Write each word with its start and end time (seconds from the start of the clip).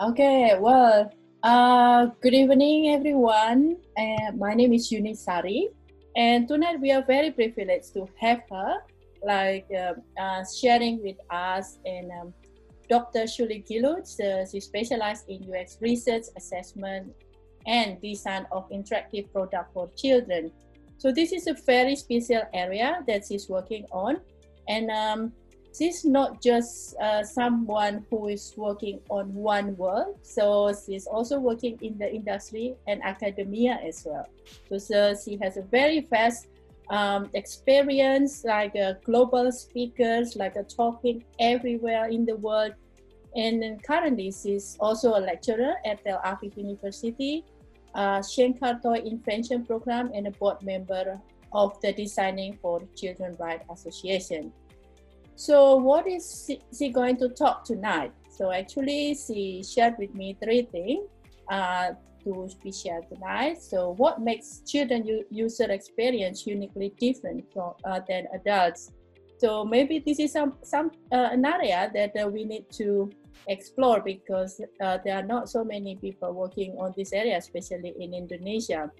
Okay, 0.00 0.56
well, 0.60 1.10
uh, 1.42 2.06
good 2.22 2.32
evening, 2.32 2.94
everyone. 2.94 3.78
Uh, 3.98 4.30
my 4.36 4.54
name 4.54 4.72
is 4.72 4.92
Yunisari, 4.92 5.74
and 6.14 6.46
tonight 6.46 6.78
we 6.80 6.92
are 6.92 7.02
very 7.02 7.32
privileged 7.32 7.94
to 7.94 8.06
have 8.20 8.42
her, 8.48 8.76
like 9.26 9.66
uh, 9.74 9.94
uh 10.16 10.44
sharing 10.46 11.02
with 11.02 11.16
us. 11.30 11.80
And 11.84 12.12
um, 12.12 12.32
Dr. 12.88 13.26
Shuli 13.26 13.66
Gilutz, 13.66 14.20
uh, 14.20 14.46
she 14.46 14.60
specializes 14.60 15.24
in 15.26 15.42
UX 15.52 15.78
research, 15.80 16.30
assessment, 16.36 17.12
and 17.66 18.00
design 18.00 18.46
of 18.52 18.70
interactive 18.70 19.32
product 19.32 19.74
for 19.74 19.90
children. 19.96 20.52
So 20.98 21.10
this 21.10 21.32
is 21.32 21.48
a 21.48 21.54
very 21.66 21.96
special 21.96 22.42
area 22.54 23.02
that 23.08 23.26
she's 23.26 23.48
working 23.48 23.84
on, 23.90 24.20
and 24.68 24.92
um, 24.92 25.32
she's 25.76 26.04
not 26.04 26.42
just 26.42 26.96
uh, 27.00 27.22
someone 27.22 28.04
who 28.10 28.28
is 28.28 28.54
working 28.56 29.00
on 29.08 29.32
one 29.34 29.76
world. 29.76 30.18
So 30.22 30.72
she's 30.86 31.06
also 31.06 31.38
working 31.38 31.78
in 31.82 31.98
the 31.98 32.12
industry 32.12 32.76
and 32.86 33.02
academia 33.02 33.78
as 33.84 34.06
well. 34.06 34.26
So, 34.78 35.14
she 35.14 35.38
has 35.42 35.56
a 35.56 35.62
very 35.62 36.00
vast 36.00 36.48
um, 36.90 37.28
experience, 37.34 38.44
like 38.44 38.74
a 38.74 38.98
global 39.04 39.52
speakers, 39.52 40.36
like 40.36 40.56
a 40.56 40.62
talking 40.62 41.24
everywhere 41.38 42.08
in 42.08 42.24
the 42.24 42.36
world. 42.36 42.72
And 43.36 43.82
currently, 43.84 44.32
she's 44.32 44.76
also 44.80 45.10
a 45.10 45.20
lecturer 45.20 45.74
at 45.84 46.02
Tel 46.02 46.20
Aviv 46.24 46.56
University 46.56 47.44
uh, 47.94 48.20
Shenkar 48.20 48.82
Toy 48.82 49.00
Invention 49.04 49.64
Program 49.64 50.10
and 50.14 50.26
a 50.26 50.30
board 50.30 50.62
member 50.62 51.20
of 51.52 51.80
the 51.80 51.92
Designing 51.92 52.58
for 52.60 52.80
Children 52.96 53.36
Right 53.38 53.60
Association. 53.70 54.52
So 55.38 55.76
what 55.76 56.08
is 56.08 56.50
she 56.76 56.88
going 56.88 57.16
to 57.18 57.28
talk 57.28 57.62
tonight? 57.62 58.10
So 58.28 58.50
actually 58.50 59.14
she 59.14 59.62
shared 59.62 59.94
with 59.96 60.12
me 60.12 60.36
three 60.42 60.62
things 60.62 61.08
uh, 61.48 61.90
to 62.24 62.48
be 62.60 62.72
shared 62.72 63.08
tonight. 63.08 63.62
So 63.62 63.94
what 63.98 64.20
makes 64.20 64.62
children 64.66 65.06
user 65.30 65.70
experience 65.70 66.44
uniquely 66.44 66.92
different 66.98 67.44
from, 67.52 67.74
uh, 67.84 68.00
than 68.08 68.26
adults? 68.34 68.90
So 69.38 69.64
maybe 69.64 70.02
this 70.04 70.18
is 70.18 70.32
some, 70.32 70.54
some 70.64 70.90
uh, 71.12 71.28
an 71.30 71.44
area 71.46 71.88
that 71.94 72.20
uh, 72.20 72.26
we 72.26 72.44
need 72.44 72.68
to 72.72 73.08
explore 73.46 74.00
because 74.00 74.60
uh, 74.82 74.98
there 75.04 75.14
are 75.14 75.22
not 75.22 75.48
so 75.48 75.62
many 75.62 75.94
people 75.94 76.32
working 76.32 76.76
on 76.80 76.92
this 76.96 77.12
area, 77.12 77.36
especially 77.36 77.94
in 78.00 78.12
Indonesia. 78.12 78.90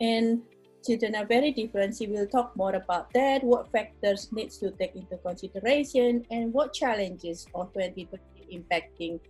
And 0.00 0.42
children 0.84 1.14
are 1.14 1.24
very 1.24 1.52
different. 1.52 1.96
She 1.96 2.06
will 2.06 2.26
talk 2.26 2.56
more 2.56 2.74
about 2.74 3.12
that, 3.14 3.42
what 3.44 3.70
factors 3.72 4.30
needs 4.32 4.58
to 4.58 4.70
take 4.72 4.94
into 4.96 5.16
consideration, 5.18 6.24
and 6.30 6.52
what 6.52 6.72
challenges 6.72 7.46
of 7.54 7.72
2020 7.72 8.32
impacting 8.52 9.20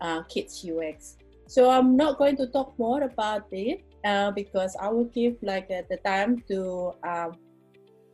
uh, 0.00 0.22
kids 0.24 0.64
UX. 0.64 1.16
So 1.46 1.68
I'm 1.68 1.96
not 1.96 2.18
going 2.18 2.36
to 2.36 2.46
talk 2.46 2.78
more 2.78 3.02
about 3.02 3.46
it 3.50 3.82
uh, 4.04 4.30
because 4.30 4.76
I 4.80 4.88
will 4.88 5.06
give 5.06 5.36
like 5.42 5.68
uh, 5.70 5.82
the 5.90 5.96
time 5.98 6.42
to 6.48 6.94
um, 7.02 7.32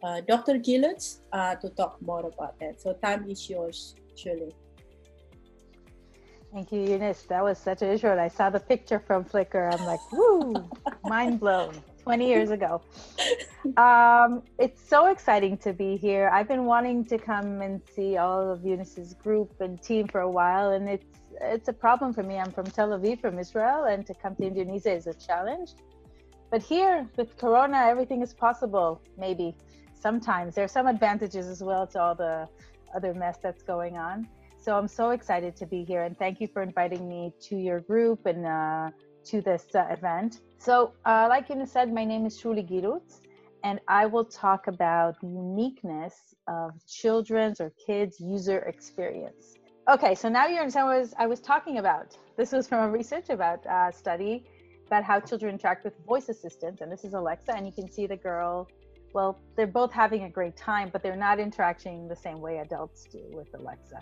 uh, 0.03 0.21
Dr. 0.27 0.55
Gilutz 0.55 1.21
uh, 1.33 1.55
to 1.57 1.69
talk 1.71 2.01
more 2.01 2.21
about 2.27 2.59
that. 2.61 2.81
So 2.81 2.95
time 2.95 3.29
is 3.29 3.49
yours, 3.51 3.95
Shuli. 4.17 4.53
Thank 6.53 6.73
you, 6.73 6.81
Eunice. 6.81 7.23
That 7.29 7.45
was 7.45 7.59
such 7.59 7.83
a 7.83 7.87
visual. 7.87 8.19
I 8.19 8.29
saw 8.29 8.49
the 8.49 8.61
picture 8.61 8.99
from 8.99 9.25
Flickr. 9.25 9.75
I'm 9.75 9.85
like, 9.85 10.01
woo, 10.13 10.55
mind 11.05 11.41
blown. 11.41 11.75
20 12.07 12.29
years 12.35 12.51
ago. 12.51 12.81
Um, 13.77 14.43
it's 14.59 14.81
so 14.89 15.07
exciting 15.07 15.59
to 15.59 15.73
be 15.73 15.97
here. 15.97 16.31
I've 16.33 16.47
been 16.47 16.65
wanting 16.65 17.05
to 17.07 17.19
come 17.19 17.61
and 17.61 17.83
see 17.95 18.17
all 18.17 18.49
of 18.53 18.65
Eunice's 18.65 19.13
group 19.15 19.51
and 19.61 19.83
team 19.83 20.07
for 20.07 20.21
a 20.21 20.31
while, 20.31 20.71
and 20.71 20.89
it's 20.89 21.07
it's 21.41 21.69
a 21.69 21.73
problem 21.73 22.15
for 22.15 22.23
me. 22.23 22.39
I'm 22.39 22.53
from 22.53 22.67
Tel 22.77 22.91
Aviv, 22.97 23.21
from 23.21 23.39
Israel, 23.39 23.85
and 23.93 24.07
to 24.07 24.15
come 24.15 24.35
to 24.37 24.45
Indonesia 24.45 24.93
is 25.01 25.07
a 25.07 25.15
challenge. 25.29 25.71
But 26.53 26.63
here, 26.63 26.95
with 27.19 27.37
Corona, 27.37 27.79
everything 27.93 28.23
is 28.23 28.33
possible. 28.33 29.03
Maybe 29.19 29.55
sometimes 30.07 30.55
there 30.55 30.65
are 30.65 30.75
some 30.79 30.87
advantages 30.87 31.47
as 31.49 31.61
well 31.63 31.85
to 31.89 32.01
all 32.01 32.15
the 32.15 32.49
other 32.95 33.13
mess 33.13 33.37
that's 33.43 33.65
going 33.75 33.99
on. 33.99 34.29
So 34.65 34.79
I'm 34.79 34.89
so 34.89 35.11
excited 35.11 35.57
to 35.57 35.67
be 35.67 35.85
here, 35.85 36.03
and 36.05 36.17
thank 36.17 36.41
you 36.41 36.49
for 36.55 36.63
inviting 36.63 37.09
me 37.09 37.35
to 37.49 37.57
your 37.69 37.81
group 37.81 38.27
and 38.27 38.47
uh, 38.47 38.91
to 39.31 39.41
this 39.43 39.67
uh, 39.75 39.87
event. 39.91 40.41
So, 40.59 40.93
uh, 41.05 41.27
like 41.29 41.49
you 41.49 41.65
said, 41.67 41.93
my 41.93 42.05
name 42.05 42.27
is 42.27 42.41
Shuli 42.41 42.69
Gilutz, 42.69 43.21
and 43.63 43.81
I 43.89 44.07
will 44.07 44.25
talk 44.25 44.67
about 44.67 45.21
the 45.21 45.29
uniqueness 45.29 46.35
of 46.49 46.73
children's 46.87 47.61
or 47.61 47.73
kids' 47.87 48.21
user 48.21 48.61
experience. 48.61 49.55
Okay, 49.89 50.15
so 50.15 50.29
now 50.29 50.47
you 50.47 50.57
understand 50.57 50.87
what 50.89 51.15
I 51.19 51.27
was, 51.27 51.41
talking 51.41 51.79
about. 51.79 52.17
This 52.37 52.53
was 52.53 52.67
from 52.67 52.89
a 52.89 52.91
research 52.91 53.31
about 53.31 53.65
uh, 53.67 53.93
study 53.93 54.45
about 54.87 55.05
how 55.05 55.21
children 55.21 55.55
interact 55.55 55.85
with 55.85 55.95
voice 56.07 56.29
assistants, 56.29 56.81
and 56.81 56.91
this 56.91 57.05
is 57.05 57.15
Alexa, 57.15 57.53
and 57.55 57.67
you 57.67 57.73
can 57.73 57.91
see 57.91 58.07
the 58.07 58.17
girl. 58.17 58.69
Well, 59.13 59.39
they're 59.57 59.67
both 59.67 59.93
having 59.93 60.25
a 60.25 60.31
great 60.31 60.57
time, 60.57 60.91
but 60.93 61.03
they're 61.03 61.17
not 61.17 61.39
interacting 61.41 62.09
the 62.09 62.17
same 62.17 62.41
way 62.41 62.59
adults 62.59 63.05
do 63.11 63.23
with 63.33 63.49
Alexa. 63.55 64.01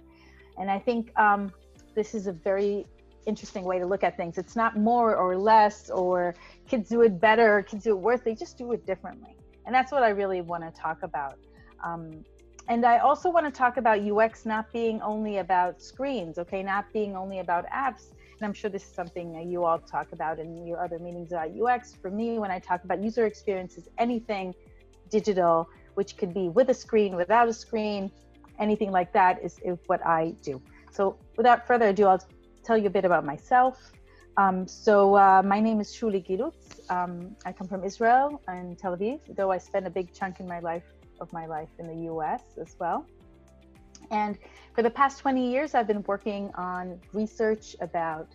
And 0.59 0.71
I 0.71 0.79
think 0.79 1.17
um, 1.19 1.53
this 1.95 2.15
is 2.15 2.27
a 2.27 2.33
very 2.33 2.87
interesting 3.27 3.65
way 3.65 3.79
to 3.79 3.87
look 3.87 4.05
at 4.05 4.17
things. 4.17 4.39
It's 4.39 4.57
not 4.57 4.77
more 4.77 5.17
or 5.17 5.37
less, 5.37 5.91
or 5.91 6.35
kids 6.69 6.89
do 6.89 7.03
it 7.03 7.21
better, 7.21 7.63
kids 7.63 7.85
do 7.85 7.91
it 7.91 7.99
worse. 7.99 8.21
They 8.21 8.35
just 8.35 8.59
do 8.59 8.73
it 8.73 8.87
differently. 8.87 9.37
And 9.67 9.75
that's 9.75 9.93
what 9.93 10.03
I 10.03 10.11
really 10.11 10.41
want 10.41 10.63
to 10.63 10.81
talk 10.81 11.03
about. 11.03 11.39
Um, 11.83 12.25
and 12.69 12.85
I 12.87 12.99
also 12.99 13.31
want 13.31 13.47
to 13.47 13.53
talk 13.53 13.77
about 13.77 14.01
UX 14.01 14.47
not 14.47 14.73
being 14.73 15.01
only 15.03 15.39
about 15.39 15.83
screens, 15.83 16.39
okay, 16.39 16.63
not 16.63 16.91
being 16.93 17.15
only 17.15 17.41
about 17.41 17.67
apps. 17.67 18.11
And 18.11 18.43
I'm 18.43 18.55
sure 18.55 18.71
this 18.71 18.85
is 18.85 18.95
something 18.95 19.35
you 19.49 19.65
all 19.65 19.79
talk 19.79 20.13
about 20.13 20.39
in 20.39 20.67
your 20.67 20.83
other 20.83 20.99
meetings 20.99 21.33
about 21.33 21.51
UX. 21.51 21.95
For 21.95 22.11
me, 22.11 22.39
when 22.39 22.51
I 22.51 22.59
talk 22.59 22.85
about 22.85 23.03
user 23.03 23.27
experiences, 23.27 23.89
anything 23.99 24.55
digital, 25.11 25.69
which 25.95 26.17
could 26.17 26.33
be 26.33 26.49
with 26.49 26.71
a 26.71 26.75
screen, 26.75 27.17
without 27.17 27.49
a 27.49 27.53
screen, 27.53 28.11
anything 28.59 28.91
like 28.91 29.13
that 29.13 29.43
is, 29.43 29.59
is 29.65 29.79
what 29.87 30.05
I 30.05 30.35
do. 30.43 30.61
So 30.91 31.17
without 31.37 31.67
further 31.67 31.89
ado, 31.89 32.07
I'll 32.07 32.23
tell 32.65 32.79
you 32.79 32.87
a 32.87 32.91
bit 32.91 33.05
about 33.05 33.25
myself. 33.25 33.93
Um, 34.37 34.67
so 34.67 35.17
uh, 35.17 35.43
my 35.45 35.61
name 35.61 35.81
is 35.81 35.89
Shuli 35.93 36.27
Gilutz. 36.27 36.91
Um, 36.91 37.37
I 37.45 37.53
come 37.53 37.69
from 37.69 37.85
Israel 37.85 38.43
and 38.49 38.77
Tel 38.77 38.97
Aviv, 38.97 39.21
though 39.37 39.53
I 39.53 39.59
spent 39.59 39.87
a 39.87 39.91
big 39.91 40.13
chunk 40.13 40.41
in 40.41 40.49
my 40.49 40.61
life 40.61 40.85
of 41.21 41.33
my 41.33 41.47
life 41.47 41.69
in 41.79 41.87
the 41.87 42.05
U.S. 42.13 42.43
as 42.61 42.75
well. 42.81 43.07
And 44.11 44.37
for 44.75 44.83
the 44.83 44.91
past 44.91 45.21
20 45.21 45.51
years, 45.51 45.75
I've 45.75 45.87
been 45.87 46.03
working 46.03 46.51
on 46.57 47.01
research 47.13 47.77
about 47.81 48.29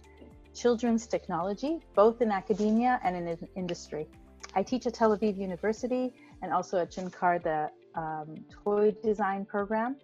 children's 0.56 1.06
technology, 1.06 1.79
both 1.95 2.22
in 2.22 2.31
academia 2.31 3.00
and 3.03 3.16
in 3.16 3.47
industry. 3.56 4.07
I 4.56 4.63
teach 4.63 4.88
at 4.88 4.94
Tel 4.94 5.16
Aviv 5.16 5.38
University 5.38 6.13
and 6.41 6.53
also 6.53 6.79
at 6.79 6.91
Shenkar, 6.91 7.44
the 7.44 7.69
um, 8.00 8.35
toy 8.63 8.95
design 9.03 9.45
program. 9.45 9.97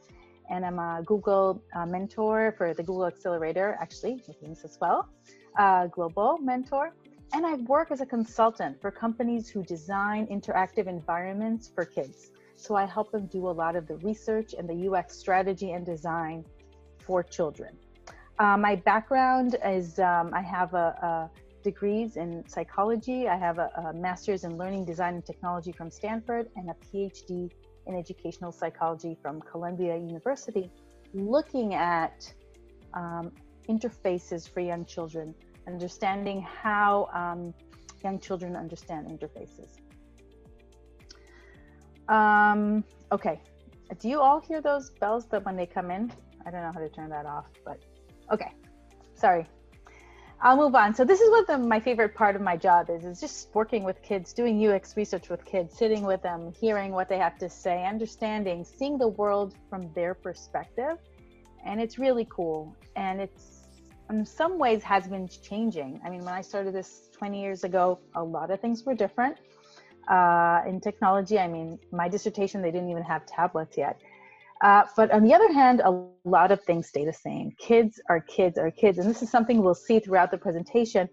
And 0.50 0.66
I'm 0.66 0.80
a 0.80 1.02
Google 1.06 1.62
uh, 1.76 1.86
mentor 1.86 2.54
for 2.58 2.74
the 2.74 2.84
Google 2.84 3.08
Accelerator, 3.08 3.78
actually, 3.82 4.22
this 4.42 4.64
as 4.64 4.78
well, 4.80 5.10
uh, 5.58 5.88
global 5.88 6.38
mentor. 6.40 6.94
And 7.34 7.46
I 7.46 7.56
work 7.56 7.92
as 7.92 8.02
a 8.02 8.06
consultant 8.06 8.80
for 8.80 8.92
companies 8.92 9.50
who 9.50 9.64
design 9.64 10.28
interactive 10.28 10.88
environments 10.88 11.68
for 11.68 11.84
kids. 11.86 12.32
So 12.56 12.76
I 12.76 12.86
help 12.86 13.12
them 13.12 13.26
do 13.28 13.48
a 13.48 13.52
lot 13.52 13.76
of 13.76 13.88
the 13.88 13.98
research 13.98 14.54
and 14.58 14.70
the 14.70 14.90
UX 14.90 15.18
strategy 15.18 15.72
and 15.72 15.86
design 15.86 16.46
for 17.00 17.24
children. 17.24 17.78
Uh, 18.40 18.58
my 18.58 18.76
background 18.76 19.58
is 19.66 20.00
um, 20.00 20.32
I 20.34 20.42
have 20.42 20.74
a, 20.74 20.78
a, 20.78 21.30
degrees 21.64 22.16
in 22.16 22.48
psychology. 22.48 23.28
I 23.28 23.38
have 23.38 23.58
a, 23.58 23.72
a, 23.88 23.94
master's 23.94 24.44
in 24.44 24.56
learning 24.56 24.86
design 24.86 25.16
and 25.16 25.26
technology 25.26 25.72
from 25.72 25.90
Stanford 25.90 26.48
and 26.56 26.70
a 26.70 26.76
PhD 26.86 27.50
in 27.88 27.96
educational 27.96 28.52
psychology 28.52 29.18
from 29.22 29.42
Columbia 29.42 29.96
University, 29.96 30.72
looking 31.14 31.74
at 31.74 32.32
um, 32.94 33.32
interfaces 33.70 34.50
for 34.52 34.60
young 34.60 34.86
children, 34.86 35.34
understanding 35.68 36.42
how 36.42 37.10
um, 37.14 37.54
young 38.04 38.20
children 38.20 38.56
understand 38.56 39.08
interfaces. 39.08 39.80
Um, 42.08 42.84
okay, 43.12 43.42
do 44.00 44.08
you 44.10 44.22
all 44.22 44.40
hear 44.40 44.62
those 44.62 44.92
bells 44.92 45.26
that 45.28 45.44
when 45.46 45.56
they 45.56 45.66
come 45.66 45.90
in? 45.92 46.12
I 46.46 46.52
don't 46.52 46.62
know 46.62 46.72
how 46.74 46.80
to 46.80 46.90
turn 46.90 47.10
that 47.10 47.26
off, 47.26 47.48
but 47.66 47.80
okay, 48.32 48.52
sorry. 49.16 49.48
I'll 50.42 50.58
move 50.58 50.76
on. 50.76 50.94
So 50.94 51.06
this 51.06 51.22
is 51.22 51.30
what 51.32 51.48
the, 51.48 51.58
my 51.58 51.80
favorite 51.80 52.14
part 52.14 52.36
of 52.36 52.42
my 52.42 52.58
job 52.58 52.90
is, 52.90 53.06
is 53.06 53.20
just 53.20 53.50
working 53.54 53.84
with 53.84 54.02
kids, 54.02 54.34
doing 54.34 54.66
UX 54.68 54.96
research 54.98 55.30
with 55.30 55.44
kids, 55.46 55.78
sitting 55.78 56.04
with 56.04 56.22
them, 56.22 56.54
hearing 56.60 56.92
what 56.92 57.10
they 57.10 57.18
have 57.18 57.38
to 57.40 57.50
say, 57.50 57.86
understanding, 57.86 58.64
seeing 58.64 58.98
the 58.98 59.08
world 59.08 59.56
from 59.70 59.92
their 59.94 60.14
perspective. 60.14 60.98
And 61.66 61.82
it's 61.82 61.98
really 61.98 62.28
cool. 62.30 62.76
And 62.96 63.22
it's 63.22 63.56
in 64.10 64.26
some 64.26 64.60
ways 64.60 64.84
has 64.84 65.08
been 65.08 65.28
changing. 65.28 66.00
I 66.06 66.10
mean, 66.10 66.24
when 66.24 66.34
I 66.34 66.42
started 66.42 66.74
this 66.74 67.10
20 67.18 67.42
years 67.42 67.64
ago, 67.64 68.00
a 68.14 68.24
lot 68.24 68.52
of 68.52 68.60
things 68.60 68.84
were 68.84 68.94
different. 68.94 69.38
Uh, 70.08 70.62
in 70.68 70.80
technology, 70.80 71.40
I 71.40 71.48
mean, 71.48 71.80
my 71.92 72.08
dissertation, 72.08 72.62
they 72.62 72.72
didn't 72.72 72.90
even 72.90 73.04
have 73.04 73.26
tablets 73.26 73.78
yet. 73.78 74.00
Uh, 74.64 74.84
but 74.96 75.12
on 75.12 75.24
the 75.24 75.34
other 75.34 75.52
hand, 75.52 75.82
a 75.84 76.06
lot 76.24 76.52
of 76.52 76.64
things 76.64 76.88
stay 76.88 77.06
the 77.06 77.14
same. 77.14 77.52
Kids 77.60 78.02
are 78.10 78.22
kids 78.22 78.58
are 78.58 78.72
kids. 78.72 78.98
And 78.98 79.10
this 79.10 79.22
is 79.22 79.30
something 79.30 79.62
we'll 79.62 79.76
see 79.76 80.00
throughout 80.00 80.32
the 80.32 80.38
presentation. 80.38 81.10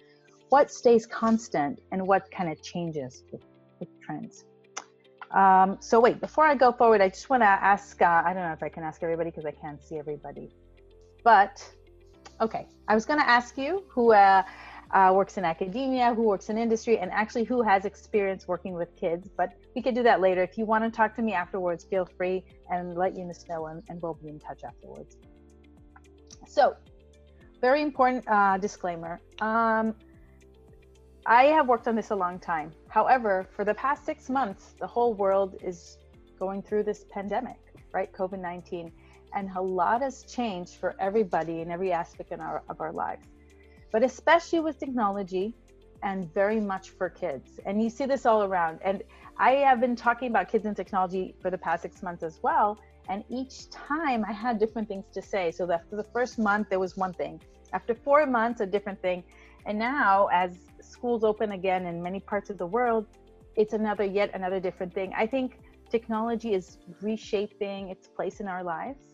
What 0.50 0.70
stays 0.70 1.06
constant 1.06 1.80
and 1.90 2.06
what 2.06 2.30
kind 2.30 2.50
of 2.52 2.62
changes 2.62 3.24
with, 3.32 3.42
with 3.80 3.88
trends. 4.00 4.44
Um, 5.32 5.78
so 5.80 5.98
wait, 5.98 6.20
before 6.20 6.44
I 6.44 6.54
go 6.54 6.72
forward, 6.72 7.00
I 7.00 7.08
just 7.08 7.30
want 7.30 7.42
to 7.42 7.46
ask, 7.46 8.00
uh, 8.00 8.22
I 8.24 8.32
don't 8.34 8.42
know 8.42 8.52
if 8.52 8.62
I 8.62 8.68
can 8.68 8.84
ask 8.84 9.02
everybody 9.02 9.30
because 9.30 9.46
I 9.46 9.52
can't 9.52 9.82
see 9.82 9.98
everybody. 9.98 10.50
But, 11.24 11.66
okay, 12.40 12.66
I 12.88 12.94
was 12.94 13.06
going 13.06 13.18
to 13.18 13.28
ask 13.28 13.56
you 13.56 13.84
who 13.88 14.12
uh, 14.12 14.42
uh, 14.92 15.10
works 15.14 15.38
in 15.38 15.44
academia, 15.44 16.14
who 16.14 16.22
works 16.22 16.50
in 16.50 16.58
industry, 16.58 16.98
and 16.98 17.10
actually 17.10 17.44
who 17.44 17.62
has 17.62 17.84
experience 17.84 18.46
working 18.46 18.74
with 18.74 18.94
kids. 18.96 19.28
But 19.36 19.50
we 19.74 19.82
could 19.82 19.94
do 19.94 20.02
that 20.02 20.20
later. 20.20 20.42
If 20.42 20.58
you 20.58 20.66
want 20.66 20.84
to 20.84 20.90
talk 20.90 21.16
to 21.16 21.22
me 21.22 21.32
afterwards, 21.32 21.84
feel 21.84 22.04
free 22.04 22.44
and 22.70 22.96
let 22.96 23.16
Eunice 23.16 23.44
know, 23.48 23.66
and, 23.66 23.82
and 23.88 24.00
we'll 24.02 24.14
be 24.14 24.28
in 24.28 24.38
touch 24.38 24.62
afterwards. 24.64 25.16
So, 26.46 26.76
very 27.60 27.80
important 27.80 28.24
uh, 28.28 28.58
disclaimer. 28.58 29.20
Um, 29.40 29.94
I 31.24 31.44
have 31.44 31.68
worked 31.68 31.86
on 31.86 31.94
this 31.94 32.10
a 32.10 32.16
long 32.16 32.40
time. 32.40 32.72
However, 32.88 33.46
for 33.54 33.64
the 33.64 33.74
past 33.74 34.04
six 34.04 34.28
months, 34.28 34.74
the 34.78 34.86
whole 34.86 35.14
world 35.14 35.56
is 35.62 35.98
going 36.38 36.62
through 36.62 36.82
this 36.82 37.04
pandemic, 37.10 37.60
right? 37.92 38.12
COVID 38.12 38.40
19. 38.40 38.92
And 39.34 39.48
a 39.56 39.62
lot 39.62 40.02
has 40.02 40.24
changed 40.24 40.74
for 40.74 40.94
everybody 40.98 41.60
in 41.60 41.70
every 41.70 41.92
aspect 41.92 42.32
in 42.32 42.40
our, 42.40 42.62
of 42.68 42.80
our 42.80 42.92
lives, 42.92 43.24
but 43.92 44.02
especially 44.02 44.60
with 44.60 44.78
technology 44.78 45.54
and 46.02 46.32
very 46.34 46.60
much 46.60 46.90
for 46.90 47.08
kids. 47.08 47.60
And 47.64 47.82
you 47.82 47.88
see 47.88 48.06
this 48.06 48.26
all 48.26 48.42
around. 48.42 48.80
And 48.82 49.02
I 49.38 49.52
have 49.52 49.80
been 49.80 49.94
talking 49.94 50.28
about 50.28 50.48
kids 50.50 50.66
and 50.66 50.76
technology 50.76 51.34
for 51.40 51.50
the 51.50 51.58
past 51.58 51.82
six 51.82 52.02
months 52.02 52.22
as 52.22 52.40
well. 52.42 52.78
And 53.08 53.22
each 53.28 53.70
time 53.70 54.24
I 54.28 54.32
had 54.32 54.58
different 54.58 54.88
things 54.88 55.04
to 55.12 55.22
say. 55.22 55.50
So 55.50 55.70
after 55.70 55.96
the 55.96 56.04
first 56.04 56.38
month, 56.38 56.68
there 56.70 56.80
was 56.80 56.96
one 56.96 57.12
thing. 57.12 57.40
After 57.72 57.94
four 57.94 58.26
months, 58.26 58.60
a 58.60 58.66
different 58.66 59.00
thing. 59.00 59.22
And 59.66 59.78
now, 59.78 60.28
as 60.32 60.58
schools 60.80 61.22
open 61.24 61.52
again 61.52 61.86
in 61.86 62.02
many 62.02 62.20
parts 62.20 62.50
of 62.50 62.58
the 62.58 62.66
world, 62.66 63.06
it's 63.56 63.74
another, 63.74 64.04
yet 64.04 64.30
another 64.34 64.60
different 64.60 64.92
thing. 64.92 65.12
I 65.16 65.26
think 65.26 65.58
technology 65.90 66.54
is 66.54 66.78
reshaping 67.00 67.90
its 67.90 68.08
place 68.08 68.40
in 68.40 68.48
our 68.48 68.64
lives. 68.64 69.11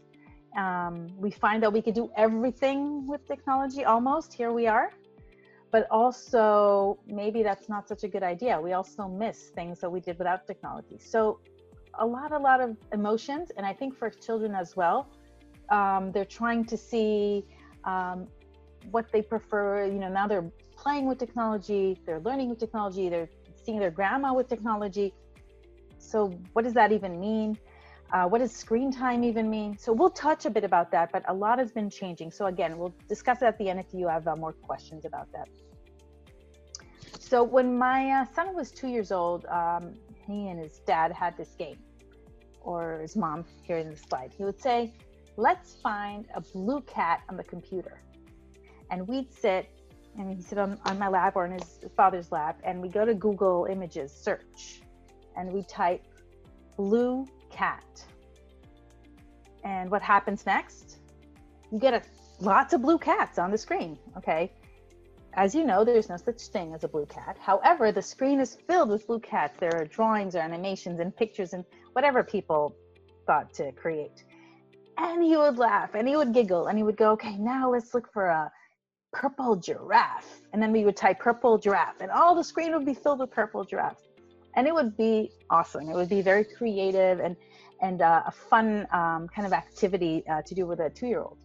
Um, 0.58 0.94
we 1.16 1.30
find 1.30 1.62
that 1.62 1.72
we 1.72 1.80
could 1.80 1.94
do 1.94 2.10
everything 2.16 3.06
with 3.06 3.22
technology 3.26 3.82
almost. 3.84 4.28
Here 4.40 4.52
we 4.60 4.66
are. 4.66 4.90
But 5.70 5.86
also, 5.90 6.98
maybe 7.06 7.40
that's 7.48 7.68
not 7.68 7.82
such 7.92 8.02
a 8.02 8.08
good 8.14 8.24
idea. 8.34 8.52
We 8.68 8.72
also 8.72 9.02
miss 9.06 9.38
things 9.58 9.78
that 9.80 9.90
we 9.94 10.00
did 10.00 10.18
without 10.18 10.46
technology. 10.46 10.98
So, 10.98 11.20
a 12.04 12.06
lot, 12.06 12.32
a 12.32 12.38
lot 12.38 12.60
of 12.60 12.76
emotions. 12.92 13.52
And 13.56 13.64
I 13.64 13.72
think 13.72 13.96
for 14.00 14.08
children 14.10 14.54
as 14.54 14.74
well, 14.80 14.98
um, 15.68 16.10
they're 16.12 16.32
trying 16.40 16.64
to 16.72 16.76
see 16.76 17.44
um, 17.84 18.26
what 18.90 19.06
they 19.12 19.22
prefer. 19.22 19.84
You 19.84 20.00
know, 20.02 20.08
now 20.08 20.26
they're 20.26 20.50
playing 20.76 21.06
with 21.06 21.18
technology, 21.18 22.00
they're 22.06 22.20
learning 22.20 22.48
with 22.50 22.58
technology, 22.58 23.08
they're 23.08 23.30
seeing 23.62 23.78
their 23.78 23.90
grandma 23.90 24.32
with 24.32 24.48
technology. 24.48 25.12
So, 25.98 26.32
what 26.54 26.64
does 26.64 26.74
that 26.74 26.90
even 26.90 27.20
mean? 27.20 27.58
Uh, 28.12 28.26
what 28.26 28.38
does 28.38 28.52
screen 28.52 28.90
time 28.90 29.22
even 29.22 29.50
mean? 29.50 29.76
So, 29.76 29.92
we'll 29.92 30.10
touch 30.10 30.46
a 30.46 30.50
bit 30.50 30.64
about 30.64 30.90
that, 30.92 31.12
but 31.12 31.22
a 31.28 31.34
lot 31.34 31.58
has 31.58 31.70
been 31.70 31.90
changing. 31.90 32.30
So, 32.30 32.46
again, 32.46 32.78
we'll 32.78 32.94
discuss 33.08 33.42
it 33.42 33.46
at 33.46 33.58
the 33.58 33.68
end 33.68 33.80
if 33.80 33.86
you 33.92 34.08
have 34.08 34.26
uh, 34.26 34.36
more 34.36 34.52
questions 34.52 35.04
about 35.04 35.28
that. 35.32 35.48
So, 37.18 37.42
when 37.42 37.76
my 37.76 38.10
uh, 38.10 38.24
son 38.34 38.54
was 38.54 38.70
two 38.70 38.88
years 38.88 39.12
old, 39.12 39.44
um, 39.46 39.94
he 40.26 40.48
and 40.48 40.58
his 40.58 40.80
dad 40.86 41.12
had 41.12 41.36
this 41.36 41.54
game, 41.58 41.78
or 42.60 43.00
his 43.00 43.14
mom 43.16 43.44
here 43.62 43.76
in 43.78 43.90
the 43.90 43.96
slide. 43.96 44.32
He 44.36 44.44
would 44.44 44.60
say, 44.60 44.94
Let's 45.38 45.76
find 45.76 46.26
a 46.34 46.40
blue 46.40 46.80
cat 46.80 47.22
on 47.28 47.36
the 47.36 47.44
computer 47.44 48.02
and 48.90 49.06
we'd 49.06 49.32
sit 49.32 49.70
and 50.18 50.28
he'd 50.28 50.44
sit 50.44 50.58
on, 50.58 50.80
on 50.84 50.98
my 50.98 51.06
lap 51.06 51.36
or 51.36 51.46
in 51.46 51.52
his 51.52 51.78
father's 51.96 52.32
lap 52.32 52.60
and 52.64 52.82
we 52.82 52.88
go 52.88 53.04
to 53.04 53.14
google 53.14 53.66
images 53.70 54.12
search 54.12 54.82
and 55.36 55.52
we 55.52 55.62
type 55.62 56.02
blue 56.76 57.24
cat. 57.50 58.04
And 59.64 59.90
what 59.90 60.02
happens 60.02 60.46
next? 60.46 60.98
You 61.70 61.78
get 61.78 61.94
a, 61.94 62.02
lots 62.40 62.72
of 62.72 62.82
blue 62.82 62.98
cats 62.98 63.38
on 63.38 63.50
the 63.50 63.58
screen 63.58 63.98
okay? 64.16 64.52
As 65.34 65.54
you 65.54 65.64
know 65.64 65.84
there's 65.84 66.08
no 66.08 66.16
such 66.16 66.40
thing 66.48 66.74
as 66.74 66.84
a 66.84 66.88
blue 66.88 67.06
cat. 67.06 67.36
However 67.40 67.92
the 67.92 68.02
screen 68.02 68.40
is 68.40 68.58
filled 68.66 68.90
with 68.90 69.06
blue 69.06 69.20
cats. 69.20 69.58
There 69.58 69.74
are 69.74 69.84
drawings 69.84 70.34
or 70.34 70.40
animations 70.40 71.00
and 71.00 71.14
pictures 71.14 71.52
and 71.52 71.64
whatever 71.92 72.22
people 72.22 72.74
thought 73.26 73.52
to 73.54 73.72
create. 73.72 74.24
And 74.96 75.22
he 75.22 75.36
would 75.36 75.58
laugh 75.58 75.94
and 75.94 76.08
he 76.08 76.16
would 76.16 76.32
giggle 76.32 76.66
and 76.66 76.78
he 76.78 76.82
would 76.82 76.96
go 76.96 77.12
okay 77.12 77.36
now 77.36 77.70
let's 77.72 77.94
look 77.94 78.12
for 78.12 78.26
a 78.26 78.50
purple 79.12 79.56
giraffe. 79.56 80.40
And 80.52 80.62
then 80.62 80.72
we 80.72 80.84
would 80.84 80.96
type 80.96 81.18
purple 81.18 81.58
giraffe, 81.58 82.00
and 82.00 82.10
all 82.10 82.34
the 82.34 82.44
screen 82.44 82.72
would 82.72 82.86
be 82.86 82.94
filled 82.94 83.20
with 83.20 83.30
purple 83.30 83.64
giraffes. 83.64 84.07
And 84.58 84.66
it 84.66 84.74
would 84.74 84.96
be 84.96 85.30
awesome. 85.50 85.88
It 85.88 85.94
would 85.94 86.08
be 86.08 86.20
very 86.20 86.42
creative 86.42 87.20
and, 87.20 87.36
and 87.80 88.02
uh, 88.02 88.24
a 88.26 88.32
fun 88.32 88.88
um, 88.92 89.28
kind 89.28 89.46
of 89.46 89.52
activity 89.52 90.24
uh, 90.28 90.42
to 90.42 90.52
do 90.52 90.66
with 90.66 90.80
a 90.80 90.90
two 90.90 91.06
year 91.06 91.20
old. 91.20 91.38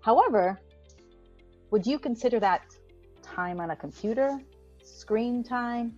However, 0.00 0.60
would 1.70 1.86
you 1.86 1.96
consider 2.00 2.40
that 2.40 2.62
time 3.22 3.60
on 3.60 3.70
a 3.70 3.76
computer, 3.76 4.40
screen 4.82 5.44
time? 5.44 5.94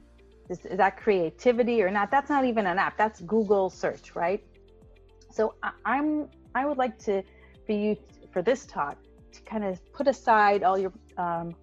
Is, 0.51 0.67
is 0.67 0.77
that 0.77 0.99
creativity 0.99 1.83
or 1.83 1.91
not? 1.91 2.11
That's 2.11 2.29
not 2.29 2.45
even 2.45 2.67
an 2.67 2.79
app. 2.79 2.99
That's 2.99 3.23
Google 3.23 3.71
search, 3.71 4.15
right? 4.15 4.45
So 5.33 5.55
I, 5.63 5.71
I'm 5.87 6.29
I 6.55 6.67
would 6.67 6.77
like 6.77 6.99
to 7.05 7.23
for 7.65 7.73
you 7.73 7.97
for 8.31 8.43
this 8.43 8.67
talk 8.67 8.99
to 9.33 9.41
kind 9.43 9.65
of 9.65 9.81
put 9.95 10.07
aside 10.07 10.63
all 10.65 10.79
your 10.79 10.93
um, 11.17 11.55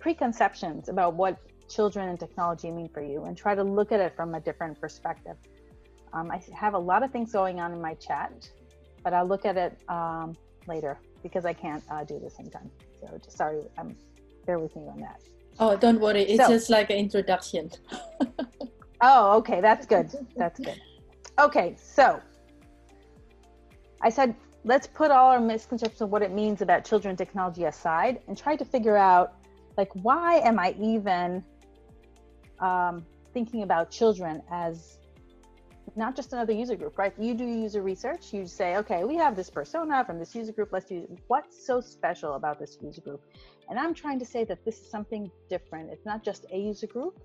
preconceptions 0.00 0.88
about 0.88 1.12
what 1.12 1.36
children 1.68 2.08
and 2.08 2.18
technology 2.18 2.70
mean 2.70 2.88
for 2.88 3.02
you 3.02 3.24
and 3.24 3.36
try 3.36 3.54
to 3.54 3.62
look 3.62 3.92
at 3.92 4.00
it 4.00 4.14
from 4.16 4.34
a 4.34 4.40
different 4.40 4.80
perspective. 4.80 5.36
Um, 6.12 6.30
I 6.30 6.42
have 6.54 6.74
a 6.74 6.78
lot 6.78 7.02
of 7.02 7.10
things 7.10 7.32
going 7.32 7.60
on 7.60 7.72
in 7.72 7.80
my 7.80 7.94
chat, 7.94 8.48
but 9.04 9.12
I'll 9.12 9.26
look 9.26 9.44
at 9.44 9.56
it 9.56 9.78
um, 9.88 10.36
later 10.66 10.98
because 11.22 11.44
I 11.44 11.52
can't 11.52 11.82
uh, 11.90 12.04
do 12.04 12.18
the 12.18 12.30
same 12.30 12.48
time. 12.48 12.70
So 13.00 13.18
just 13.22 13.36
sorry, 13.36 13.62
um, 13.76 13.94
bear 14.46 14.58
with 14.58 14.74
me 14.76 14.88
on 14.88 15.00
that. 15.00 15.20
Oh, 15.60 15.76
don't 15.76 16.00
worry. 16.00 16.22
It's 16.22 16.44
so, 16.44 16.52
just 16.52 16.70
like 16.70 16.90
an 16.90 16.96
introduction. 16.96 17.70
oh, 19.00 19.36
okay. 19.38 19.60
That's 19.60 19.86
good. 19.86 20.10
That's 20.36 20.60
good. 20.60 20.80
Okay. 21.38 21.76
So 21.76 22.20
I 24.00 24.08
said 24.08 24.34
let's 24.64 24.86
put 24.86 25.10
all 25.10 25.30
our 25.30 25.40
misconceptions 25.40 26.00
of 26.00 26.10
what 26.10 26.22
it 26.22 26.32
means 26.32 26.62
about 26.62 26.84
children 26.84 27.16
technology 27.16 27.64
aside 27.64 28.20
and 28.28 28.36
try 28.36 28.56
to 28.56 28.64
figure 28.64 28.96
out 28.96 29.34
like 29.76 29.90
why 30.02 30.36
am 30.40 30.58
i 30.58 30.74
even 30.80 31.42
um, 32.60 33.04
thinking 33.32 33.62
about 33.62 33.90
children 33.90 34.42
as 34.50 34.98
not 35.96 36.14
just 36.14 36.32
another 36.32 36.52
user 36.52 36.76
group 36.76 36.98
right 36.98 37.12
you 37.18 37.34
do 37.34 37.44
user 37.44 37.82
research 37.82 38.32
you 38.32 38.46
say 38.46 38.76
okay 38.76 39.04
we 39.04 39.16
have 39.16 39.34
this 39.34 39.50
persona 39.50 40.04
from 40.04 40.18
this 40.18 40.34
user 40.34 40.52
group 40.52 40.68
let's 40.70 40.86
do 40.86 41.06
what's 41.28 41.66
so 41.66 41.80
special 41.80 42.34
about 42.34 42.58
this 42.58 42.78
user 42.82 43.00
group 43.00 43.22
and 43.68 43.78
i'm 43.78 43.94
trying 43.94 44.18
to 44.18 44.24
say 44.24 44.44
that 44.44 44.62
this 44.64 44.80
is 44.80 44.90
something 44.90 45.30
different 45.48 45.90
it's 45.90 46.06
not 46.06 46.22
just 46.22 46.44
a 46.52 46.58
user 46.58 46.86
group 46.86 47.18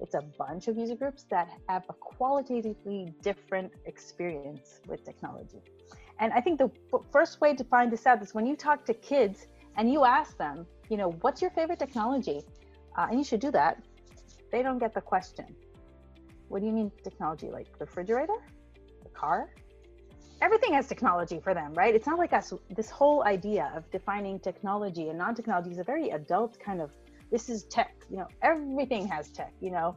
it's 0.00 0.14
a 0.14 0.22
bunch 0.38 0.66
of 0.66 0.76
user 0.76 0.96
groups 0.96 1.24
that 1.30 1.48
have 1.68 1.84
a 1.88 1.92
qualitatively 1.94 3.14
different 3.22 3.72
experience 3.86 4.80
with 4.88 5.04
technology 5.04 5.62
and 6.20 6.34
I 6.34 6.40
think 6.40 6.58
the 6.58 6.70
first 7.10 7.40
way 7.40 7.54
to 7.54 7.64
find 7.64 7.90
this 7.90 8.06
out 8.06 8.22
is 8.22 8.34
when 8.34 8.46
you 8.46 8.54
talk 8.54 8.84
to 8.84 8.94
kids 8.94 9.46
and 9.76 9.90
you 9.90 10.04
ask 10.04 10.36
them, 10.36 10.66
you 10.90 10.98
know, 10.98 11.12
what's 11.22 11.40
your 11.40 11.50
favorite 11.50 11.78
technology? 11.78 12.42
Uh, 12.96 13.06
and 13.08 13.18
you 13.18 13.24
should 13.24 13.40
do 13.40 13.50
that. 13.52 13.82
They 14.50 14.62
don't 14.62 14.78
get 14.78 14.94
the 14.94 15.00
question. 15.00 15.46
What 16.48 16.60
do 16.60 16.66
you 16.66 16.72
mean 16.72 16.90
technology? 17.04 17.50
Like 17.50 17.66
the 17.78 17.84
refrigerator? 17.84 18.36
The 19.02 19.08
car? 19.10 19.50
Everything 20.42 20.72
has 20.72 20.86
technology 20.86 21.38
for 21.38 21.52
them, 21.54 21.74
right? 21.74 21.94
It's 21.94 22.06
not 22.06 22.18
like 22.18 22.32
us. 22.32 22.52
This 22.70 22.90
whole 22.90 23.24
idea 23.24 23.70
of 23.76 23.90
defining 23.90 24.40
technology 24.40 25.08
and 25.08 25.18
non 25.18 25.34
technology 25.34 25.70
is 25.70 25.78
a 25.78 25.84
very 25.84 26.10
adult 26.10 26.58
kind 26.58 26.80
of 26.80 26.90
this 27.30 27.48
is 27.48 27.64
tech. 27.64 27.94
You 28.10 28.18
know, 28.18 28.28
everything 28.42 29.06
has 29.06 29.30
tech. 29.30 29.52
You 29.60 29.70
know, 29.70 29.96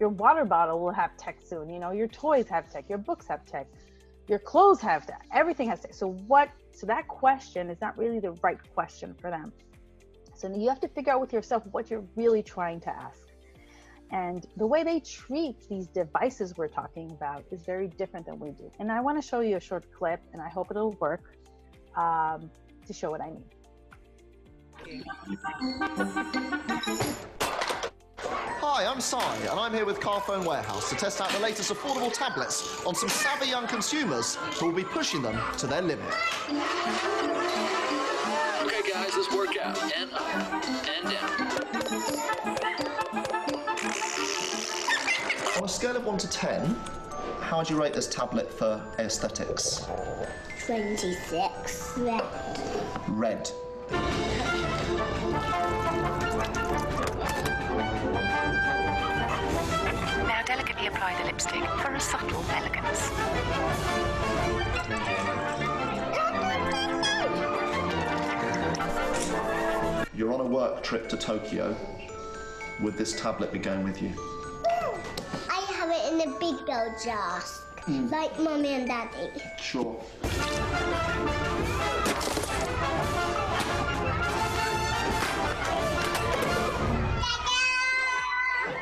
your 0.00 0.08
water 0.08 0.44
bottle 0.44 0.80
will 0.80 0.92
have 0.92 1.16
tech 1.16 1.38
soon. 1.44 1.70
You 1.70 1.78
know, 1.78 1.92
your 1.92 2.08
toys 2.08 2.48
have 2.48 2.72
tech, 2.72 2.88
your 2.88 2.98
books 2.98 3.26
have 3.28 3.44
tech 3.46 3.66
your 4.28 4.38
clothes 4.38 4.80
have 4.80 5.06
tech. 5.06 5.26
everything 5.32 5.68
has 5.68 5.80
tech. 5.80 5.94
so 5.94 6.12
what 6.26 6.48
so 6.72 6.86
that 6.86 7.06
question 7.08 7.70
is 7.70 7.80
not 7.80 7.96
really 7.98 8.20
the 8.20 8.32
right 8.42 8.58
question 8.74 9.14
for 9.20 9.30
them 9.30 9.52
so 10.34 10.48
you 10.48 10.68
have 10.68 10.80
to 10.80 10.88
figure 10.88 11.12
out 11.12 11.20
with 11.20 11.32
yourself 11.32 11.62
what 11.72 11.90
you're 11.90 12.04
really 12.16 12.42
trying 12.42 12.80
to 12.80 12.88
ask 12.90 13.20
and 14.10 14.46
the 14.56 14.66
way 14.66 14.82
they 14.82 15.00
treat 15.00 15.56
these 15.68 15.86
devices 15.86 16.54
we're 16.56 16.68
talking 16.68 17.10
about 17.10 17.44
is 17.50 17.62
very 17.62 17.88
different 17.88 18.26
than 18.26 18.38
we 18.38 18.50
do 18.50 18.70
and 18.78 18.90
i 18.90 19.00
want 19.00 19.20
to 19.20 19.26
show 19.26 19.40
you 19.40 19.56
a 19.56 19.60
short 19.60 19.84
clip 19.92 20.20
and 20.32 20.42
i 20.42 20.48
hope 20.48 20.70
it'll 20.70 20.92
work 20.92 21.32
um, 21.96 22.50
to 22.86 22.92
show 22.92 23.10
what 23.10 23.20
i 23.20 23.30
mean 23.30 23.44
Hi, 28.66 28.86
I'm 28.86 29.00
Si, 29.00 29.16
and 29.16 29.60
I'm 29.60 29.72
here 29.72 29.84
with 29.84 30.00
Carphone 30.00 30.44
Warehouse 30.44 30.90
to 30.90 30.96
test 30.96 31.20
out 31.20 31.30
the 31.30 31.38
latest 31.38 31.72
affordable 31.72 32.12
tablets 32.12 32.84
on 32.84 32.94
some 32.94 33.08
savvy 33.08 33.48
young 33.48 33.66
consumers 33.66 34.36
who 34.58 34.66
will 34.66 34.74
be 34.74 34.84
pushing 34.84 35.22
them 35.22 35.38
to 35.58 35.66
their 35.66 35.82
limit. 35.82 36.04
Okay, 38.62 38.90
guys, 38.90 39.12
let's 39.16 39.32
work 39.34 39.56
out. 39.58 39.78
And 39.96 40.12
up, 40.12 40.22
and 40.88 41.10
down. 41.10 42.63
On 45.64 45.70
a 45.70 45.72
scale 45.72 45.96
of 45.96 46.04
1 46.04 46.18
to 46.18 46.28
10, 46.28 46.76
how 47.40 47.56
would 47.56 47.70
you 47.70 47.80
rate 47.80 47.94
this 47.94 48.06
tablet 48.06 48.52
for 48.52 48.82
aesthetics? 48.98 49.86
26. 50.66 51.96
Red. 51.96 52.22
Red. 53.08 53.50
Now 60.28 60.42
delicately 60.44 60.86
apply 60.88 61.16
the 61.22 61.24
lipstick 61.24 61.64
for 61.80 61.94
a 61.94 62.00
subtle 62.00 62.44
elegance. 62.50 63.10
You're 70.14 70.34
on 70.34 70.40
a 70.40 70.44
work 70.44 70.82
trip 70.82 71.08
to 71.08 71.16
Tokyo. 71.16 71.74
Would 72.82 72.98
this 72.98 73.18
tablet 73.18 73.50
be 73.50 73.58
going 73.58 73.82
with 73.82 74.02
you? 74.02 74.12
I 76.24 76.26
have 76.26 76.40
it 76.40 76.42
in 76.42 76.52
a 76.52 76.56
big 76.56 76.66
gold 76.66 76.92
jar, 77.04 77.42
like 78.10 78.38
mommy 78.38 78.74
and 78.74 78.86
daddy. 78.86 79.30
Sure. 79.60 80.02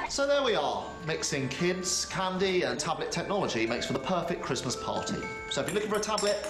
So 0.09 0.27
there 0.27 0.43
we 0.43 0.55
are. 0.55 0.85
Mixing 1.07 1.49
kids, 1.49 2.05
candy, 2.07 2.63
and 2.63 2.79
tablet 2.79 3.11
technology 3.11 3.67
makes 3.67 3.87
for 3.87 3.95
the 3.95 3.99
perfect 3.99 4.43
Christmas 4.43 4.77
party. 4.77 5.17
So 5.51 5.63
if 5.63 5.69
you're 5.69 5.75
looking 5.75 5.91
for 5.91 5.97
a 5.97 6.01
tablet, 6.01 6.47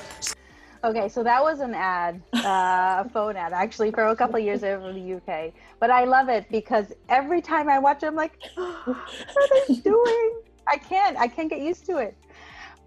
Okay, 0.84 1.08
so 1.08 1.22
that 1.22 1.40
was 1.40 1.61
an 1.61 1.75
ad, 1.75 2.20
uh, 2.34 3.04
a 3.06 3.11
phone 3.12 3.37
ad, 3.37 3.52
actually, 3.52 3.92
for 3.92 4.08
a 4.08 4.16
couple 4.16 4.34
of 4.34 4.42
years 4.42 4.64
over 4.64 4.90
in 4.90 4.96
the 4.96 5.14
UK. 5.14 5.52
But 5.78 5.92
I 5.92 6.02
love 6.02 6.28
it 6.28 6.44
because 6.50 6.92
every 7.08 7.40
time 7.40 7.68
I 7.68 7.78
watch 7.78 8.02
it, 8.02 8.06
I'm 8.06 8.16
like, 8.16 8.37
what 8.56 8.96
are 8.96 9.66
they 9.68 9.76
doing? 9.76 10.41
I 10.69 10.76
can't, 10.76 11.16
I 11.16 11.28
can't 11.28 11.50
get 11.50 11.61
used 11.61 11.87
to 11.87 11.99
it. 11.99 12.16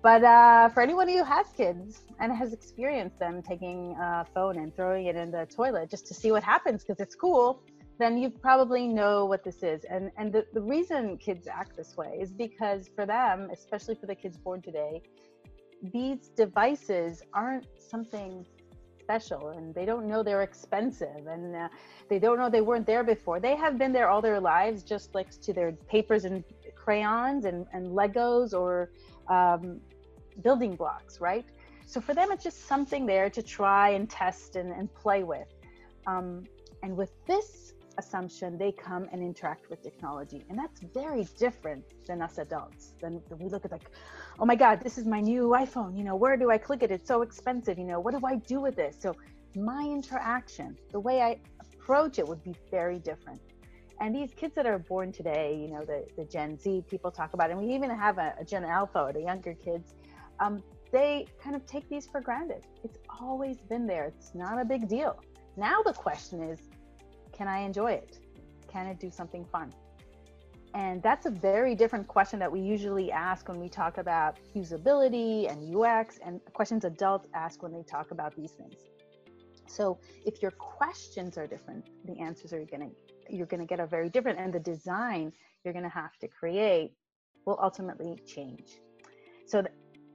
But 0.01 0.23
uh, 0.23 0.69
for 0.69 0.81
anyone 0.83 1.09
who 1.09 1.23
has 1.23 1.47
kids 1.57 2.03
and 2.19 2.31
has 2.31 2.53
experienced 2.53 3.17
them 3.17 3.41
taking 3.41 3.95
a 3.99 4.25
phone 4.33 4.57
and 4.57 4.75
throwing 4.75 5.07
it 5.07 5.15
in 5.15 5.31
the 5.31 5.47
toilet 5.47 5.89
just 5.89 6.05
to 6.07 6.13
see 6.13 6.31
what 6.31 6.43
happens 6.43 6.83
because 6.83 6.99
it's 6.99 7.15
cool, 7.15 7.63
then 7.97 8.17
you 8.17 8.29
probably 8.29 8.87
know 8.87 9.25
what 9.25 9.43
this 9.43 9.63
is. 9.63 9.83
And 9.85 10.11
and 10.17 10.31
the, 10.31 10.45
the 10.53 10.61
reason 10.61 11.17
kids 11.17 11.47
act 11.47 11.75
this 11.75 11.97
way 11.97 12.19
is 12.21 12.31
because 12.31 12.87
for 12.95 13.05
them, 13.05 13.49
especially 13.51 13.95
for 13.95 14.05
the 14.05 14.15
kids 14.15 14.37
born 14.37 14.61
today, 14.61 15.01
these 15.91 16.29
devices 16.35 17.23
aren't 17.33 17.65
something 17.79 18.45
special 18.99 19.49
and 19.49 19.73
they 19.75 19.85
don't 19.85 20.07
know 20.07 20.23
they're 20.23 20.41
expensive 20.41 21.27
and 21.27 21.55
uh, 21.55 21.67
they 22.09 22.17
don't 22.17 22.37
know 22.39 22.49
they 22.49 22.61
weren't 22.61 22.87
there 22.87 23.03
before 23.03 23.39
they 23.39 23.55
have 23.55 23.77
been 23.77 23.93
there 23.93 24.09
all 24.09 24.19
their 24.19 24.39
lives 24.39 24.81
just 24.81 25.13
like 25.13 25.29
to 25.39 25.53
their 25.53 25.71
papers 25.87 26.25
and 26.25 26.43
crayons 26.85 27.45
and, 27.45 27.65
and 27.73 27.83
legos 27.87 28.53
or 28.53 28.91
um, 29.27 29.79
building 30.43 30.75
blocks 30.75 31.19
right? 31.19 31.45
So 31.87 31.99
for 31.99 32.13
them 32.13 32.31
it's 32.31 32.43
just 32.43 32.67
something 32.67 33.05
there 33.05 33.29
to 33.37 33.41
try 33.41 33.89
and 33.97 34.09
test 34.09 34.55
and, 34.55 34.71
and 34.71 34.93
play 34.93 35.23
with. 35.23 35.49
Um, 36.07 36.43
and 36.83 36.95
with 36.95 37.13
this 37.25 37.73
assumption 37.97 38.57
they 38.57 38.71
come 38.71 39.07
and 39.11 39.19
interact 39.23 39.69
with 39.69 39.81
technology. 39.81 40.43
And 40.49 40.59
that's 40.59 40.79
very 41.01 41.23
different 41.39 41.83
than 42.07 42.21
us 42.21 42.37
adults 42.37 42.93
then 43.01 43.21
we 43.39 43.47
look 43.53 43.65
at 43.65 43.71
like 43.71 43.89
oh 44.39 44.45
my 44.45 44.57
god 44.63 44.81
this 44.85 44.97
is 44.99 45.05
my 45.05 45.21
new 45.21 45.43
iphone. 45.65 45.97
You 45.97 46.03
know 46.03 46.15
where 46.23 46.37
do 46.37 46.51
i 46.51 46.57
click 46.67 46.83
it? 46.83 46.91
It's 46.91 47.07
so 47.07 47.21
expensive. 47.23 47.79
You 47.79 47.87
know 47.91 47.99
what 47.99 48.13
do 48.17 48.21
i 48.33 48.35
do 48.35 48.59
with 48.65 48.75
this? 48.75 48.95
So 48.99 49.15
my 49.55 49.83
interaction 49.97 50.77
the 50.91 50.99
way 51.07 51.17
i 51.29 51.31
approach 51.63 52.19
it 52.19 52.27
would 52.27 52.43
be 52.43 52.55
very 52.69 52.99
different 52.99 53.41
and 53.99 54.15
these 54.15 54.33
kids 54.35 54.53
that 54.55 54.65
are 54.65 54.79
born 54.79 55.11
today 55.11 55.57
you 55.59 55.69
know 55.73 55.83
the, 55.85 56.05
the 56.17 56.25
gen 56.25 56.57
z 56.57 56.83
people 56.89 57.11
talk 57.11 57.33
about 57.33 57.49
and 57.49 57.59
we 57.59 57.73
even 57.73 57.89
have 57.89 58.17
a, 58.17 58.33
a 58.39 58.43
gen 58.43 58.63
alpha 58.63 59.11
the 59.13 59.21
younger 59.21 59.53
kids 59.53 59.95
um, 60.39 60.61
they 60.91 61.25
kind 61.41 61.55
of 61.55 61.65
take 61.65 61.87
these 61.89 62.07
for 62.07 62.21
granted 62.21 62.65
it's 62.83 62.99
always 63.21 63.57
been 63.57 63.85
there 63.87 64.05
it's 64.05 64.35
not 64.35 64.59
a 64.59 64.65
big 64.65 64.87
deal 64.87 65.19
now 65.57 65.81
the 65.83 65.93
question 65.93 66.41
is 66.41 66.59
can 67.35 67.49
I 67.49 67.59
enjoy 67.59 67.91
it? 67.91 68.19
Can 68.71 68.87
it 68.87 68.99
do 68.99 69.11
something 69.11 69.43
fun? 69.45 69.73
And 70.73 71.03
that's 71.03 71.25
a 71.25 71.29
very 71.29 71.75
different 71.75 72.07
question 72.07 72.39
that 72.39 72.51
we 72.51 72.61
usually 72.61 73.11
ask 73.11 73.47
when 73.47 73.59
we 73.59 73.69
talk 73.69 73.97
about 73.97 74.39
usability 74.55 75.49
and 75.49 75.75
UX 75.75 76.19
and 76.25 76.39
questions 76.53 76.85
adults 76.85 77.27
ask 77.33 77.61
when 77.61 77.73
they 77.73 77.83
talk 77.83 78.11
about 78.11 78.35
these 78.35 78.51
things. 78.51 78.75
So 79.67 79.99
if 80.25 80.41
your 80.41 80.51
questions 80.51 81.37
are 81.37 81.47
different, 81.47 81.89
the 82.05 82.19
answers 82.19 82.53
are 82.53 82.63
going 82.65 82.89
to 82.89 83.04
you're 83.29 83.47
going 83.47 83.59
to 83.59 83.65
get 83.65 83.79
a 83.79 83.87
very 83.87 84.09
different 84.09 84.39
and 84.39 84.53
the 84.53 84.59
design 84.59 85.31
you're 85.63 85.73
going 85.73 85.83
to 85.83 85.89
have 85.89 86.17
to 86.17 86.27
create 86.27 86.91
will 87.45 87.59
ultimately 87.61 88.17
change. 88.25 88.79
So 89.45 89.63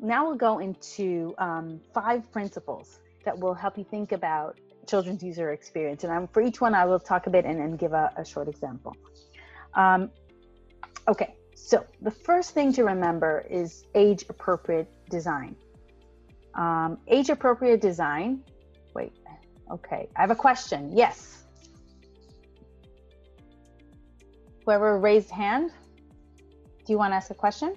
now 0.00 0.26
we'll 0.26 0.36
go 0.36 0.58
into 0.58 1.34
um, 1.38 1.80
five 1.94 2.30
principles 2.32 3.00
that 3.24 3.38
will 3.38 3.54
help 3.54 3.76
you 3.76 3.84
think 3.84 4.12
about 4.12 4.58
children's 4.86 5.22
user 5.22 5.52
experience. 5.52 6.04
And 6.04 6.12
I'm, 6.12 6.26
for 6.28 6.42
each 6.42 6.60
one, 6.60 6.74
I 6.74 6.84
will 6.84 6.98
talk 6.98 7.26
a 7.26 7.30
bit 7.30 7.44
and, 7.44 7.60
and 7.60 7.78
give 7.78 7.92
a, 7.92 8.12
a 8.16 8.24
short 8.24 8.48
example. 8.48 8.96
Um, 9.74 10.10
okay, 11.06 11.34
so 11.54 11.84
the 12.02 12.10
first 12.10 12.52
thing 12.52 12.72
to 12.72 12.84
remember 12.84 13.46
is 13.48 13.84
age 13.94 14.24
appropriate 14.28 14.88
design. 15.08 15.54
Um, 16.54 16.98
age 17.06 17.30
appropriate 17.30 17.80
design, 17.80 18.42
wait, 18.94 19.12
okay, 19.70 20.08
I 20.16 20.20
have 20.20 20.30
a 20.30 20.34
question. 20.34 20.90
Yes. 20.96 21.39
Whoever 24.70 24.98
raised 24.98 25.30
hand, 25.30 25.72
do 26.86 26.92
you 26.92 26.96
want 26.96 27.10
to 27.10 27.16
ask 27.16 27.30
a 27.30 27.34
question? 27.34 27.74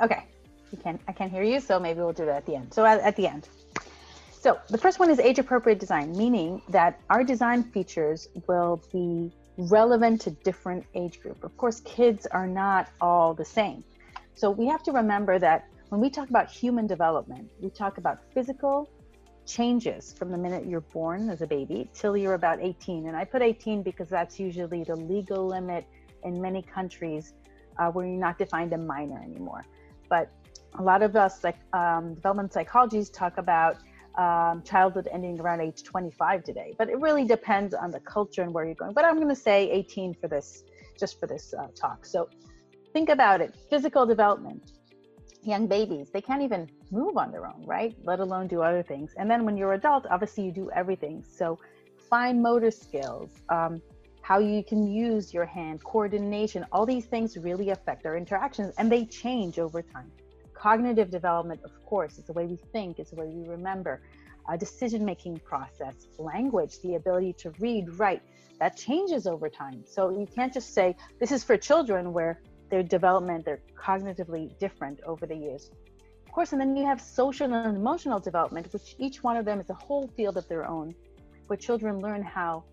Okay 0.00 0.24
you 0.74 0.82
can't. 0.82 1.00
I 1.06 1.12
can't 1.12 1.30
hear 1.30 1.42
you, 1.42 1.60
so 1.60 1.78
maybe 1.78 2.00
we'll 2.00 2.12
do 2.12 2.24
it 2.24 2.28
at 2.28 2.46
the 2.46 2.56
end. 2.56 2.74
So 2.74 2.84
at, 2.84 3.00
at 3.00 3.16
the 3.16 3.26
end. 3.28 3.48
So 4.40 4.58
the 4.68 4.78
first 4.78 4.98
one 4.98 5.08
is 5.10 5.18
age 5.20 5.38
appropriate 5.38 5.78
design, 5.78 6.16
meaning 6.16 6.60
that 6.68 7.00
our 7.08 7.22
design 7.22 7.62
features 7.62 8.28
will 8.48 8.82
be 8.92 9.32
relevant 9.56 10.20
to 10.22 10.30
different 10.48 10.84
age 10.94 11.20
group. 11.20 11.44
Of 11.44 11.56
course, 11.56 11.80
kids 11.80 12.26
are 12.26 12.46
not 12.46 12.88
all 13.00 13.34
the 13.34 13.44
same. 13.44 13.84
So 14.34 14.50
we 14.50 14.66
have 14.66 14.82
to 14.82 14.92
remember 14.92 15.38
that 15.38 15.68
when 15.90 16.00
we 16.00 16.10
talk 16.10 16.28
about 16.28 16.50
human 16.50 16.86
development, 16.86 17.50
we 17.60 17.70
talk 17.70 17.98
about 17.98 18.18
physical 18.34 18.90
changes 19.46 20.12
from 20.12 20.30
the 20.30 20.38
minute 20.38 20.66
you're 20.66 20.80
born 20.80 21.30
as 21.30 21.42
a 21.42 21.46
baby 21.46 21.88
till 21.94 22.16
you're 22.16 22.34
about 22.34 22.60
18. 22.60 23.06
And 23.08 23.16
I 23.16 23.24
put 23.24 23.42
18 23.42 23.82
because 23.82 24.08
that's 24.08 24.38
usually 24.38 24.84
the 24.84 24.96
legal 24.96 25.46
limit 25.46 25.86
in 26.24 26.40
many 26.40 26.62
countries 26.62 27.34
uh, 27.78 27.90
where 27.90 28.06
you're 28.06 28.18
not 28.18 28.38
defined 28.38 28.72
a 28.72 28.78
minor 28.78 29.20
anymore. 29.22 29.64
But 30.08 30.30
a 30.78 30.82
lot 30.82 31.02
of 31.02 31.16
us 31.16 31.44
like 31.44 31.58
um, 31.72 32.14
development 32.14 32.52
psychologists 32.52 33.16
talk 33.16 33.38
about 33.38 33.78
um, 34.16 34.62
childhood 34.62 35.08
ending 35.12 35.40
around 35.40 35.60
age 35.60 35.82
25 35.82 36.44
today, 36.44 36.74
but 36.78 36.88
it 36.88 37.00
really 37.00 37.24
depends 37.24 37.74
on 37.74 37.90
the 37.90 38.00
culture 38.00 38.42
and 38.42 38.52
where 38.52 38.64
you're 38.64 38.74
going. 38.74 38.92
But 38.92 39.04
I'm 39.04 39.16
going 39.16 39.28
to 39.28 39.34
say 39.34 39.70
18 39.70 40.14
for 40.14 40.28
this, 40.28 40.64
just 40.98 41.18
for 41.18 41.26
this 41.26 41.52
uh, 41.58 41.66
talk. 41.74 42.06
So 42.06 42.28
think 42.92 43.08
about 43.08 43.40
it: 43.40 43.54
physical 43.68 44.06
development. 44.06 44.72
Young 45.42 45.66
babies, 45.66 46.10
they 46.10 46.22
can't 46.22 46.42
even 46.42 46.70
move 46.94 47.16
on 47.16 47.32
their 47.32 47.46
own, 47.46 47.62
right? 47.66 47.94
Let 48.04 48.20
alone 48.20 48.46
do 48.46 48.62
other 48.62 48.82
things. 48.82 49.14
And 49.18 49.30
then 49.30 49.44
when 49.44 49.56
you're 49.56 49.74
adult, 49.74 50.06
obviously 50.10 50.44
you 50.44 50.52
do 50.52 50.70
everything. 50.70 51.24
So 51.40 51.58
fine 52.08 52.40
motor 52.40 52.70
skills, 52.70 53.30
um, 53.48 53.82
how 54.22 54.38
you 54.38 54.62
can 54.64 54.86
use 54.86 55.34
your 55.34 55.44
hand, 55.44 55.82
coordination, 55.84 56.64
all 56.72 56.86
these 56.86 57.06
things 57.06 57.36
really 57.36 57.70
affect 57.70 58.06
our 58.06 58.16
interactions, 58.16 58.72
and 58.78 58.90
they 58.90 59.04
change 59.04 59.58
over 59.58 59.82
time 59.82 60.10
cognitive 60.64 61.10
development, 61.10 61.60
of 61.62 61.72
course, 61.84 62.16
is 62.16 62.24
the 62.24 62.32
way 62.32 62.46
we 62.46 62.56
think, 62.72 62.98
it's 62.98 63.10
the 63.10 63.16
way 63.16 63.26
we 63.26 63.46
remember, 63.46 64.00
a 64.48 64.56
decision 64.56 65.04
making 65.04 65.38
process, 65.40 65.94
language, 66.18 66.80
the 66.80 66.94
ability 66.94 67.34
to 67.34 67.50
read, 67.60 67.84
write, 67.98 68.22
that 68.60 68.74
changes 68.74 69.26
over 69.26 69.50
time. 69.50 69.84
So 69.86 70.08
you 70.08 70.26
can't 70.34 70.54
just 70.54 70.72
say 70.72 70.96
this 71.20 71.32
is 71.32 71.44
for 71.44 71.58
children 71.58 72.14
where 72.14 72.40
their 72.70 72.82
development, 72.82 73.44
they're 73.44 73.60
cognitively 73.76 74.58
different 74.58 75.00
over 75.04 75.26
the 75.26 75.36
years. 75.36 75.70
Course, 76.34 76.52
and 76.52 76.60
then 76.60 76.76
you 76.76 76.84
have 76.84 77.00
social 77.00 77.52
and 77.52 77.76
emotional 77.76 78.18
development, 78.18 78.72
which 78.72 78.96
each 78.98 79.22
one 79.22 79.36
of 79.36 79.44
them 79.44 79.60
is 79.60 79.70
a 79.70 79.74
whole 79.74 80.08
field 80.08 80.36
of 80.36 80.46
their 80.48 80.66
own, 80.66 80.92
where 81.46 81.56
children 81.56 82.00
learn 82.00 82.22
how 82.22 82.64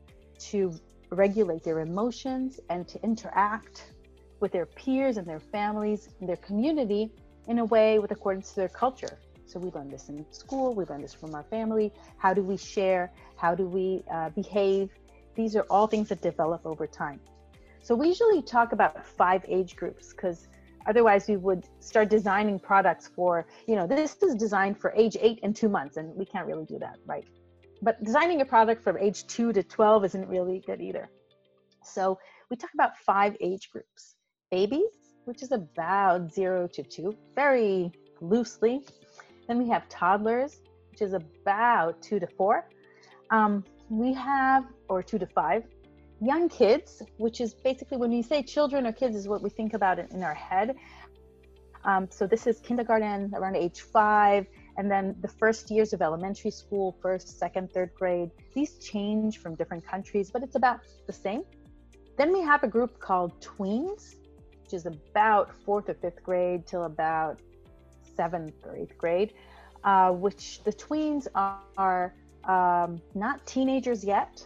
to 0.49 0.73
regulate 1.11 1.63
their 1.63 1.79
emotions 1.79 2.59
and 2.69 2.87
to 2.87 3.01
interact 3.03 3.93
with 4.39 4.51
their 4.51 4.65
peers 4.65 5.17
and 5.17 5.27
their 5.27 5.39
families 5.39 6.09
and 6.19 6.27
their 6.27 6.37
community 6.37 7.11
in 7.47 7.59
a 7.59 7.65
way 7.65 7.99
with 7.99 8.11
accordance 8.11 8.49
to 8.49 8.55
their 8.55 8.69
culture. 8.69 9.19
So 9.45 9.59
we 9.59 9.69
learn 9.71 9.89
this 9.89 10.09
in 10.09 10.25
school, 10.31 10.73
we 10.73 10.85
learn 10.85 11.01
this 11.01 11.13
from 11.13 11.35
our 11.35 11.43
family. 11.43 11.93
How 12.17 12.33
do 12.33 12.41
we 12.41 12.57
share? 12.57 13.11
How 13.35 13.53
do 13.53 13.65
we 13.65 14.03
uh, 14.11 14.29
behave 14.29 14.89
these 15.35 15.55
are 15.55 15.65
all 15.69 15.87
things 15.87 16.09
that 16.09 16.21
develop 16.21 16.65
over 16.65 16.87
time. 16.87 17.19
So 17.81 17.95
we 17.95 18.07
usually 18.07 18.41
talk 18.41 18.73
about 18.73 19.05
five 19.05 19.43
age 19.47 19.75
groups 19.75 20.13
because 20.13 20.47
otherwise 20.87 21.27
we 21.27 21.37
would 21.37 21.65
start 21.79 22.09
designing 22.09 22.59
products 22.59 23.09
for, 23.15 23.45
you 23.67 23.75
know, 23.75 23.87
this 23.87 24.15
is 24.21 24.35
designed 24.35 24.79
for 24.79 24.93
age 24.95 25.17
eight 25.19 25.39
and 25.43 25.55
two 25.55 25.69
months, 25.69 25.97
and 25.97 26.15
we 26.15 26.25
can't 26.25 26.47
really 26.47 26.65
do 26.65 26.79
that, 26.79 26.97
right? 27.05 27.25
But 27.81 28.03
designing 28.03 28.41
a 28.41 28.45
product 28.45 28.83
from 28.83 28.97
age 28.97 29.25
two 29.27 29.51
to 29.53 29.63
12 29.63 30.05
isn't 30.05 30.27
really 30.27 30.63
good 30.65 30.81
either. 30.81 31.09
So 31.83 32.19
we 32.49 32.57
talk 32.57 32.69
about 32.73 32.97
five 32.97 33.35
age 33.41 33.69
groups 33.71 34.15
babies, 34.51 34.91
which 35.25 35.41
is 35.41 35.51
about 35.51 36.31
zero 36.31 36.67
to 36.67 36.83
two, 36.83 37.15
very 37.35 37.91
loosely. 38.19 38.81
Then 39.47 39.57
we 39.57 39.69
have 39.69 39.87
toddlers, 39.89 40.61
which 40.91 41.01
is 41.01 41.13
about 41.13 42.01
two 42.01 42.19
to 42.19 42.27
four. 42.27 42.69
Um, 43.29 43.63
we 43.89 44.13
have, 44.13 44.65
or 44.89 45.01
two 45.01 45.17
to 45.19 45.25
five, 45.25 45.63
young 46.21 46.47
kids, 46.49 47.01
which 47.17 47.41
is 47.41 47.53
basically 47.53 47.97
when 47.97 48.11
we 48.11 48.21
say 48.21 48.43
children 48.43 48.85
or 48.85 48.93
kids, 48.93 49.15
is 49.15 49.27
what 49.27 49.41
we 49.41 49.49
think 49.49 49.73
about 49.73 49.99
in, 49.99 50.07
in 50.11 50.23
our 50.23 50.35
head. 50.35 50.75
Um, 51.83 52.07
so 52.11 52.27
this 52.27 52.45
is 52.45 52.59
kindergarten 52.59 53.33
around 53.35 53.55
age 53.55 53.81
five, 53.81 54.45
and 54.77 54.89
then 54.89 55.15
the 55.21 55.27
first 55.27 55.71
years 55.71 55.93
of 55.93 56.01
elementary 56.01 56.51
school, 56.51 56.95
first, 57.01 57.39
second, 57.39 57.73
third 57.73 57.91
grade. 57.95 58.29
These 58.53 58.77
change 58.77 59.39
from 59.39 59.55
different 59.55 59.85
countries, 59.85 60.29
but 60.29 60.43
it's 60.43 60.55
about 60.55 60.81
the 61.07 61.13
same. 61.13 61.43
Then 62.17 62.31
we 62.31 62.41
have 62.41 62.63
a 62.63 62.67
group 62.67 62.99
called 62.99 63.39
tweens, 63.41 64.15
which 64.61 64.73
is 64.73 64.85
about 64.85 65.51
fourth 65.65 65.89
or 65.89 65.95
fifth 65.95 66.21
grade 66.21 66.67
till 66.67 66.83
about 66.83 67.39
seventh 68.15 68.53
or 68.63 68.75
eighth 68.75 68.97
grade, 68.97 69.33
uh, 69.83 70.11
which 70.11 70.63
the 70.63 70.71
tweens 70.71 71.27
are, 71.33 71.59
are 71.77 72.13
um, 72.43 73.01
not 73.15 73.43
teenagers 73.47 74.03
yet, 74.03 74.45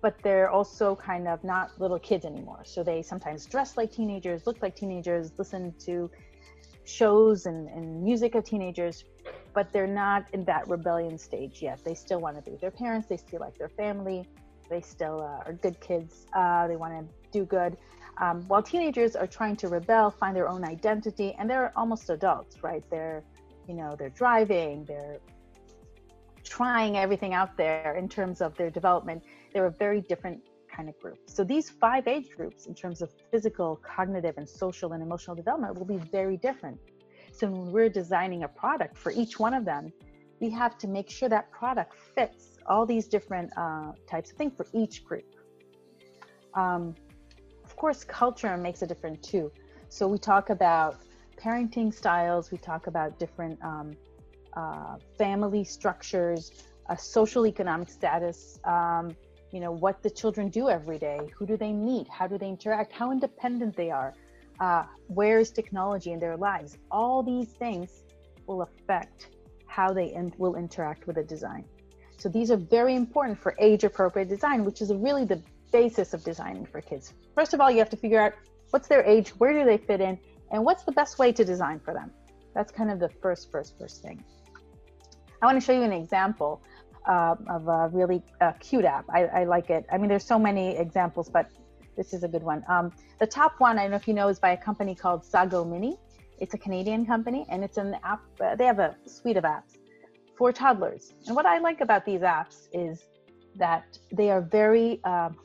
but 0.00 0.16
they're 0.22 0.50
also 0.50 0.94
kind 0.96 1.26
of 1.26 1.42
not 1.44 1.70
little 1.80 1.98
kids 1.98 2.24
anymore. 2.24 2.62
So 2.64 2.82
they 2.82 3.02
sometimes 3.02 3.46
dress 3.46 3.76
like 3.76 3.92
teenagers, 3.92 4.46
look 4.46 4.62
like 4.62 4.76
teenagers, 4.76 5.32
listen 5.38 5.74
to 5.86 6.10
shows 6.84 7.46
and, 7.46 7.68
and 7.68 8.02
music 8.02 8.34
of 8.34 8.44
teenagers, 8.44 9.04
but 9.52 9.72
they're 9.72 9.86
not 9.86 10.26
in 10.32 10.44
that 10.44 10.68
rebellion 10.68 11.18
stage 11.18 11.62
yet. 11.62 11.80
They 11.84 11.94
still 11.94 12.20
want 12.20 12.36
to 12.36 12.42
be 12.42 12.52
with 12.52 12.60
their 12.60 12.70
parents, 12.70 13.08
they 13.08 13.16
still 13.16 13.40
like 13.40 13.58
their 13.58 13.68
family, 13.68 14.28
they 14.70 14.80
still 14.80 15.20
uh, 15.20 15.46
are 15.46 15.52
good 15.54 15.80
kids, 15.80 16.26
uh, 16.34 16.66
they 16.68 16.76
want 16.76 16.92
to 16.92 17.14
do 17.32 17.44
good. 17.44 17.76
Um, 18.18 18.42
while 18.48 18.62
teenagers 18.62 19.14
are 19.14 19.26
trying 19.26 19.56
to 19.56 19.68
rebel, 19.68 20.10
find 20.10 20.34
their 20.34 20.48
own 20.48 20.64
identity, 20.64 21.34
and 21.38 21.50
they're 21.50 21.72
almost 21.76 22.08
adults, 22.08 22.62
right? 22.62 22.82
They're, 22.90 23.22
you 23.68 23.74
know, 23.74 23.94
they're 23.98 24.10
driving, 24.10 24.84
they're 24.86 25.18
trying 26.46 26.96
everything 26.96 27.34
out 27.34 27.56
there 27.56 27.96
in 27.98 28.08
terms 28.08 28.40
of 28.40 28.56
their 28.56 28.70
development. 28.70 29.22
They're 29.52 29.66
a 29.66 29.70
very 29.70 30.00
different 30.00 30.40
kind 30.74 30.88
of 30.88 30.98
group. 31.00 31.18
So 31.26 31.42
these 31.44 31.70
five 31.70 32.06
age 32.06 32.30
groups, 32.36 32.66
in 32.66 32.74
terms 32.74 33.02
of 33.02 33.10
physical, 33.30 33.76
cognitive, 33.76 34.34
and 34.36 34.48
social 34.48 34.92
and 34.92 35.02
emotional 35.02 35.34
development, 35.34 35.76
will 35.78 35.86
be 35.86 35.98
very 35.98 36.36
different. 36.36 36.78
So 37.32 37.48
when 37.48 37.72
we're 37.72 37.88
designing 37.88 38.44
a 38.44 38.48
product 38.48 38.96
for 38.96 39.12
each 39.12 39.38
one 39.38 39.54
of 39.54 39.64
them, 39.64 39.92
we 40.40 40.50
have 40.50 40.78
to 40.78 40.86
make 40.86 41.10
sure 41.10 41.28
that 41.28 41.50
product 41.50 41.94
fits 42.14 42.58
all 42.66 42.84
these 42.86 43.06
different 43.06 43.50
uh, 43.56 43.92
types 44.06 44.30
of 44.30 44.36
things 44.36 44.52
for 44.56 44.66
each 44.72 45.04
group. 45.04 45.24
Um, 46.54 46.94
of 47.64 47.76
course, 47.76 48.04
culture 48.04 48.56
makes 48.56 48.82
a 48.82 48.86
difference 48.86 49.26
too. 49.26 49.50
So 49.88 50.08
we 50.08 50.18
talk 50.18 50.50
about 50.50 51.00
parenting 51.36 51.92
styles, 51.92 52.50
we 52.50 52.58
talk 52.58 52.86
about 52.86 53.18
different 53.18 53.58
um, 53.62 53.96
uh, 54.56 54.96
family 55.18 55.64
structures, 55.64 56.52
a 56.88 56.98
social 56.98 57.46
economic 57.46 57.88
status, 57.88 58.58
um, 58.64 59.14
you 59.52 59.60
know, 59.60 59.72
what 59.72 60.02
the 60.02 60.10
children 60.10 60.48
do 60.48 60.68
every 60.68 60.98
day, 60.98 61.20
who 61.36 61.46
do 61.46 61.56
they 61.56 61.72
meet, 61.72 62.08
how 62.08 62.26
do 62.26 62.36
they 62.38 62.48
interact, 62.48 62.92
how 62.92 63.12
independent 63.12 63.76
they 63.76 63.90
are, 63.90 64.14
uh, 64.60 64.84
where 65.08 65.38
is 65.38 65.50
technology 65.50 66.12
in 66.12 66.18
their 66.18 66.36
lives. 66.36 66.78
All 66.90 67.22
these 67.22 67.48
things 67.48 68.02
will 68.46 68.62
affect 68.62 69.28
how 69.66 69.92
they 69.92 70.06
in- 70.06 70.32
will 70.38 70.56
interact 70.56 71.06
with 71.06 71.18
a 71.18 71.24
design. 71.24 71.64
So 72.18 72.28
these 72.28 72.50
are 72.50 72.56
very 72.56 72.94
important 72.94 73.38
for 73.38 73.54
age 73.58 73.84
appropriate 73.84 74.28
design, 74.28 74.64
which 74.64 74.80
is 74.80 74.92
really 74.92 75.24
the 75.24 75.40
basis 75.70 76.14
of 76.14 76.24
designing 76.24 76.64
for 76.64 76.80
kids. 76.80 77.12
First 77.34 77.52
of 77.52 77.60
all, 77.60 77.70
you 77.70 77.78
have 77.78 77.90
to 77.90 77.96
figure 77.96 78.20
out 78.20 78.32
what's 78.70 78.88
their 78.88 79.04
age, 79.04 79.28
where 79.30 79.52
do 79.52 79.64
they 79.64 79.76
fit 79.76 80.00
in, 80.00 80.18
and 80.50 80.64
what's 80.64 80.84
the 80.84 80.92
best 80.92 81.18
way 81.18 81.32
to 81.32 81.44
design 81.44 81.78
for 81.80 81.92
them. 81.92 82.10
That's 82.54 82.72
kind 82.72 82.90
of 82.90 82.98
the 82.98 83.10
first, 83.20 83.50
first, 83.50 83.78
first 83.78 84.02
thing. 84.02 84.24
I 85.42 85.46
want 85.46 85.60
to 85.60 85.64
show 85.64 85.72
you 85.72 85.82
an 85.82 85.92
example 85.92 86.62
uh, 87.06 87.36
of 87.48 87.68
a 87.68 87.88
really 87.92 88.22
uh, 88.40 88.52
cute 88.60 88.84
app. 88.84 89.04
I, 89.10 89.24
I, 89.26 89.44
like 89.44 89.70
it. 89.70 89.86
I 89.92 89.98
mean, 89.98 90.08
there's 90.08 90.24
so 90.24 90.38
many 90.38 90.76
examples, 90.76 91.28
but 91.28 91.50
this 91.96 92.12
is 92.12 92.24
a 92.24 92.28
good 92.28 92.42
one. 92.42 92.64
Um, 92.68 92.92
the 93.20 93.26
top 93.26 93.54
one, 93.58 93.78
I 93.78 93.82
don't 93.82 93.92
know 93.92 93.96
if 93.96 94.08
you 94.08 94.14
know, 94.14 94.28
is 94.28 94.38
by 94.38 94.50
a 94.50 94.56
company 94.56 94.94
called 94.94 95.24
Sago 95.24 95.64
Mini. 95.64 95.98
It's 96.38 96.54
a 96.54 96.58
Canadian 96.58 97.06
company, 97.06 97.46
and 97.48 97.62
it's 97.64 97.78
an 97.78 97.96
app. 98.02 98.22
Uh, 98.40 98.56
they 98.56 98.66
have 98.66 98.78
a 98.78 98.96
suite 99.06 99.36
of 99.36 99.44
apps 99.44 99.76
for 100.36 100.52
toddlers. 100.52 101.14
And 101.26 101.34
what 101.34 101.46
I 101.46 101.58
like 101.58 101.80
about 101.80 102.04
these 102.04 102.20
apps 102.20 102.68
is 102.72 103.04
that 103.56 103.98
they 104.12 104.30
are 104.30 104.42
very 104.42 105.02
um, 105.04 105.36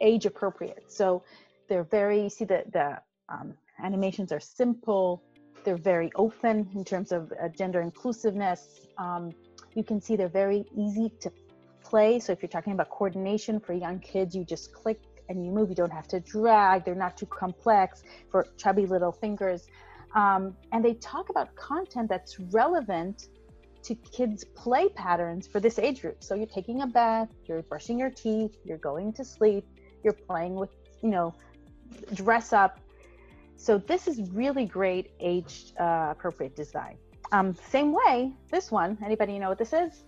age 0.00 0.26
appropriate. 0.26 0.84
So 0.88 1.22
they're 1.68 1.84
very. 1.84 2.28
See 2.28 2.44
the 2.44 2.64
the 2.72 2.98
um, 3.28 3.54
animations 3.82 4.32
are 4.32 4.40
simple. 4.40 5.22
They're 5.64 5.76
very 5.76 6.10
open 6.14 6.68
in 6.74 6.84
terms 6.84 7.12
of 7.12 7.32
uh, 7.32 7.48
gender 7.48 7.80
inclusiveness. 7.80 8.86
Um, 8.98 9.32
you 9.74 9.82
can 9.82 10.00
see 10.00 10.16
they're 10.16 10.28
very 10.28 10.64
easy 10.76 11.10
to 11.20 11.32
play. 11.82 12.20
So 12.20 12.32
if 12.32 12.42
you're 12.42 12.48
talking 12.48 12.72
about 12.72 12.90
coordination 12.90 13.60
for 13.60 13.72
young 13.72 13.98
kids, 13.98 14.34
you 14.34 14.44
just 14.44 14.72
click 14.72 15.00
and 15.28 15.44
you 15.44 15.50
move. 15.50 15.68
You 15.68 15.74
don't 15.74 15.92
have 15.92 16.08
to 16.08 16.20
drag. 16.20 16.84
They're 16.84 16.94
not 16.94 17.16
too 17.16 17.26
complex 17.26 18.02
for 18.30 18.46
chubby 18.56 18.86
little 18.86 19.12
fingers. 19.12 19.66
Um, 20.14 20.56
and 20.72 20.84
they 20.84 20.94
talk 20.94 21.28
about 21.30 21.54
content 21.56 22.08
that's 22.08 22.38
relevant 22.38 23.28
to 23.82 23.94
kids' 23.94 24.44
play 24.44 24.88
patterns 24.88 25.46
for 25.46 25.60
this 25.60 25.78
age 25.78 26.00
group. 26.00 26.22
So 26.22 26.34
you're 26.34 26.46
taking 26.46 26.82
a 26.82 26.86
bath, 26.86 27.28
you're 27.46 27.62
brushing 27.62 27.98
your 27.98 28.10
teeth, 28.10 28.56
you're 28.64 28.78
going 28.78 29.12
to 29.14 29.24
sleep, 29.24 29.66
you're 30.02 30.14
playing 30.14 30.54
with, 30.54 30.70
you 31.02 31.10
know, 31.10 31.34
dress 32.14 32.52
up. 32.52 32.80
So 33.56 33.78
this 33.78 34.08
is 34.08 34.30
really 34.30 34.66
great 34.66 35.12
age 35.20 35.72
uh, 35.80 36.08
appropriate 36.10 36.54
design. 36.56 36.96
Um, 37.32 37.54
same 37.68 37.92
way, 37.92 38.32
this 38.50 38.70
one, 38.70 38.98
anybody 39.04 39.38
know 39.38 39.48
what 39.48 39.58
this 39.58 39.72
is? 39.72 40.04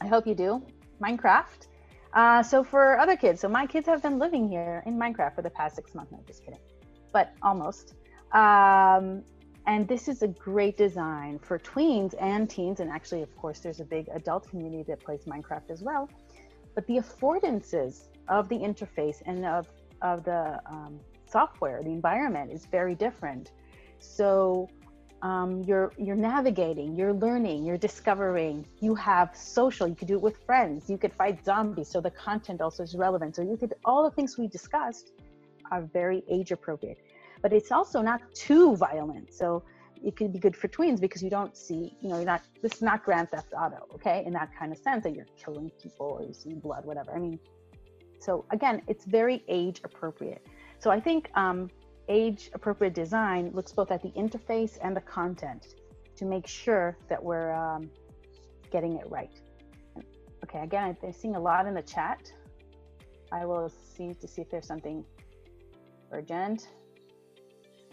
I 0.00 0.06
hope 0.06 0.26
you 0.26 0.34
do. 0.34 0.62
Minecraft. 1.02 1.66
Uh, 2.12 2.42
so 2.42 2.64
for 2.64 2.98
other 2.98 3.16
kids, 3.16 3.40
so 3.40 3.48
my 3.48 3.66
kids 3.66 3.86
have 3.86 4.02
been 4.02 4.18
living 4.18 4.48
here 4.48 4.82
in 4.86 4.98
Minecraft 4.98 5.34
for 5.34 5.42
the 5.42 5.50
past 5.50 5.76
six 5.76 5.94
months. 5.94 6.12
No, 6.12 6.20
just 6.26 6.44
kidding, 6.44 6.60
but 7.12 7.32
almost. 7.42 7.94
Um, 8.32 9.22
and 9.66 9.86
this 9.86 10.08
is 10.08 10.22
a 10.22 10.28
great 10.28 10.76
design 10.78 11.38
for 11.38 11.58
tweens 11.58 12.14
and 12.18 12.48
teens. 12.48 12.80
And 12.80 12.90
actually, 12.90 13.22
of 13.22 13.36
course, 13.36 13.60
there's 13.60 13.80
a 13.80 13.84
big 13.84 14.08
adult 14.14 14.48
community 14.48 14.82
that 14.84 15.00
plays 15.00 15.24
Minecraft 15.24 15.70
as 15.70 15.82
well. 15.82 16.08
But 16.74 16.86
the 16.86 16.96
affordances 16.96 18.04
of 18.28 18.48
the 18.48 18.56
interface 18.56 19.20
and 19.26 19.44
of, 19.44 19.68
of 20.00 20.24
the 20.24 20.60
um, 20.66 20.98
software, 21.30 21.82
the 21.82 21.90
environment 21.90 22.52
is 22.52 22.66
very 22.66 22.94
different. 22.94 23.52
So 23.98 24.68
um, 25.22 25.62
you're 25.64 25.92
you're 25.98 26.16
navigating, 26.16 26.94
you're 26.96 27.12
learning, 27.12 27.64
you're 27.64 27.78
discovering. 27.78 28.66
You 28.80 28.94
have 28.94 29.36
social. 29.36 29.88
You 29.88 29.94
could 29.94 30.08
do 30.08 30.14
it 30.14 30.22
with 30.22 30.36
friends. 30.44 30.88
You 30.88 30.98
could 30.98 31.12
fight 31.12 31.44
zombies. 31.44 31.88
So 31.88 32.00
the 32.00 32.10
content 32.10 32.60
also 32.60 32.82
is 32.82 32.94
relevant. 32.94 33.36
So 33.36 33.42
you 33.42 33.56
could 33.56 33.74
all 33.84 34.04
the 34.04 34.10
things 34.10 34.38
we 34.38 34.46
discussed 34.46 35.12
are 35.70 35.82
very 35.82 36.22
age 36.30 36.52
appropriate, 36.52 36.98
but 37.42 37.52
it's 37.52 37.72
also 37.72 38.00
not 38.00 38.20
too 38.34 38.76
violent. 38.76 39.34
So 39.34 39.64
it 40.04 40.14
could 40.16 40.32
be 40.32 40.38
good 40.38 40.56
for 40.56 40.68
tweens 40.68 41.00
because 41.00 41.22
you 41.22 41.30
don't 41.30 41.56
see, 41.56 41.96
you 42.00 42.08
know, 42.08 42.16
you're 42.16 42.24
not. 42.24 42.42
This 42.62 42.74
is 42.74 42.82
not 42.82 43.04
Grand 43.04 43.30
Theft 43.30 43.52
Auto, 43.60 43.86
okay? 43.94 44.22
In 44.24 44.32
that 44.34 44.50
kind 44.56 44.70
of 44.70 44.78
sense 44.78 45.02
that 45.02 45.14
you're 45.14 45.26
killing 45.42 45.70
people 45.82 46.06
or 46.06 46.22
you 46.22 46.32
see 46.32 46.54
blood, 46.54 46.84
whatever. 46.84 47.12
I 47.12 47.18
mean, 47.18 47.40
so 48.20 48.44
again, 48.50 48.82
it's 48.86 49.04
very 49.04 49.42
age 49.48 49.80
appropriate. 49.84 50.46
So 50.78 50.90
I 50.90 51.00
think 51.00 51.30
um, 51.34 51.70
age 52.08 52.50
appropriate 52.54 52.94
design 52.94 53.50
looks 53.52 53.72
both 53.72 53.90
at 53.90 54.02
the 54.02 54.10
interface 54.10 54.78
and 54.82 54.96
the 54.96 55.00
content 55.00 55.74
to 56.16 56.24
make 56.24 56.46
sure 56.46 56.96
that 57.08 57.22
we're 57.22 57.52
um, 57.52 57.90
getting 58.70 58.96
it 58.96 59.06
right. 59.08 59.32
Okay, 60.44 60.60
again, 60.60 60.96
I'm 61.02 61.12
seeing 61.12 61.36
a 61.36 61.40
lot 61.40 61.66
in 61.66 61.74
the 61.74 61.82
chat. 61.82 62.32
I 63.32 63.44
will 63.44 63.68
see 63.68 64.14
to 64.14 64.28
see 64.28 64.42
if 64.42 64.50
there's 64.50 64.66
something 64.66 65.04
urgent. 66.12 66.68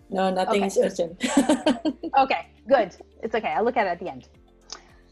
No, 0.10 0.32
nothing 0.32 0.64
okay. 0.64 0.68
is 0.68 0.78
urgent. 0.78 1.26
okay, 2.18 2.48
good. 2.68 2.96
It's 3.24 3.34
okay. 3.36 3.50
I'll 3.50 3.66
look 3.66 3.78
at 3.78 3.88
it 3.88 3.90
at 3.90 4.00
the 4.00 4.10
end. 4.10 4.30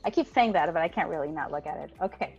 I 0.05 0.09
keep 0.09 0.31
saying 0.33 0.53
that, 0.53 0.71
but 0.71 0.81
I 0.81 0.87
can't 0.87 1.09
really 1.09 1.31
not 1.31 1.51
look 1.51 1.65
at 1.65 1.77
it. 1.77 1.91
Okay. 2.01 2.37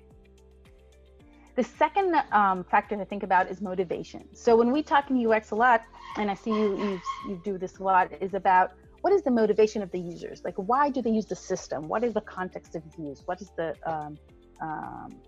The 1.57 1.63
second 1.63 2.15
um, 2.33 2.65
factor 2.65 2.97
to 2.97 3.05
think 3.05 3.23
about 3.23 3.51
is 3.51 3.61
motivation. 3.61 4.25
So 4.35 4.57
when 4.57 4.73
we 4.73 4.83
talk 4.83 5.11
in 5.11 5.27
UX 5.27 5.53
a 5.53 5.55
lot, 5.55 5.83
and 6.17 6.31
I 6.31 6.35
see 6.35 6.51
you, 6.51 6.77
you 6.77 7.01
you 7.29 7.41
do 7.45 7.59
this 7.59 7.79
a 7.79 7.85
lot, 7.85 8.11
is 8.21 8.35
about 8.35 8.73
what 9.03 9.13
is 9.13 9.23
the 9.23 9.31
motivation 9.31 9.83
of 9.83 9.91
the 9.93 10.01
users? 10.01 10.43
Like, 10.45 10.55
why 10.57 10.91
do 10.91 11.01
they 11.03 11.11
use 11.11 11.27
the 11.27 11.37
system? 11.37 11.89
What 11.89 12.03
is 12.03 12.15
the 12.15 12.23
context 12.23 12.75
of 12.75 12.83
use? 12.99 13.23
What 13.27 13.41
is 13.41 13.51
the 13.57 13.75
um, 13.87 14.19
um, 14.61 15.21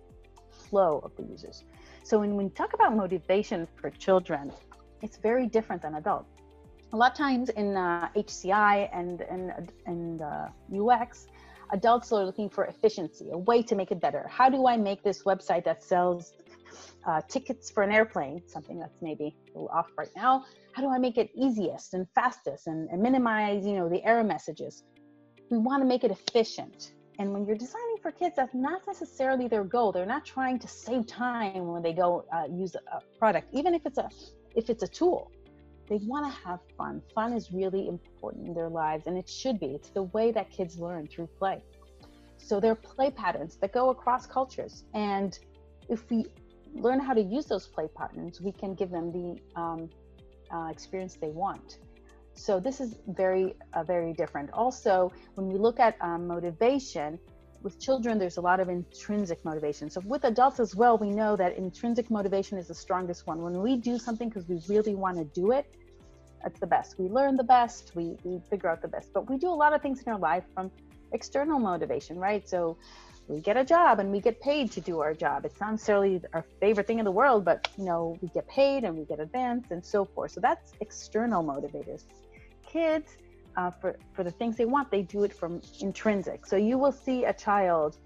flow 0.69 1.01
of 1.05 1.15
the 1.17 1.23
users. 1.23 1.65
So 2.03 2.19
when 2.19 2.37
we 2.37 2.49
talk 2.51 2.73
about 2.75 2.97
motivation 2.97 3.67
for 3.77 3.91
children, 3.91 4.53
it's 5.03 5.17
very 5.17 5.47
different 5.47 5.83
than 5.83 5.95
adults. 5.97 6.31
A 6.93 6.97
lot 6.97 7.13
of 7.13 7.19
times 7.19 7.49
in 7.51 7.77
uh, 7.77 8.09
HCI 8.17 8.89
and 8.93 9.21
and 9.23 9.73
and 9.87 10.23
uh, 10.23 10.49
UX, 10.73 11.27
adults 11.73 12.13
are 12.13 12.25
looking 12.25 12.49
for 12.49 12.67
efficiency, 12.67 13.31
a 13.33 13.39
way 13.39 13.63
to 13.63 13.75
make 13.75 13.91
it 13.91 14.01
better. 14.01 14.27
How 14.29 14.49
do 14.49 14.67
I 14.67 14.77
make 14.77 15.03
this 15.03 15.23
website 15.25 15.65
that 15.65 15.83
sells 15.83 16.35
uh, 17.07 17.21
tickets 17.29 17.71
for 17.71 17.83
an 17.83 17.93
airplane, 17.93 18.43
something 18.47 18.79
that's 18.79 19.01
maybe 19.01 19.37
a 19.55 19.59
little 19.59 19.69
off 19.69 19.91
right 19.97 20.11
now? 20.17 20.45
How 20.73 20.83
do 20.83 20.91
I 20.91 20.99
make 20.99 21.17
it 21.19 21.31
easiest 21.35 21.95
and 21.95 22.07
fastest 22.15 22.67
and, 22.67 22.89
and 22.91 23.03
minimize, 23.03 23.65
you 23.67 23.75
know, 23.75 23.89
the 23.89 24.05
error 24.05 24.25
messages? 24.25 24.85
We 25.51 25.59
want 25.59 25.83
to 25.83 25.87
make 25.87 26.05
it 26.05 26.11
efficient. 26.11 26.93
And 27.19 27.33
when 27.33 27.47
you're 27.47 27.57
designing 27.57 27.97
for 28.03 28.11
kids, 28.11 28.35
that's 28.37 28.55
not 28.55 28.83
necessarily 28.87 29.49
their 29.49 29.65
goal. 29.65 29.91
They're 29.91 30.05
not 30.05 30.25
trying 30.25 30.59
to 30.59 30.69
save 30.69 31.07
time 31.07 31.69
when 31.69 31.83
they 31.83 31.95
go 31.95 32.27
uh, 32.33 32.45
use 32.51 32.75
a 32.75 33.01
product, 33.19 33.49
even 33.55 33.75
if 33.75 33.87
it's 33.87 33.99
a 33.99 34.11
if 34.55 34.69
it's 34.69 34.83
a 34.83 34.89
tool. 34.89 35.31
They 35.89 35.99
want 35.99 36.27
to 36.27 36.41
have 36.47 36.61
fun. 36.77 37.03
Fun 37.15 37.33
is 37.33 37.53
really 37.53 37.89
important 37.89 38.49
in 38.49 38.55
their 38.55 38.69
lives, 38.69 39.07
and 39.07 39.17
it 39.17 39.29
should 39.29 39.61
be. 39.61 39.67
It's 39.67 39.91
the 39.91 40.05
way 40.05 40.33
that 40.33 40.51
kids 40.51 40.79
learn 40.79 41.07
through 41.07 41.29
play. 41.39 41.63
So 42.39 42.61
there 42.61 42.73
are 42.73 42.77
play 42.77 43.11
patterns 43.11 43.57
that 43.57 43.73
go 43.73 43.91
across 43.91 44.27
cultures, 44.27 44.85
and 44.95 45.39
if 45.89 46.09
we 46.11 46.27
learn 46.75 47.01
how 47.01 47.15
to 47.15 47.23
use 47.23 47.47
those 47.47 47.67
play 47.67 47.89
patterns, 47.97 48.41
we 48.41 48.53
can 48.53 48.75
give 48.75 48.91
them 48.91 49.13
the 49.13 49.61
um, 49.61 49.91
uh, 50.53 50.69
experience 50.71 51.17
they 51.21 51.29
want. 51.29 51.79
So 52.35 52.61
this 52.61 52.81
is 52.81 52.97
very, 53.09 53.55
uh, 53.73 53.83
very 53.83 54.13
different. 54.13 54.51
Also, 54.53 55.11
when 55.35 55.49
we 55.49 55.59
look 55.59 55.81
at 55.81 55.97
um, 56.03 56.27
motivation, 56.27 57.19
with 57.67 57.81
children, 57.81 58.17
there's 58.17 58.37
a 58.37 58.41
lot 58.41 58.61
of 58.61 58.69
intrinsic 58.69 59.45
motivation. 59.45 59.91
So 59.91 60.01
with 60.05 60.23
adults 60.23 60.61
as 60.61 60.77
well, 60.77 60.97
we 60.97 61.11
know 61.11 61.35
that 61.35 61.57
intrinsic 61.57 62.13
motivation 62.13 62.59
is 62.59 62.69
the 62.69 62.75
strongest 62.77 63.27
one. 63.27 63.43
When 63.43 63.61
we 63.61 63.77
do 63.77 63.99
something 63.99 64.29
because 64.29 64.49
we 64.49 64.61
really 64.69 64.95
want 64.95 65.17
to 65.19 65.25
do 65.25 65.51
it, 65.51 65.75
that's 66.45 66.61
the 66.61 66.69
best. 66.69 66.97
We 66.97 67.09
learn 67.09 67.37
the 67.37 67.49
best, 67.59 67.91
we, 67.97 68.17
we 68.23 68.39
figure 68.49 68.71
out 68.71 68.83
the 68.83 68.93
best. 68.97 69.13
But 69.13 69.29
we 69.29 69.37
do 69.37 69.49
a 69.49 69.59
lot 69.65 69.73
of 69.73 69.83
things 69.83 70.01
in 70.01 70.13
our 70.13 70.19
life 70.19 70.45
from 70.55 70.71
external 71.13 71.59
motivation, 71.59 72.21
right? 72.21 72.49
So 72.49 72.79
we 73.27 73.41
get 73.41 73.57
a 73.57 73.65
job 73.65 73.99
and 73.99 74.13
we 74.13 74.21
get 74.21 74.41
paid 74.41 74.71
to 74.71 74.81
do 74.81 75.01
our 75.01 75.13
job. 75.13 75.45
It's 75.45 75.61
not 75.61 75.73
necessarily 75.73 76.23
our 76.35 76.45
favorite 76.61 76.87
thing 76.87 77.01
in 77.01 77.05
the 77.05 77.17
world, 77.21 77.45
but 77.45 77.69
you 77.77 77.85
know, 77.85 78.17
we 78.23 78.29
get 78.29 78.47
paid 78.47 78.85
and 78.85 78.97
we 78.97 79.05
get 79.07 79.19
advanced 79.19 79.73
and 79.73 79.85
so 79.85 80.05
forth. 80.05 80.31
So 80.31 80.41
that's 80.41 80.71
external 80.81 81.43
motivators. 81.43 82.05
Kids, 82.65 83.17
uh, 83.57 83.71
for, 83.71 83.97
for 84.13 84.23
the 84.25 84.31
things 84.31 84.57
they 84.57 84.65
want, 84.65 84.91
they 84.91 85.03
do 85.03 85.25
it 85.25 85.33
from 85.33 85.61
intrinsic. 85.81 86.47
So 86.47 86.57
you 86.57 86.79
will 86.79 86.93
see 86.93 87.25
a 87.25 87.33
child 87.33 87.99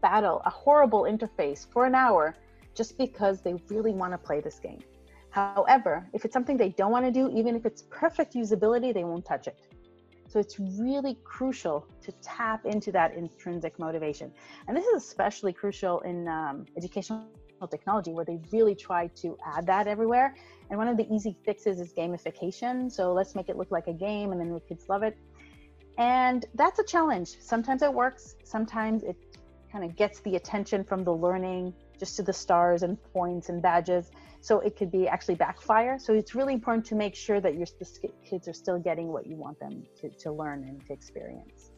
battle 0.00 0.42
a 0.44 0.50
horrible 0.50 1.02
interface 1.04 1.66
for 1.72 1.86
an 1.86 1.94
hour 1.94 2.36
just 2.74 2.98
because 2.98 3.40
they 3.40 3.54
really 3.70 3.92
want 3.92 4.12
to 4.12 4.18
play 4.18 4.38
this 4.38 4.58
game. 4.58 4.80
However, 5.30 6.06
if 6.12 6.24
it's 6.24 6.34
something 6.34 6.56
they 6.56 6.74
don't 6.80 6.92
want 6.92 7.06
to 7.06 7.10
do, 7.20 7.24
even 7.38 7.56
if 7.56 7.64
it's 7.64 7.82
perfect 7.90 8.34
usability, 8.34 8.92
they 8.92 9.04
won't 9.04 9.24
touch 9.24 9.46
it. 9.46 9.58
So 10.28 10.38
it's 10.38 10.58
really 10.58 11.16
crucial 11.24 11.86
to 12.02 12.12
tap 12.34 12.66
into 12.66 12.92
that 12.92 13.14
intrinsic 13.14 13.78
motivation. 13.78 14.30
And 14.66 14.76
this 14.76 14.86
is 14.86 15.02
especially 15.02 15.52
crucial 15.52 16.00
in 16.00 16.28
um, 16.28 16.66
educational 16.76 17.24
technology 17.70 18.12
where 18.12 18.24
they 18.24 18.38
really 18.52 18.74
try 18.74 19.08
to 19.16 19.36
add 19.44 19.66
that 19.66 19.86
everywhere. 19.86 20.34
And 20.70 20.78
one 20.78 20.88
of 20.88 20.96
the 20.96 21.06
easy 21.12 21.36
fixes 21.44 21.80
is 21.80 21.92
gamification. 21.92 22.90
So 22.90 23.12
let's 23.12 23.34
make 23.34 23.48
it 23.48 23.56
look 23.56 23.70
like 23.70 23.86
a 23.86 23.92
game 23.92 24.32
and 24.32 24.40
then 24.40 24.52
the 24.52 24.60
kids 24.60 24.84
love 24.88 25.02
it. 25.02 25.16
And 25.98 26.44
that's 26.54 26.78
a 26.78 26.84
challenge. 26.84 27.36
Sometimes 27.40 27.82
it 27.82 27.92
works, 27.92 28.36
sometimes 28.44 29.04
it 29.04 29.16
kind 29.70 29.84
of 29.84 29.96
gets 29.96 30.20
the 30.20 30.36
attention 30.36 30.84
from 30.84 31.04
the 31.04 31.12
learning 31.12 31.74
just 31.98 32.16
to 32.16 32.22
the 32.22 32.32
stars 32.32 32.82
and 32.82 32.98
points 33.12 33.48
and 33.48 33.62
badges. 33.62 34.10
So 34.40 34.60
it 34.60 34.76
could 34.76 34.90
be 34.90 35.08
actually 35.08 35.36
backfire. 35.36 35.98
So 35.98 36.12
it's 36.12 36.34
really 36.34 36.52
important 36.52 36.84
to 36.86 36.94
make 36.94 37.14
sure 37.14 37.40
that 37.40 37.54
your 37.54 37.66
kids 38.28 38.46
are 38.46 38.52
still 38.52 38.78
getting 38.78 39.08
what 39.08 39.26
you 39.26 39.36
want 39.36 39.58
them 39.58 39.84
to, 40.00 40.10
to 40.10 40.32
learn 40.32 40.64
and 40.64 40.84
to 40.86 40.92
experience. 40.92 41.70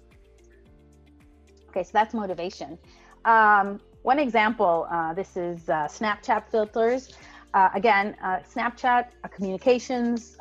Okay, 1.68 1.84
so 1.84 1.90
that's 1.92 2.14
motivation. 2.14 2.78
Um, 3.24 3.80
one 4.06 4.20
example, 4.20 4.86
uh, 4.88 5.12
this 5.14 5.36
is 5.36 5.68
uh, 5.68 5.88
Snapchat 5.88 6.44
filters. 6.48 7.08
Uh, 7.52 7.70
again, 7.74 8.14
uh, 8.22 8.38
Snapchat, 8.38 9.08
a 9.24 9.28
communications 9.28 10.36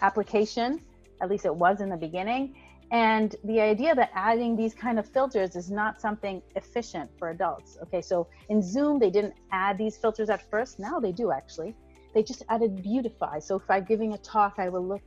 application, 0.00 0.80
at 1.20 1.28
least 1.28 1.44
it 1.44 1.54
was 1.54 1.82
in 1.82 1.90
the 1.90 1.98
beginning. 1.98 2.56
And 2.90 3.36
the 3.44 3.60
idea 3.60 3.94
that 3.94 4.10
adding 4.14 4.56
these 4.56 4.74
kind 4.74 4.98
of 4.98 5.06
filters 5.06 5.54
is 5.54 5.70
not 5.70 6.00
something 6.00 6.40
efficient 6.56 7.10
for 7.18 7.28
adults. 7.28 7.76
Okay, 7.82 8.00
so 8.00 8.26
in 8.48 8.62
Zoom, 8.62 8.98
they 8.98 9.10
didn't 9.10 9.34
add 9.50 9.76
these 9.76 9.98
filters 9.98 10.30
at 10.30 10.40
first. 10.50 10.78
Now 10.78 10.98
they 10.98 11.12
do 11.12 11.30
actually. 11.30 11.76
They 12.14 12.22
just 12.22 12.42
added 12.48 12.82
beautify. 12.82 13.38
So 13.40 13.56
if 13.56 13.70
I'm 13.70 13.84
giving 13.84 14.14
a 14.14 14.18
talk, 14.18 14.54
I 14.56 14.70
will 14.70 14.86
look 14.86 15.02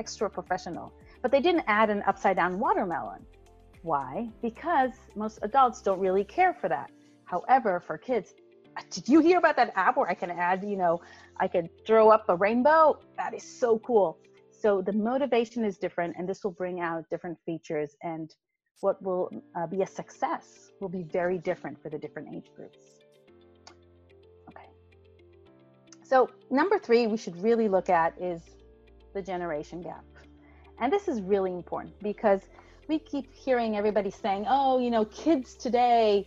extra 0.00 0.28
professional. 0.28 0.92
But 1.22 1.30
they 1.30 1.40
didn't 1.40 1.64
add 1.68 1.90
an 1.90 2.02
upside 2.08 2.34
down 2.34 2.58
watermelon. 2.58 3.24
Why? 3.82 4.30
Because 4.42 4.90
most 5.14 5.38
adults 5.42 5.80
don't 5.80 6.00
really 6.00 6.24
care 6.24 6.52
for 6.52 6.68
that. 6.68 6.90
However, 7.26 7.80
for 7.80 7.98
kids, 7.98 8.34
did 8.90 9.08
you 9.08 9.20
hear 9.20 9.38
about 9.38 9.56
that 9.56 9.72
app 9.76 9.96
where 9.96 10.08
I 10.08 10.14
can 10.14 10.30
add, 10.30 10.64
you 10.64 10.76
know, 10.76 11.00
I 11.38 11.48
could 11.48 11.68
throw 11.86 12.10
up 12.10 12.24
a 12.28 12.36
rainbow? 12.36 12.98
That 13.16 13.34
is 13.34 13.42
so 13.42 13.78
cool. 13.80 14.18
So 14.50 14.80
the 14.80 14.92
motivation 14.92 15.64
is 15.64 15.76
different, 15.76 16.16
and 16.18 16.28
this 16.28 16.42
will 16.42 16.52
bring 16.52 16.80
out 16.80 17.04
different 17.10 17.38
features, 17.44 17.96
and 18.02 18.34
what 18.80 19.02
will 19.02 19.30
uh, 19.56 19.66
be 19.66 19.82
a 19.82 19.86
success 19.86 20.70
will 20.80 20.88
be 20.88 21.02
very 21.02 21.38
different 21.38 21.80
for 21.82 21.90
the 21.90 21.98
different 21.98 22.34
age 22.34 22.50
groups. 22.56 22.78
Okay. 24.48 24.68
So 26.02 26.30
number 26.50 26.78
three, 26.78 27.06
we 27.06 27.16
should 27.16 27.40
really 27.42 27.68
look 27.68 27.90
at 27.90 28.20
is 28.20 28.42
the 29.12 29.22
generation 29.22 29.82
gap, 29.82 30.04
and 30.80 30.92
this 30.92 31.08
is 31.08 31.20
really 31.20 31.52
important 31.52 31.98
because 32.00 32.40
we 32.88 32.98
keep 32.98 33.32
hearing 33.34 33.76
everybody 33.76 34.10
saying, 34.10 34.46
"Oh, 34.48 34.78
you 34.78 34.90
know, 34.90 35.04
kids 35.04 35.54
today." 35.54 36.26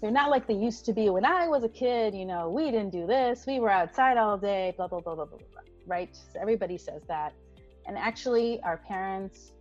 They're 0.00 0.10
not 0.10 0.30
like 0.30 0.46
they 0.46 0.54
used 0.54 0.84
to 0.86 0.92
be 0.92 1.08
when 1.10 1.24
I 1.24 1.48
was 1.48 1.64
a 1.64 1.68
kid. 1.68 2.14
You 2.14 2.26
know, 2.26 2.50
we 2.50 2.70
didn't 2.70 2.90
do 2.90 3.06
this. 3.06 3.44
We 3.46 3.60
were 3.60 3.70
outside 3.70 4.16
all 4.16 4.36
day. 4.36 4.74
Blah 4.76 4.88
blah 4.88 5.00
blah 5.00 5.14
blah 5.14 5.24
blah. 5.24 5.38
blah 5.38 5.62
right? 5.86 6.14
So 6.14 6.40
everybody 6.40 6.76
says 6.76 7.02
that 7.08 7.32
and 7.86 7.96
actually, 7.96 8.60
our 8.62 8.78
parents 8.78 9.52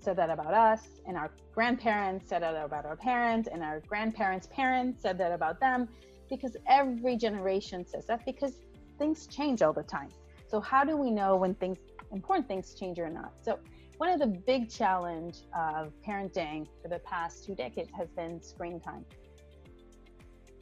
said 0.00 0.16
that 0.16 0.30
about 0.30 0.54
us, 0.54 0.86
and 1.06 1.16
our 1.16 1.30
grandparents 1.52 2.28
said 2.28 2.42
that 2.42 2.54
about 2.64 2.86
our 2.86 2.96
parents, 2.96 3.48
and 3.52 3.62
our 3.62 3.80
grandparents' 3.80 4.46
parents 4.46 5.02
said 5.02 5.18
that 5.18 5.32
about 5.32 5.58
them, 5.58 5.88
because 6.30 6.56
every 6.68 7.16
generation 7.16 7.84
says 7.84 8.06
that 8.06 8.24
because 8.24 8.60
things 8.98 9.26
change 9.26 9.60
all 9.60 9.72
the 9.72 9.82
time. 9.82 10.08
So 10.46 10.60
how 10.60 10.84
do 10.84 10.96
we 10.96 11.10
know 11.10 11.36
when 11.36 11.54
things 11.54 11.78
important 12.12 12.46
things 12.46 12.74
change 12.74 12.98
or 12.98 13.10
not? 13.10 13.32
So 13.42 13.58
one 13.96 14.10
of 14.10 14.20
the 14.20 14.26
big 14.26 14.70
challenge 14.70 15.38
of 15.56 15.92
parenting 16.06 16.68
for 16.80 16.88
the 16.88 17.00
past 17.00 17.44
two 17.44 17.54
decades 17.54 17.90
has 17.96 18.08
been 18.10 18.40
screen 18.40 18.78
time. 18.80 19.04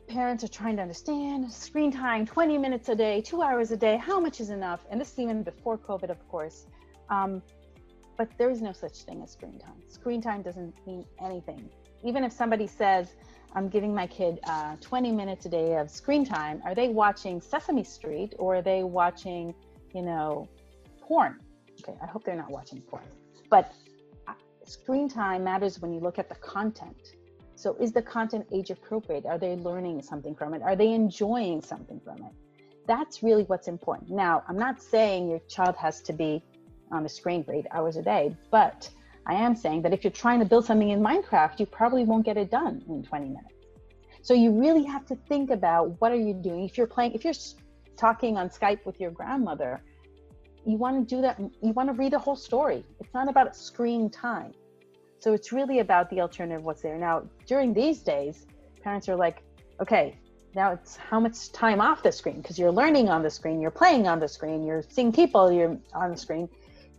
Parents 0.09 0.45
are 0.45 0.49
trying 0.49 0.77
to 0.77 0.83
understand 0.83 1.53
screen 1.53 1.91
time 1.91 2.25
20 2.25 2.59
minutes 2.59 2.89
a 2.89 2.95
day, 2.95 3.21
two 3.21 3.43
hours 3.43 3.73
a 3.73 3.77
day, 3.77 3.97
how 3.97 4.21
much 4.21 4.41
is 4.41 4.51
enough? 4.51 4.85
And 4.89 5.01
this 5.01 5.13
is 5.13 5.19
even 5.19 5.43
before 5.43 5.77
COVID, 5.77 6.11
of 6.11 6.29
course. 6.29 6.67
Um, 7.11 7.43
but 8.17 8.29
there 8.39 8.49
is 8.49 8.63
no 8.63 8.73
such 8.73 9.03
thing 9.03 9.23
as 9.23 9.33
screen 9.33 9.59
time. 9.59 9.83
Screen 9.89 10.23
time 10.23 10.43
doesn't 10.43 10.75
mean 10.87 11.05
anything. 11.21 11.69
Even 12.05 12.23
if 12.23 12.33
somebody 12.33 12.67
says, 12.67 13.17
I'm 13.53 13.69
giving 13.69 13.95
my 13.95 14.07
kid 14.07 14.39
uh, 14.45 14.77
20 14.81 15.11
minutes 15.11 15.47
a 15.47 15.49
day 15.49 15.77
of 15.77 15.91
screen 15.91 16.25
time, 16.25 16.63
are 16.65 16.75
they 16.75 16.89
watching 16.89 17.41
Sesame 17.41 17.85
Street 17.85 18.35
or 18.39 18.57
are 18.57 18.63
they 18.63 18.85
watching, 18.85 19.55
you 19.93 20.03
know, 20.03 20.49
porn? 21.01 21.41
Okay, 21.81 21.99
I 22.01 22.07
hope 22.07 22.25
they're 22.25 22.37
not 22.37 22.51
watching 22.51 22.81
porn. 22.81 23.05
But 23.51 23.73
uh, 24.29 24.35
screen 24.65 25.09
time 25.09 25.43
matters 25.43 25.81
when 25.81 25.93
you 25.93 26.01
look 26.01 26.19
at 26.19 26.29
the 26.29 26.37
content. 26.37 27.16
So 27.57 27.75
is 27.81 27.93
the 27.93 28.03
content 28.03 28.47
age 28.53 28.71
appropriate? 28.71 29.27
Are 29.27 29.39
they 29.39 29.57
learning 29.57 30.03
something 30.03 30.35
from 30.35 30.55
it? 30.55 30.63
Are 30.63 30.77
they 30.77 30.93
enjoying 30.93 31.63
something 31.63 32.01
from 32.05 32.19
it? 32.19 32.33
That's 32.87 33.23
really 33.23 33.45
what's 33.45 33.67
important. 33.67 34.11
Now, 34.11 34.45
I'm 34.47 34.59
not 34.59 34.81
saying 34.81 35.29
your 35.29 35.41
child 35.49 35.75
has 35.77 36.03
to 36.03 36.13
be 36.13 36.43
on 36.93 37.03
the 37.03 37.09
screen 37.09 37.43
for 37.43 37.53
eight 37.55 37.67
hours 37.73 37.97
a 37.97 38.03
day. 38.03 38.37
But 38.51 38.89
I 39.27 39.35
am 39.35 39.57
saying 39.57 39.83
that 39.83 39.93
if 39.93 40.05
you're 40.05 40.11
trying 40.11 40.39
to 40.41 40.45
build 40.45 40.67
something 40.67 40.91
in 40.91 41.01
Minecraft, 41.01 41.59
you 41.59 41.67
probably 41.67 42.05
won't 42.05 42.25
get 42.25 42.37
it 42.37 42.51
done 42.51 42.85
in 42.89 43.03
20 43.03 43.29
minutes. 43.29 43.55
So 44.23 44.35
you 44.35 44.51
really 44.53 44.85
have 44.85 45.07
to 45.07 45.17
think 45.29 45.51
about 45.51 46.01
what 46.01 46.13
are 46.13 46.23
you 46.29 46.35
doing. 46.35 46.65
If 46.65 46.77
you're 46.77 46.87
playing, 46.87 47.13
if 47.13 47.25
you're 47.25 47.35
talking 47.97 48.37
on 48.37 48.51
Skype 48.51 48.85
with 48.85 49.01
your 49.01 49.11
grandmother, 49.11 49.83
you 50.65 50.77
want 50.77 51.09
to 51.09 51.15
do 51.15 51.23
that. 51.23 51.39
You 51.39 51.73
want 51.73 51.89
to 51.89 51.95
read 51.95 52.13
the 52.13 52.19
whole 52.19 52.37
story. 52.37 52.85
It's 53.01 53.15
not 53.15 53.29
about 53.29 53.57
screen 53.57 54.11
time. 54.11 54.53
So 55.27 55.33
it's 55.33 55.51
really 55.51 55.81
about 55.81 56.09
the 56.09 56.21
alternative, 56.21 56.63
what's 56.63 56.83
there. 56.83 56.97
Now, 56.97 57.25
during 57.47 57.75
these 57.75 57.99
days, 57.99 58.47
parents 58.85 59.09
are 59.09 59.17
like, 59.17 59.43
okay, 59.81 60.17
now 60.55 60.71
it's 60.71 60.95
how 60.95 61.19
much 61.19 61.51
time 61.51 61.81
off 61.81 62.05
the 62.05 62.13
screen 62.13 62.41
because 62.41 62.61
you're 62.61 62.71
learning 62.71 63.09
on 63.09 63.25
the 63.25 63.31
screen, 63.31 63.61
you're 63.61 63.73
playing 63.73 64.07
on 64.07 64.21
the 64.21 64.29
screen, 64.29 64.65
you're 64.65 64.85
seeing 64.89 65.11
people, 65.11 65.51
you're 65.51 65.77
on 65.95 66.13
the 66.13 66.17
screen. 66.17 66.49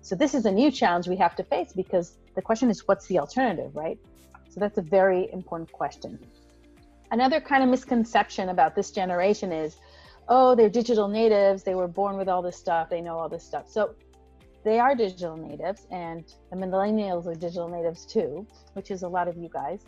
So 0.01 0.13
this 0.13 0.35
is 0.35 0.45
a 0.45 0.51
new 0.51 0.69
challenge 0.71 1.07
we 1.07 1.15
have 1.15 1.37
to 1.37 1.43
face 1.45 1.71
because 1.71 2.17
the 2.35 2.41
question 2.41 2.69
is 2.69 2.85
what's 2.85 3.07
the 3.07 3.17
alternative, 3.17 3.73
right? 3.73 3.97
So 4.49 4.59
that's 4.59 4.77
a 4.77 4.81
very 4.81 5.31
important 5.31 5.71
question. 5.71 6.19
another 7.11 7.39
kind 7.39 7.63
of 7.63 7.69
misconception 7.69 8.49
about 8.49 8.75
this 8.75 8.91
generation 8.91 9.51
is 9.53 9.77
oh 10.27 10.55
they're 10.55 10.69
digital 10.69 11.07
natives 11.07 11.63
they 11.63 11.75
were 11.75 11.87
born 11.87 12.17
with 12.17 12.27
all 12.27 12.41
this 12.41 12.57
stuff 12.57 12.89
they 12.89 13.01
know 13.01 13.17
all 13.17 13.29
this 13.29 13.43
stuff 13.43 13.65
so 13.69 13.95
they 14.67 14.79
are 14.79 14.93
digital 14.95 15.37
natives 15.37 15.87
and 15.91 16.25
the 16.51 16.57
millennials 16.57 17.25
are 17.25 17.35
digital 17.35 17.69
natives 17.69 18.05
too 18.05 18.45
which 18.73 18.91
is 18.91 19.03
a 19.03 19.07
lot 19.07 19.27
of 19.27 19.37
you 19.37 19.49
guys. 19.49 19.81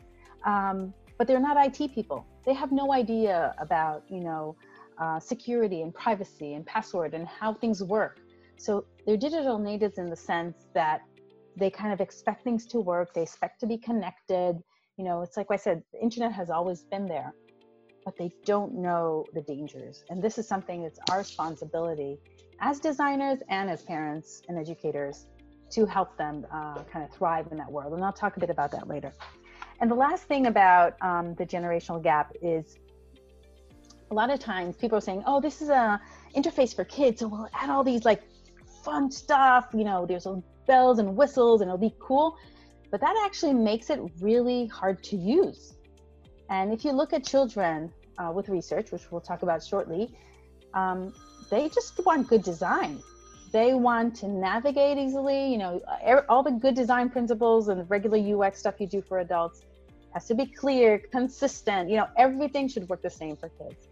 Um, 0.45 0.93
but 1.17 1.27
they're 1.27 1.45
not 1.49 1.57
it 1.57 1.93
people. 1.93 2.25
They 2.45 2.53
have 2.53 2.71
no 2.71 2.93
idea 2.93 3.53
about 3.59 4.03
you 4.09 4.21
know 4.21 4.55
uh, 4.97 5.19
security 5.19 5.81
and 5.81 5.93
privacy 5.93 6.53
and 6.53 6.65
password 6.65 7.13
and 7.13 7.27
how 7.27 7.53
things 7.53 7.83
work. 7.83 8.19
So 8.57 8.85
they're 9.05 9.17
digital 9.17 9.59
natives 9.59 9.97
in 9.97 10.09
the 10.09 10.15
sense 10.15 10.57
that 10.73 11.01
they 11.57 11.69
kind 11.69 11.91
of 11.91 11.99
expect 11.99 12.43
things 12.45 12.65
to 12.67 12.79
work. 12.79 13.13
They 13.13 13.23
expect 13.23 13.59
to 13.61 13.67
be 13.67 13.77
connected. 13.77 14.53
You 14.97 15.05
know 15.05 15.21
it's 15.21 15.37
like 15.37 15.47
i 15.49 15.59
said 15.65 15.83
the 15.93 16.01
internet 16.01 16.33
has 16.33 16.49
always 16.49 16.83
been 16.93 17.05
there 17.05 17.33
but 18.05 18.17
they 18.17 18.31
don't 18.45 18.73
know 18.73 19.25
the 19.33 19.41
dangers. 19.41 20.03
And 20.09 20.21
this 20.21 20.37
is 20.37 20.47
something 20.47 20.83
that's 20.83 20.99
our 21.11 21.19
responsibility 21.19 22.17
as 22.61 22.79
designers 22.79 23.39
and 23.49 23.69
as 23.69 23.81
parents 23.81 24.41
and 24.47 24.57
educators 24.57 25.25
to 25.71 25.85
help 25.85 26.17
them 26.17 26.45
uh, 26.51 26.83
kind 26.83 27.05
of 27.05 27.11
thrive 27.11 27.47
in 27.51 27.57
that 27.57 27.71
world. 27.71 27.93
And 27.93 28.03
i'll 28.03 28.13
talk 28.13 28.37
a 28.37 28.39
bit 28.39 28.49
about 28.49 28.71
that 28.71 28.87
later. 28.87 29.11
And 29.81 29.89
the 29.89 29.95
last 29.95 30.23
thing 30.23 30.47
about 30.47 30.95
um, 31.01 31.35
the 31.35 31.45
generational 31.45 32.01
gap 32.01 32.33
is 32.41 32.77
a 34.11 34.13
lot 34.13 34.29
of 34.31 34.39
times 34.39 34.75
people 34.75 34.97
are 34.97 35.01
saying 35.01 35.23
oh 35.27 35.39
this 35.39 35.61
is 35.61 35.69
a 35.69 36.01
interface 36.35 36.75
for 36.75 36.83
kids. 36.85 37.19
So 37.19 37.27
we'll 37.27 37.49
add 37.53 37.69
all 37.69 37.83
these 37.83 38.05
like 38.05 38.23
fun 38.83 39.11
stuff 39.11 39.67
you 39.73 39.83
know 39.83 40.05
there's 40.05 40.25
bells 40.67 40.99
and 40.99 41.15
whistles 41.15 41.61
and 41.61 41.69
it'll 41.69 41.77
be 41.77 41.95
cool. 41.99 42.37
But 42.91 43.01
that 43.01 43.15
actually 43.25 43.53
makes 43.53 43.89
it 43.89 43.99
really 44.19 44.65
hard 44.67 45.03
to 45.03 45.15
use. 45.15 45.75
And 46.49 46.73
if 46.73 46.83
you 46.83 46.91
look 46.91 47.13
at 47.13 47.23
children 47.23 47.91
uh, 48.17 48.31
with 48.33 48.49
research, 48.49 48.91
which 48.91 49.11
we'll 49.11 49.21
talk 49.21 49.43
about 49.43 49.63
shortly, 49.63 50.15
um, 50.73 51.13
they 51.49 51.69
just 51.69 51.99
want 52.05 52.27
good 52.27 52.43
design. 52.43 53.01
They 53.51 53.73
want 53.73 54.15
to 54.17 54.27
navigate 54.27 54.97
easily. 54.97 55.51
You 55.51 55.57
know, 55.57 55.81
all 56.29 56.43
the 56.43 56.51
good 56.51 56.75
design 56.75 57.09
principles 57.09 57.67
and 57.67 57.79
the 57.79 57.85
regular 57.85 58.17
UX 58.17 58.59
stuff 58.59 58.75
you 58.79 58.87
do 58.87 59.01
for 59.01 59.19
adults 59.19 59.61
has 60.13 60.25
to 60.27 60.35
be 60.35 60.45
clear, 60.45 60.99
consistent. 61.11 61.89
You 61.89 61.97
know, 61.97 62.07
everything 62.17 62.67
should 62.67 62.87
work 62.89 63.01
the 63.01 63.09
same 63.09 63.35
for 63.35 63.49
kids. 63.49 63.87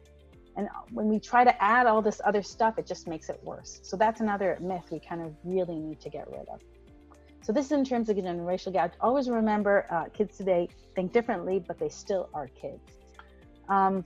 And 0.56 0.68
when 0.92 1.08
we 1.08 1.20
try 1.20 1.44
to 1.44 1.64
add 1.64 1.86
all 1.86 2.02
this 2.02 2.20
other 2.26 2.42
stuff, 2.42 2.80
it 2.80 2.88
just 2.88 3.08
makes 3.08 3.30
it 3.30 3.40
worse. 3.44 3.80
So 3.84 3.96
that's 3.96 4.22
another 4.22 4.58
myth 4.60 4.86
we 4.92 5.00
kind 5.00 5.22
of 5.22 5.34
really 5.44 5.76
need 5.76 6.02
to 6.02 6.10
get 6.10 6.28
rid 6.32 6.48
of. 6.50 6.62
So 7.42 7.54
this 7.54 7.68
is 7.68 7.72
in 7.72 7.86
terms 7.86 8.10
of 8.10 8.18
generational 8.18 8.74
gap. 8.74 8.96
Always 9.00 9.30
remember, 9.30 9.86
uh, 9.92 10.06
kids 10.06 10.36
today 10.36 10.68
think 10.96 11.14
differently, 11.14 11.64
but 11.66 11.80
they 11.80 11.90
still 11.90 12.30
are 12.34 12.48
kids. 12.48 12.82
Um, 13.70 14.04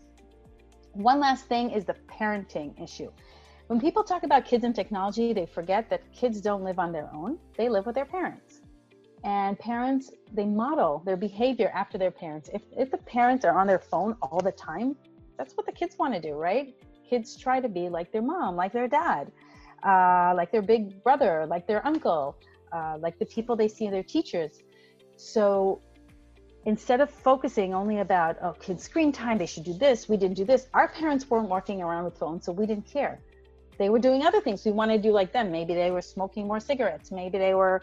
one 0.93 1.19
last 1.19 1.45
thing 1.45 1.71
is 1.71 1.85
the 1.85 1.95
parenting 2.07 2.79
issue. 2.81 3.11
When 3.71 3.79
people 3.79 4.03
talk 4.03 4.23
about 4.23 4.43
kids 4.43 4.65
and 4.65 4.75
technology, 4.75 5.31
they 5.31 5.45
forget 5.45 5.89
that 5.91 6.01
kids 6.12 6.41
don't 6.41 6.62
live 6.62 6.77
on 6.77 6.91
their 6.91 7.10
own. 7.13 7.38
They 7.55 7.69
live 7.69 7.86
with 7.86 7.95
their 7.95 8.03
parents. 8.03 8.60
And 9.23 9.57
parents, 9.57 10.12
they 10.34 10.43
model 10.43 11.01
their 11.05 11.15
behavior 11.15 11.71
after 11.73 11.97
their 11.97 12.12
parents. 12.12 12.49
If, 12.53 12.63
if 12.75 12.91
the 12.91 12.97
parents 12.97 13.45
are 13.45 13.57
on 13.57 13.67
their 13.67 13.79
phone 13.79 14.17
all 14.21 14.41
the 14.41 14.51
time, 14.51 14.97
that's 15.38 15.53
what 15.55 15.65
the 15.65 15.71
kids 15.71 15.97
want 15.97 16.13
to 16.13 16.19
do, 16.19 16.34
right? 16.34 16.75
Kids 17.10 17.38
try 17.38 17.62
to 17.62 17.69
be 17.69 17.88
like 17.88 18.12
their 18.12 18.21
mom, 18.21 18.57
like 18.57 18.73
their 18.73 18.89
dad, 18.89 19.31
uh, 19.88 20.34
like 20.36 20.51
their 20.51 20.62
big 20.62 21.01
brother, 21.01 21.45
like 21.47 21.65
their 21.65 21.88
uncle 21.88 22.36
uh, 22.73 22.97
like 22.99 23.17
the 23.19 23.25
people 23.25 23.55
they 23.55 23.69
see 23.69 23.86
in 23.86 23.91
their 23.93 24.03
teachers. 24.03 24.63
So 25.15 25.81
instead 26.65 26.99
of 26.99 27.10
focusing 27.10 27.73
only 27.73 27.99
about 27.99 28.36
oh 28.43 28.51
kids 28.51 28.84
screen 28.84 29.13
time 29.13 29.38
they 29.38 29.47
should 29.47 29.63
do 29.63 29.73
this 29.73 30.07
we 30.07 30.15
didn't 30.15 30.38
do 30.38 30.45
this 30.45 30.67
our 30.75 30.88
parents 30.89 31.27
weren't 31.27 31.49
walking 31.49 31.81
around 31.81 32.03
with 32.03 32.15
phones 32.15 32.45
so 32.45 32.51
we 32.51 32.67
didn't 32.67 32.86
care 32.86 33.19
they 33.77 33.89
were 33.89 33.99
doing 33.99 34.23
other 34.23 34.41
things. 34.41 34.65
We 34.65 34.71
wanted 34.71 34.97
to 34.97 35.03
do 35.10 35.12
like 35.12 35.31
them. 35.31 35.51
Maybe 35.51 35.73
they 35.73 35.91
were 35.91 36.01
smoking 36.01 36.47
more 36.47 36.60
cigarettes. 36.60 37.12
Maybe 37.12 37.38
they 37.38 37.53
were 37.53 37.81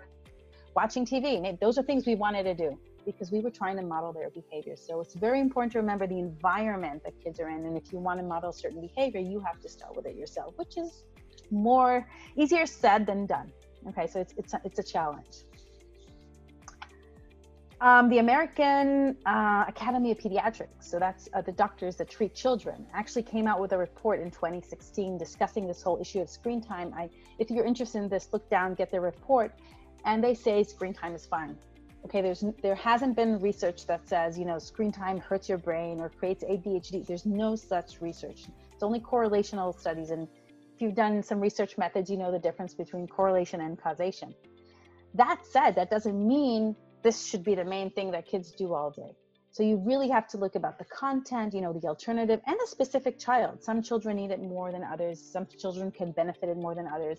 watching 0.74 1.04
tv 1.04 1.42
maybe 1.42 1.58
those 1.60 1.76
are 1.76 1.82
things 1.82 2.06
we 2.06 2.14
wanted 2.14 2.44
to 2.44 2.54
do 2.54 2.78
because 3.04 3.32
we 3.32 3.40
were 3.40 3.50
trying 3.50 3.76
to 3.76 3.82
model 3.82 4.12
their 4.12 4.30
behavior. 4.30 4.76
So 4.76 5.00
it's 5.00 5.14
very 5.14 5.40
important 5.40 5.72
to 5.72 5.78
remember 5.78 6.06
the 6.06 6.18
environment 6.18 7.02
that 7.04 7.14
kids 7.24 7.40
are 7.40 7.48
in. 7.48 7.64
And 7.64 7.74
if 7.76 7.90
you 7.90 7.98
want 7.98 8.20
to 8.20 8.26
model 8.34 8.52
certain 8.52 8.80
behavior 8.80 9.20
you 9.20 9.40
have 9.40 9.58
to 9.64 9.68
start 9.68 9.96
with 9.96 10.06
it 10.06 10.14
yourself 10.14 10.50
which 10.56 10.76
is 10.76 11.04
more 11.50 12.06
easier 12.36 12.66
said 12.66 13.06
than 13.06 13.26
done. 13.26 13.50
Okay, 13.88 14.06
so 14.06 14.20
it's 14.20 14.34
it's 14.40 14.52
a, 14.54 14.60
it's 14.64 14.78
a 14.78 14.82
challenge. 14.94 15.34
Um, 17.80 18.08
the 18.08 18.18
American 18.18 19.16
uh, 19.24 19.64
Academy 19.68 20.10
of 20.10 20.18
Pediatrics, 20.18 20.66
so 20.80 20.98
that's 20.98 21.28
uh, 21.32 21.42
the 21.42 21.52
doctors 21.52 21.94
that 21.96 22.10
treat 22.10 22.34
children, 22.34 22.84
actually 22.92 23.22
came 23.22 23.46
out 23.46 23.60
with 23.60 23.72
a 23.72 23.78
report 23.78 24.20
in 24.20 24.32
2016 24.32 25.16
discussing 25.16 25.68
this 25.68 25.80
whole 25.80 26.00
issue 26.00 26.20
of 26.20 26.28
screen 26.28 26.60
time. 26.60 26.92
I, 26.96 27.08
if 27.38 27.50
you're 27.50 27.64
interested 27.64 27.98
in 27.98 28.08
this, 28.08 28.30
look 28.32 28.50
down, 28.50 28.74
get 28.74 28.90
their 28.90 29.00
report, 29.00 29.52
and 30.04 30.24
they 30.24 30.34
say 30.34 30.64
screen 30.64 30.92
time 30.92 31.14
is 31.14 31.24
fine. 31.24 31.56
Okay, 32.04 32.20
there's 32.20 32.44
there 32.62 32.74
hasn't 32.74 33.14
been 33.14 33.38
research 33.38 33.86
that 33.86 34.08
says 34.08 34.36
you 34.38 34.44
know 34.44 34.58
screen 34.58 34.90
time 34.90 35.18
hurts 35.18 35.48
your 35.48 35.58
brain 35.58 36.00
or 36.00 36.08
creates 36.08 36.42
ADHD. 36.42 37.06
There's 37.06 37.26
no 37.26 37.54
such 37.54 38.00
research. 38.00 38.46
It's 38.72 38.82
only 38.82 39.00
correlational 39.00 39.78
studies 39.78 40.10
and 40.10 40.26
if 40.78 40.82
you've 40.82 40.94
done 40.94 41.24
some 41.24 41.40
research 41.40 41.76
methods, 41.76 42.08
you 42.08 42.16
know 42.16 42.30
the 42.30 42.38
difference 42.38 42.72
between 42.72 43.08
correlation 43.08 43.62
and 43.62 43.76
causation. 43.76 44.32
That 45.14 45.44
said, 45.44 45.74
that 45.74 45.90
doesn't 45.90 46.16
mean 46.24 46.76
this 47.08 47.24
should 47.28 47.42
be 47.42 47.54
the 47.54 47.64
main 47.64 47.88
thing 47.96 48.10
that 48.10 48.26
kids 48.32 48.48
do 48.52 48.74
all 48.74 48.90
day. 48.90 49.12
So 49.50 49.62
you 49.62 49.76
really 49.90 50.10
have 50.10 50.26
to 50.32 50.36
look 50.36 50.56
about 50.56 50.76
the 50.78 50.84
content, 51.04 51.54
you 51.54 51.62
know, 51.62 51.72
the 51.72 51.88
alternative 51.88 52.40
and 52.46 52.56
the 52.62 52.66
specific 52.66 53.18
child. 53.18 53.64
Some 53.68 53.78
children 53.88 54.16
need 54.16 54.30
it 54.30 54.42
more 54.42 54.70
than 54.74 54.84
others. 54.84 55.16
Some 55.34 55.46
children 55.62 55.90
can 55.90 56.12
benefit 56.12 56.50
it 56.50 56.58
more 56.58 56.74
than 56.74 56.86
others. 56.86 57.18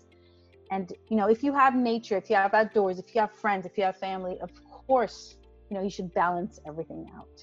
And, 0.70 0.92
you 1.08 1.16
know, 1.16 1.28
if 1.28 1.42
you 1.42 1.52
have 1.62 1.74
nature, 1.74 2.16
if 2.16 2.30
you 2.30 2.36
have 2.36 2.54
outdoors, 2.54 3.00
if 3.00 3.12
you 3.12 3.20
have 3.20 3.32
friends, 3.32 3.66
if 3.66 3.76
you 3.76 3.82
have 3.82 3.96
family, 3.96 4.38
of 4.40 4.52
course, 4.86 5.34
you 5.68 5.76
know, 5.76 5.82
you 5.82 5.90
should 5.90 6.14
balance 6.14 6.60
everything 6.70 7.10
out. 7.18 7.36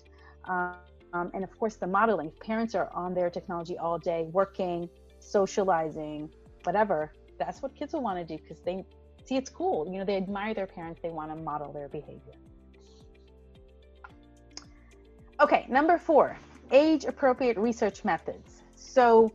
Um, 1.13 1.29
and 1.33 1.43
of 1.43 1.51
course, 1.59 1.75
the 1.75 1.91
modeling. 1.99 2.31
Parents 2.39 2.73
are 2.75 2.89
on 2.93 3.13
their 3.13 3.29
technology 3.29 3.77
all 3.77 3.99
day, 3.99 4.21
working, 4.31 4.87
socializing, 5.19 6.29
whatever, 6.63 7.11
that's 7.37 7.61
what 7.61 7.75
kids 7.75 7.93
will 7.93 8.01
want 8.01 8.17
to 8.19 8.25
do 8.25 8.41
because 8.41 8.61
they 8.61 8.83
see 9.27 9.35
it's 9.35 9.49
cool. 9.49 9.87
You 9.91 9.99
know, 9.99 10.05
they 10.05 10.17
admire 10.17 10.53
their 10.53 10.67
parents, 10.67 11.01
they 11.01 11.09
want 11.09 11.31
to 11.31 11.35
model 11.35 11.71
their 11.73 11.89
behavior. 11.89 12.33
Okay, 15.39 15.65
number 15.69 15.97
four, 15.97 16.37
age 16.71 17.05
appropriate 17.05 17.57
research 17.57 18.03
methods. 18.03 18.63
So, 18.75 19.31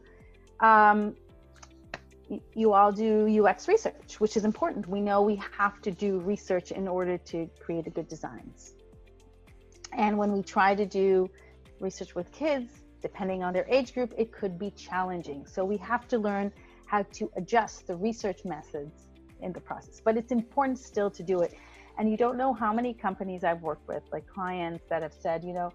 um, 0.61 1.15
you 2.55 2.73
all 2.73 2.91
do 2.91 3.45
UX 3.45 3.69
research, 3.69 4.19
which 4.19 4.37
is 4.37 4.45
important. 4.45 4.89
We 4.89 5.01
know 5.01 5.21
we 5.23 5.41
have 5.59 5.83
to 5.83 5.91
do 5.91 6.19
research 6.21 6.73
in 6.73 6.89
order 6.89 7.19
to 7.19 7.49
create 7.61 7.87
a 7.87 7.91
good 7.91 8.09
designs. 8.09 8.75
And 9.93 10.17
when 10.17 10.33
we 10.33 10.43
try 10.43 10.75
to 10.75 10.87
do 10.87 11.29
research 11.79 12.15
with 12.15 12.33
kids, 12.33 12.73
depending 13.03 13.43
on 13.43 13.53
their 13.53 13.67
age 13.69 13.93
group, 13.93 14.15
it 14.17 14.33
could 14.33 14.59
be 14.59 14.71
challenging. 14.71 15.47
So 15.47 15.65
we 15.65 15.77
have 15.79 16.09
to 16.09 16.19
learn 16.19 16.51
how 16.87 17.03
to 17.03 17.31
adjust 17.37 17.87
the 17.87 17.97
research 17.97 18.45
methods 18.45 19.09
in 19.43 19.53
the 19.53 19.61
process. 19.61 20.01
But 20.05 20.17
it's 20.17 20.33
important 20.33 20.79
still 20.79 21.11
to 21.11 21.23
do 21.23 21.41
it. 21.41 21.55
And 21.99 22.11
you 22.11 22.17
don't 22.17 22.37
know 22.37 22.53
how 22.53 22.73
many 22.73 22.95
companies 22.95 23.45
I've 23.45 23.63
worked 23.63 23.87
with, 23.87 24.03
like 24.13 24.27
clients 24.27 24.85
that 24.89 25.03
have 25.03 25.13
said, 25.13 25.45
you 25.45 25.53
know, 25.53 25.73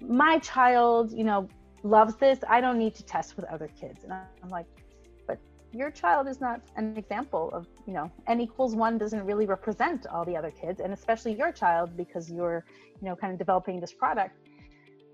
my 0.00 0.38
child, 0.38 1.12
you 1.12 1.24
know, 1.24 1.48
loves 1.82 2.16
this. 2.16 2.38
I 2.48 2.60
don't 2.60 2.78
need 2.78 2.94
to 2.96 3.04
test 3.04 3.36
with 3.36 3.46
other 3.46 3.68
kids. 3.68 4.04
And 4.04 4.12
I'm 4.12 4.50
like, 4.50 4.66
but 5.26 5.38
your 5.72 5.90
child 5.90 6.28
is 6.28 6.40
not 6.40 6.60
an 6.76 6.96
example 6.96 7.50
of, 7.52 7.66
you 7.86 7.94
know, 7.94 8.10
n 8.26 8.40
equals 8.40 8.74
one 8.74 8.98
doesn't 8.98 9.24
really 9.24 9.46
represent 9.46 10.06
all 10.06 10.24
the 10.24 10.36
other 10.36 10.50
kids, 10.50 10.80
and 10.80 10.92
especially 10.92 11.34
your 11.34 11.52
child 11.52 11.96
because 11.96 12.30
you're, 12.30 12.64
you 13.00 13.08
know, 13.08 13.16
kind 13.16 13.32
of 13.32 13.38
developing 13.38 13.80
this 13.80 13.92
product 13.92 14.36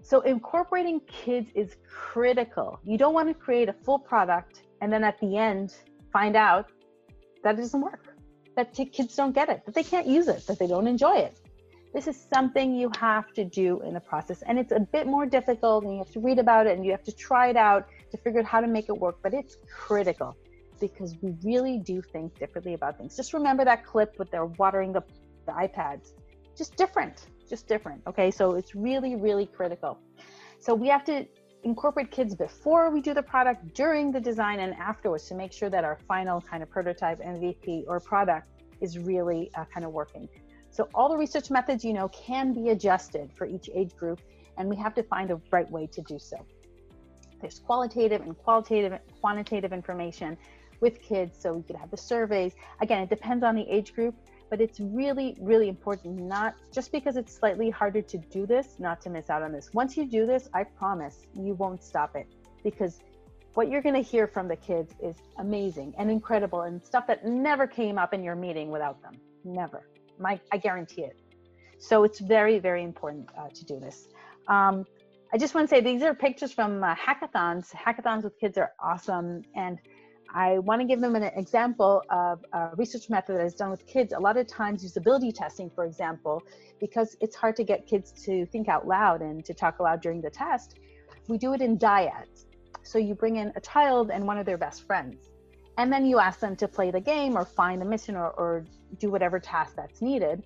so 0.06 0.20
incorporating 0.20 1.00
kids 1.08 1.50
is 1.56 1.74
critical. 1.90 2.78
You 2.84 2.96
don't 2.96 3.12
want 3.12 3.26
to 3.26 3.34
create 3.34 3.68
a 3.68 3.72
full 3.72 3.98
product 3.98 4.62
and 4.80 4.92
then 4.92 5.02
at 5.02 5.18
the 5.18 5.36
end 5.36 5.74
find 6.12 6.36
out 6.36 6.70
that 7.46 7.56
doesn't 7.56 7.80
work, 7.80 8.04
that 8.56 8.74
kids 8.74 9.16
don't 9.16 9.34
get 9.34 9.48
it, 9.48 9.64
that 9.66 9.74
they 9.74 9.82
can't 9.82 10.06
use 10.06 10.28
it, 10.28 10.46
that 10.46 10.58
they 10.58 10.66
don't 10.66 10.86
enjoy 10.86 11.16
it. 11.16 11.38
This 11.94 12.06
is 12.06 12.26
something 12.34 12.74
you 12.74 12.90
have 12.98 13.32
to 13.34 13.44
do 13.44 13.80
in 13.82 13.94
the 13.94 14.00
process. 14.00 14.42
And 14.42 14.58
it's 14.58 14.72
a 14.72 14.80
bit 14.80 15.06
more 15.06 15.24
difficult 15.24 15.84
and 15.84 15.92
you 15.92 15.98
have 15.98 16.12
to 16.12 16.20
read 16.20 16.38
about 16.38 16.66
it 16.66 16.76
and 16.76 16.84
you 16.84 16.90
have 16.90 17.04
to 17.04 17.12
try 17.12 17.48
it 17.48 17.56
out 17.56 17.86
to 18.10 18.16
figure 18.18 18.40
out 18.40 18.46
how 18.46 18.60
to 18.60 18.66
make 18.66 18.88
it 18.88 18.98
work, 18.98 19.16
but 19.22 19.32
it's 19.32 19.56
critical 19.70 20.36
because 20.78 21.16
we 21.22 21.34
really 21.42 21.78
do 21.78 22.02
think 22.02 22.38
differently 22.38 22.74
about 22.74 22.98
things. 22.98 23.16
Just 23.16 23.32
remember 23.32 23.64
that 23.64 23.86
clip 23.86 24.18
with 24.18 24.30
their 24.30 24.44
watering 24.44 24.92
the, 24.92 25.02
the 25.46 25.52
iPads. 25.52 26.12
Just 26.54 26.76
different 26.76 27.26
just 27.48 27.66
different. 27.66 28.02
Okay, 28.06 28.30
so 28.30 28.54
it's 28.54 28.74
really, 28.74 29.16
really 29.16 29.46
critical. 29.46 29.98
So 30.58 30.74
we 30.74 30.88
have 30.88 31.04
to 31.04 31.26
incorporate 31.66 32.12
kids 32.12 32.32
before 32.32 32.90
we 32.90 33.00
do 33.00 33.12
the 33.12 33.22
product, 33.34 33.74
during 33.74 34.12
the 34.12 34.20
design, 34.20 34.60
and 34.60 34.72
afterwards 34.74 35.26
to 35.26 35.34
make 35.34 35.52
sure 35.52 35.68
that 35.68 35.82
our 35.82 35.98
final 36.06 36.40
kind 36.40 36.62
of 36.62 36.70
prototype, 36.70 37.18
MVP, 37.20 37.82
or 37.88 37.98
product 37.98 38.46
is 38.80 38.98
really 38.98 39.50
uh, 39.56 39.64
kind 39.74 39.84
of 39.84 39.90
working. 39.92 40.28
So 40.70 40.88
all 40.94 41.08
the 41.08 41.16
research 41.16 41.50
methods, 41.50 41.84
you 41.84 41.92
know, 41.92 42.08
can 42.08 42.52
be 42.52 42.68
adjusted 42.68 43.32
for 43.36 43.46
each 43.46 43.68
age 43.74 43.94
group. 43.96 44.20
and 44.58 44.70
we 44.70 44.76
have 44.76 44.94
to 44.94 45.02
find 45.02 45.30
a 45.30 45.38
right 45.50 45.70
way 45.76 45.86
to 45.96 46.00
do 46.12 46.18
so. 46.18 46.38
There's 47.42 47.58
qualitative 47.58 48.22
and 48.22 48.32
qualitative 48.44 48.98
quantitative 49.20 49.72
information 49.80 50.38
with 50.80 50.94
kids, 51.02 51.32
so 51.42 51.46
we 51.52 51.62
could 51.62 51.76
have 51.76 51.90
the 51.90 52.02
surveys. 52.12 52.52
Again, 52.80 53.00
it 53.02 53.10
depends 53.16 53.42
on 53.48 53.54
the 53.60 53.66
age 53.76 53.92
group, 53.96 54.14
but 54.50 54.60
it's 54.60 54.80
really, 54.80 55.36
really 55.40 55.68
important 55.68 56.16
not 56.16 56.54
just 56.72 56.92
because 56.92 57.16
it's 57.16 57.34
slightly 57.34 57.70
harder 57.70 58.02
to 58.02 58.18
do 58.18 58.46
this, 58.46 58.76
not 58.78 59.00
to 59.02 59.10
miss 59.10 59.30
out 59.30 59.42
on 59.42 59.52
this. 59.52 59.70
Once 59.72 59.96
you 59.96 60.06
do 60.06 60.26
this, 60.26 60.48
I 60.54 60.64
promise 60.64 61.26
you 61.34 61.54
won't 61.54 61.82
stop 61.82 62.16
it 62.16 62.26
because 62.62 63.00
what 63.54 63.70
you're 63.70 63.82
going 63.82 63.94
to 63.94 64.02
hear 64.02 64.26
from 64.26 64.48
the 64.48 64.56
kids 64.56 64.94
is 65.02 65.16
amazing 65.38 65.94
and 65.98 66.10
incredible 66.10 66.62
and 66.62 66.82
stuff 66.84 67.06
that 67.06 67.24
never 67.24 67.66
came 67.66 67.98
up 67.98 68.12
in 68.12 68.22
your 68.22 68.36
meeting 68.36 68.70
without 68.70 69.00
them. 69.02 69.14
Never. 69.44 69.88
My, 70.18 70.38
I 70.52 70.58
guarantee 70.58 71.02
it. 71.02 71.16
So 71.78 72.04
it's 72.04 72.20
very, 72.20 72.58
very 72.58 72.82
important 72.82 73.30
uh, 73.38 73.48
to 73.48 73.64
do 73.64 73.80
this. 73.80 74.08
Um, 74.48 74.84
I 75.32 75.38
just 75.38 75.54
want 75.54 75.68
to 75.68 75.74
say 75.74 75.80
these 75.80 76.02
are 76.02 76.14
pictures 76.14 76.52
from 76.52 76.84
uh, 76.84 76.94
hackathons. 76.94 77.70
Hackathons 77.72 78.22
with 78.22 78.38
kids 78.38 78.56
are 78.58 78.72
awesome. 78.80 79.42
And 79.54 79.78
I 80.34 80.58
want 80.58 80.80
to 80.80 80.86
give 80.86 81.00
them 81.00 81.16
an 81.16 81.22
example 81.22 82.02
of 82.10 82.44
a 82.52 82.70
research 82.76 83.08
method 83.08 83.36
that 83.36 83.44
is 83.44 83.54
done 83.54 83.70
with 83.70 83.86
kids. 83.86 84.12
A 84.12 84.18
lot 84.18 84.36
of 84.36 84.46
times, 84.46 84.84
usability 84.84 85.34
testing, 85.34 85.70
for 85.70 85.84
example, 85.84 86.42
because 86.80 87.16
it's 87.20 87.34
hard 87.34 87.56
to 87.56 87.64
get 87.64 87.86
kids 87.86 88.12
to 88.24 88.46
think 88.46 88.68
out 88.68 88.86
loud 88.86 89.22
and 89.22 89.44
to 89.44 89.54
talk 89.54 89.78
aloud 89.78 90.00
during 90.02 90.20
the 90.20 90.30
test, 90.30 90.78
we 91.28 91.38
do 91.38 91.54
it 91.54 91.60
in 91.60 91.78
dyads. 91.78 92.44
So 92.82 92.98
you 92.98 93.14
bring 93.14 93.36
in 93.36 93.52
a 93.56 93.60
child 93.60 94.10
and 94.10 94.26
one 94.26 94.38
of 94.38 94.46
their 94.46 94.58
best 94.58 94.86
friends, 94.86 95.30
and 95.78 95.92
then 95.92 96.06
you 96.06 96.18
ask 96.18 96.40
them 96.40 96.54
to 96.56 96.68
play 96.68 96.90
the 96.90 97.00
game 97.00 97.36
or 97.36 97.44
find 97.44 97.80
the 97.80 97.86
mission 97.86 98.16
or, 98.16 98.30
or 98.30 98.64
do 98.98 99.10
whatever 99.10 99.40
task 99.40 99.74
that's 99.76 100.00
needed. 100.00 100.42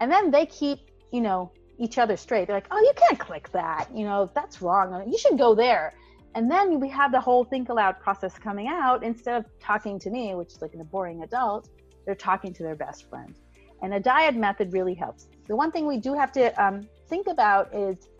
And 0.00 0.10
then 0.10 0.30
they 0.30 0.46
keep, 0.46 0.78
you 1.12 1.20
know, 1.20 1.50
each 1.78 1.98
other 1.98 2.16
straight. 2.16 2.46
They're 2.46 2.56
like, 2.56 2.68
oh, 2.70 2.80
you 2.80 2.92
can't 2.96 3.18
click 3.18 3.50
that. 3.52 3.88
You 3.94 4.04
know, 4.04 4.30
that's 4.34 4.62
wrong. 4.62 5.10
You 5.10 5.18
should 5.18 5.38
go 5.38 5.54
there. 5.54 5.92
And 6.36 6.50
then 6.50 6.80
we 6.80 6.90
have 6.90 7.12
the 7.12 7.20
whole 7.20 7.44
think 7.44 7.70
aloud 7.70 7.98
process 7.98 8.38
coming 8.38 8.68
out. 8.68 9.02
Instead 9.02 9.38
of 9.38 9.46
talking 9.58 9.98
to 10.00 10.10
me, 10.10 10.34
which 10.34 10.52
is 10.52 10.60
like 10.60 10.74
a 10.74 10.84
boring 10.84 11.22
adult, 11.22 11.70
they're 12.04 12.14
talking 12.14 12.52
to 12.52 12.62
their 12.62 12.74
best 12.74 13.08
friend. 13.08 13.34
And 13.80 13.94
a 13.94 14.00
dyad 14.00 14.36
method 14.36 14.74
really 14.74 14.92
helps. 14.92 15.28
The 15.48 15.56
one 15.56 15.72
thing 15.72 15.86
we 15.86 15.96
do 15.96 16.12
have 16.12 16.32
to 16.32 16.52
um, 16.62 16.86
think 17.08 17.26
about 17.26 17.74
is 17.74 18.10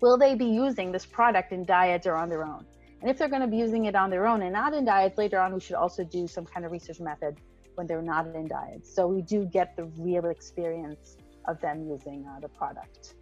will 0.00 0.16
they 0.16 0.34
be 0.34 0.46
using 0.46 0.90
this 0.90 1.04
product 1.04 1.52
in 1.52 1.66
dyads 1.66 2.06
or 2.06 2.14
on 2.14 2.30
their 2.30 2.42
own? 2.42 2.64
And 3.02 3.10
if 3.10 3.18
they're 3.18 3.28
going 3.28 3.42
to 3.42 3.48
be 3.48 3.58
using 3.58 3.84
it 3.84 3.94
on 3.94 4.08
their 4.08 4.26
own 4.26 4.40
and 4.40 4.54
not 4.54 4.72
in 4.72 4.86
dyads, 4.86 5.18
later 5.18 5.38
on 5.38 5.52
we 5.52 5.60
should 5.60 5.76
also 5.76 6.04
do 6.04 6.26
some 6.26 6.46
kind 6.46 6.64
of 6.64 6.72
research 6.72 7.00
method 7.00 7.36
when 7.74 7.86
they're 7.86 8.00
not 8.00 8.28
in 8.34 8.48
dyads. 8.48 8.86
So 8.86 9.06
we 9.06 9.20
do 9.20 9.44
get 9.44 9.76
the 9.76 9.84
real 9.98 10.24
experience 10.24 11.18
of 11.44 11.60
them 11.60 11.86
using 11.86 12.26
uh, 12.26 12.40
the 12.40 12.48
product. 12.48 13.15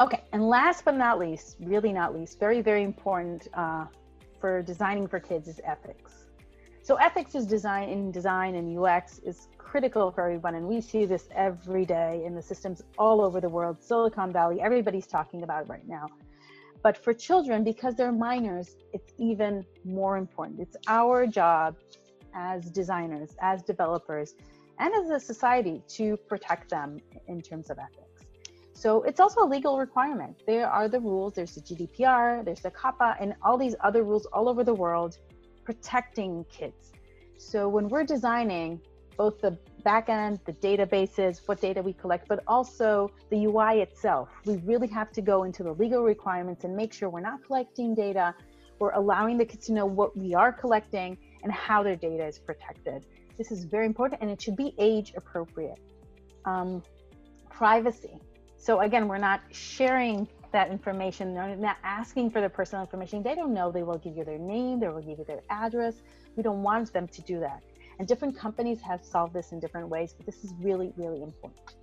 Okay, 0.00 0.24
and 0.32 0.48
last 0.48 0.86
but 0.86 0.96
not 0.96 1.18
least, 1.18 1.56
really 1.60 1.92
not 1.92 2.14
least, 2.14 2.40
very, 2.40 2.62
very 2.62 2.84
important 2.84 3.48
uh, 3.52 3.84
for 4.40 4.62
designing 4.62 5.06
for 5.06 5.20
kids 5.20 5.46
is 5.46 5.60
ethics. 5.62 6.24
So 6.80 6.94
ethics 6.94 7.34
is 7.34 7.44
design 7.44 7.90
in 7.90 8.10
design 8.10 8.54
and 8.54 8.78
UX 8.78 9.18
is 9.18 9.48
critical 9.58 10.10
for 10.10 10.22
everyone, 10.22 10.54
and 10.54 10.66
we 10.66 10.80
see 10.80 11.04
this 11.04 11.28
every 11.34 11.84
day 11.84 12.22
in 12.24 12.34
the 12.34 12.40
systems 12.40 12.82
all 12.98 13.20
over 13.20 13.42
the 13.42 13.48
world. 13.50 13.82
Silicon 13.82 14.32
Valley, 14.32 14.58
everybody's 14.62 15.06
talking 15.06 15.42
about 15.42 15.64
it 15.64 15.68
right 15.68 15.86
now. 15.86 16.06
But 16.82 16.96
for 16.96 17.12
children, 17.12 17.62
because 17.62 17.94
they're 17.94 18.10
minors, 18.10 18.78
it's 18.94 19.12
even 19.18 19.66
more 19.84 20.16
important. 20.16 20.60
It's 20.60 20.78
our 20.88 21.26
job 21.26 21.76
as 22.34 22.70
designers, 22.70 23.36
as 23.42 23.62
developers, 23.62 24.34
and 24.78 24.94
as 24.94 25.10
a 25.10 25.20
society 25.20 25.82
to 25.88 26.16
protect 26.16 26.70
them 26.70 27.00
in 27.28 27.42
terms 27.42 27.68
of 27.68 27.78
ethics. 27.78 28.09
So 28.80 29.02
it's 29.02 29.20
also 29.20 29.42
a 29.42 29.48
legal 29.56 29.78
requirement. 29.78 30.42
There 30.46 30.66
are 30.66 30.88
the 30.88 31.00
rules, 31.00 31.34
there's 31.34 31.54
the 31.54 31.60
GDPR, 31.60 32.42
there's 32.42 32.60
the 32.60 32.70
COPPA, 32.70 33.18
and 33.20 33.34
all 33.42 33.58
these 33.58 33.74
other 33.80 34.04
rules 34.04 34.24
all 34.32 34.48
over 34.48 34.64
the 34.64 34.72
world 34.72 35.18
protecting 35.64 36.46
kids. 36.50 36.92
So 37.36 37.68
when 37.68 37.90
we're 37.90 38.04
designing, 38.04 38.80
both 39.18 39.38
the 39.42 39.58
backend, 39.84 40.42
the 40.46 40.54
databases, 40.54 41.42
what 41.44 41.60
data 41.60 41.82
we 41.82 41.92
collect, 41.92 42.26
but 42.26 42.42
also 42.46 43.10
the 43.28 43.44
UI 43.44 43.82
itself. 43.82 44.30
We 44.46 44.56
really 44.64 44.88
have 44.88 45.12
to 45.12 45.20
go 45.20 45.42
into 45.42 45.62
the 45.62 45.74
legal 45.74 46.02
requirements 46.02 46.64
and 46.64 46.74
make 46.74 46.94
sure 46.94 47.10
we're 47.10 47.20
not 47.20 47.44
collecting 47.44 47.94
data. 47.94 48.34
We're 48.78 48.92
allowing 48.92 49.36
the 49.36 49.44
kids 49.44 49.66
to 49.66 49.74
know 49.74 49.84
what 49.84 50.16
we 50.16 50.32
are 50.32 50.54
collecting 50.54 51.18
and 51.42 51.52
how 51.52 51.82
their 51.82 51.96
data 51.96 52.26
is 52.26 52.38
protected. 52.38 53.04
This 53.36 53.52
is 53.52 53.64
very 53.64 53.84
important 53.84 54.22
and 54.22 54.30
it 54.30 54.40
should 54.40 54.56
be 54.56 54.74
age 54.78 55.12
appropriate. 55.18 55.78
Um, 56.46 56.82
privacy. 57.50 58.18
So 58.60 58.80
again, 58.80 59.08
we're 59.08 59.16
not 59.16 59.40
sharing 59.52 60.28
that 60.52 60.70
information. 60.70 61.32
They're 61.32 61.56
not 61.56 61.78
asking 61.82 62.30
for 62.30 62.40
their 62.40 62.50
personal 62.50 62.84
information. 62.84 63.22
They 63.22 63.34
don't 63.34 63.54
know. 63.54 63.72
They 63.72 63.82
will 63.82 63.96
give 63.96 64.18
you 64.18 64.24
their 64.24 64.38
name. 64.38 64.80
They 64.80 64.88
will 64.88 65.00
give 65.00 65.18
you 65.18 65.24
their 65.24 65.40
address. 65.48 65.94
We 66.36 66.42
don't 66.42 66.62
want 66.62 66.92
them 66.92 67.08
to 67.08 67.22
do 67.22 67.40
that. 67.40 67.62
And 67.98 68.06
different 68.06 68.36
companies 68.36 68.82
have 68.82 69.02
solved 69.02 69.32
this 69.32 69.52
in 69.52 69.60
different 69.60 69.88
ways, 69.88 70.12
but 70.12 70.26
this 70.26 70.44
is 70.44 70.52
really, 70.60 70.92
really 70.96 71.22
important. 71.22 71.74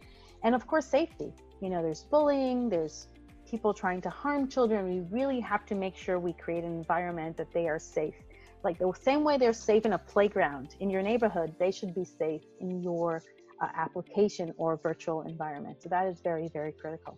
And 0.43 0.53
of 0.53 0.67
course, 0.67 0.85
safety. 0.85 1.33
You 1.61 1.71
know, 1.71 1.81
there's 1.81 2.03
bullying, 2.03 2.69
there's 2.69 3.07
people 3.49 3.73
trying 3.73 4.01
to 4.01 4.11
harm 4.11 4.47
children. 4.47 4.87
We 4.87 4.99
really 5.09 5.39
have 5.39 5.65
to 5.67 5.75
make 5.75 5.95
sure 5.95 6.19
we 6.19 6.33
create 6.33 6.63
an 6.63 6.73
environment 6.73 7.37
that 7.37 7.51
they 7.53 7.67
are 7.67 7.79
safe. 7.79 8.15
Like 8.63 8.77
the 8.77 8.93
same 9.01 9.23
way 9.23 9.37
they're 9.37 9.51
safe 9.51 9.85
in 9.87 9.93
a 9.93 9.97
playground 9.97 10.75
in 10.79 10.91
your 10.91 11.01
neighborhood, 11.01 11.55
they 11.57 11.71
should 11.71 11.95
be 11.95 12.05
safe 12.05 12.43
in 12.59 12.83
your 12.83 13.23
uh, 13.61 13.67
application 13.75 14.53
or 14.57 14.77
virtual 14.77 15.21
environment. 15.23 15.81
So 15.81 15.89
that 15.89 16.07
is 16.07 16.19
very, 16.21 16.49
very 16.53 16.71
critical. 16.71 17.17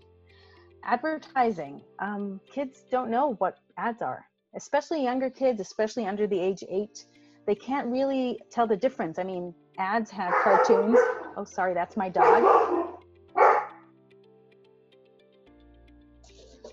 Advertising. 0.83 1.81
Um, 1.99 2.39
kids 2.53 2.85
don't 2.89 3.09
know 3.09 3.35
what 3.39 3.59
ads 3.77 4.01
are, 4.01 4.25
especially 4.55 5.03
younger 5.03 5.29
kids, 5.29 5.59
especially 5.59 6.05
under 6.05 6.27
the 6.27 6.39
age 6.39 6.63
eight 6.69 7.05
they 7.49 7.55
can't 7.55 7.87
really 7.87 8.39
tell 8.51 8.67
the 8.67 8.77
difference. 8.77 9.17
I 9.17 9.23
mean, 9.23 9.55
ads 9.79 10.11
have 10.11 10.31
cartoons. 10.43 10.99
Oh, 11.35 11.43
sorry, 11.45 11.73
that's 11.73 11.97
my 11.97 12.07
dog. 12.07 12.43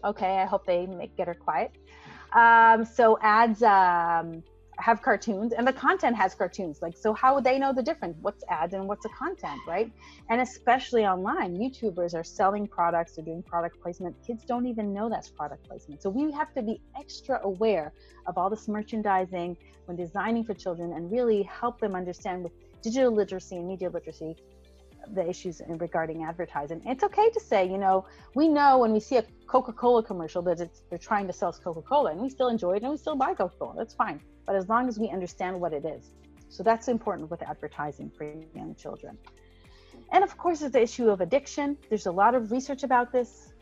Okay, 0.05 0.37
I 0.37 0.45
hope 0.45 0.67
they 0.67 0.85
make, 0.85 1.17
get 1.17 1.29
her 1.29 1.35
quiet. 1.35 1.73
Um, 2.35 2.85
so 2.85 3.19
ads 3.23 3.63
um, 3.63 4.43
have 4.79 5.01
cartoons 5.01 5.53
and 5.53 5.67
the 5.67 5.73
content 5.73 6.17
has 6.17 6.35
cartoons. 6.35 6.83
Like 6.83 6.97
so 6.97 7.15
how 7.15 7.35
would 7.35 7.45
they 7.45 7.59
know 7.59 7.73
the 7.73 7.83
difference? 7.83 8.17
What's 8.21 8.45
ads 8.49 8.75
and 8.75 8.87
what's 8.87 9.05
a 9.05 9.09
content 9.11 9.61
right? 9.67 9.91
And 10.29 10.41
especially 10.41 11.07
online 11.07 11.57
youtubers 11.57 12.15
are 12.15 12.25
selling 12.25 12.67
products 12.67 13.17
they're 13.17 13.25
doing 13.25 13.43
product 13.43 13.81
placement. 13.81 14.15
Kids 14.27 14.45
don't 14.45 14.67
even 14.67 14.93
know 14.93 15.09
that's 15.09 15.29
product 15.29 15.67
placement. 15.67 16.03
So 16.03 16.11
we 16.11 16.31
have 16.33 16.53
to 16.55 16.63
be 16.63 16.81
extra 16.99 17.41
aware 17.43 17.93
of 18.27 18.37
all 18.37 18.51
this 18.51 18.69
merchandising 18.69 19.57
when 19.87 19.97
designing 19.97 20.45
for 20.45 20.55
children 20.55 20.93
and 20.93 21.11
really 21.11 21.43
help 21.45 21.81
them 21.81 21.95
understand 21.95 22.43
with 22.43 22.53
digital 22.83 23.13
literacy 23.13 23.57
and 23.57 23.67
media 23.67 23.89
literacy 23.89 24.37
the 25.15 25.27
issues 25.29 25.63
regarding 25.69 26.25
advertising. 26.25 26.83
It's 26.85 27.05
okay 27.05 27.31
to 27.31 27.39
say, 27.39 27.65
you 27.65 27.79
know, 27.79 28.07
we 28.35 28.49
know 28.49 28.79
when 28.79 28.93
we 28.93 28.99
see 28.99 29.17
a 29.19 29.25
Coca-Cola 29.47 30.03
commercial 30.03 30.43
that 30.43 30.61
it's 30.61 30.83
they're 30.91 30.99
trying 30.99 31.29
to 31.29 31.33
sell 31.33 31.51
us 31.51 31.61
Coca-Cola, 31.61 32.11
and 32.11 32.21
we 32.21 32.29
still 32.29 32.49
enjoy 32.49 32.73
it 32.73 32.83
and 32.83 32.91
we 32.91 32.97
still 32.97 33.15
buy 33.15 33.33
Coca-Cola. 33.33 33.75
That's 33.77 33.95
fine 33.95 34.21
but 34.47 34.57
as 34.57 34.69
long 34.69 34.89
as 34.89 34.99
we 34.99 35.09
understand 35.09 35.61
what 35.61 35.73
it 35.73 35.85
is. 35.85 36.11
So 36.49 36.63
that's 36.63 36.89
important 36.89 37.31
with 37.31 37.43
advertising 37.43 38.11
for 38.17 38.25
young 38.55 38.75
children. 38.77 39.19
And 40.13 40.23
of 40.23 40.39
course, 40.39 40.61
there's 40.61 40.73
the 40.73 40.83
issue 40.83 41.11
of 41.11 41.21
addiction. 41.21 41.77
There's 41.89 42.07
a 42.07 42.13
lot 42.13 42.35
of 42.35 42.53
research 42.53 42.85
about 42.85 43.13
this. 43.13 43.53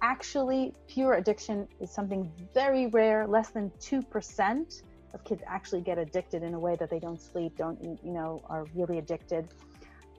Actually, 0.00 0.72
pure 0.86 1.14
addiction 1.14 1.66
is 1.80 1.90
something 1.90 2.30
very 2.54 2.86
rare. 2.86 3.26
Less 3.26 3.50
than 3.50 3.70
2% 3.80 4.82
of 5.14 5.24
kids 5.24 5.42
actually 5.46 5.80
get 5.80 5.98
addicted 5.98 6.42
in 6.42 6.54
a 6.54 6.58
way 6.58 6.76
that 6.76 6.90
they 6.90 7.00
don't 7.00 7.20
sleep, 7.20 7.56
don't 7.56 7.78
eat, 7.82 7.98
you 8.04 8.12
know, 8.12 8.42
are 8.48 8.64
really 8.74 8.98
addicted. 8.98 9.48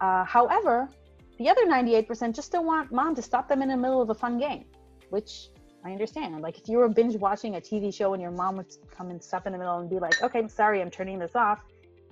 Uh, 0.01 0.25
however, 0.25 0.89
the 1.37 1.47
other 1.47 1.65
98% 1.65 2.35
just 2.35 2.51
don't 2.51 2.65
want 2.65 2.91
mom 2.91 3.15
to 3.15 3.21
stop 3.21 3.47
them 3.47 3.61
in 3.61 3.69
the 3.69 3.77
middle 3.77 4.01
of 4.01 4.09
a 4.09 4.15
fun 4.15 4.37
game, 4.37 4.65
which 5.09 5.49
I 5.85 5.91
understand. 5.91 6.41
Like 6.41 6.57
if 6.57 6.67
you 6.67 6.77
were 6.77 6.89
binge 6.89 7.15
watching 7.15 7.55
a 7.55 7.61
TV 7.61 7.93
show 7.93 8.13
and 8.13 8.21
your 8.21 8.31
mom 8.31 8.57
would 8.57 8.73
come 8.95 9.09
and 9.09 9.21
stop 9.23 9.47
in 9.47 9.53
the 9.53 9.59
middle 9.59 9.77
and 9.79 9.89
be 9.89 9.99
like, 9.99 10.21
okay, 10.21 10.39
I'm 10.39 10.49
sorry, 10.49 10.81
I'm 10.81 10.91
turning 10.91 11.19
this 11.19 11.35
off, 11.35 11.61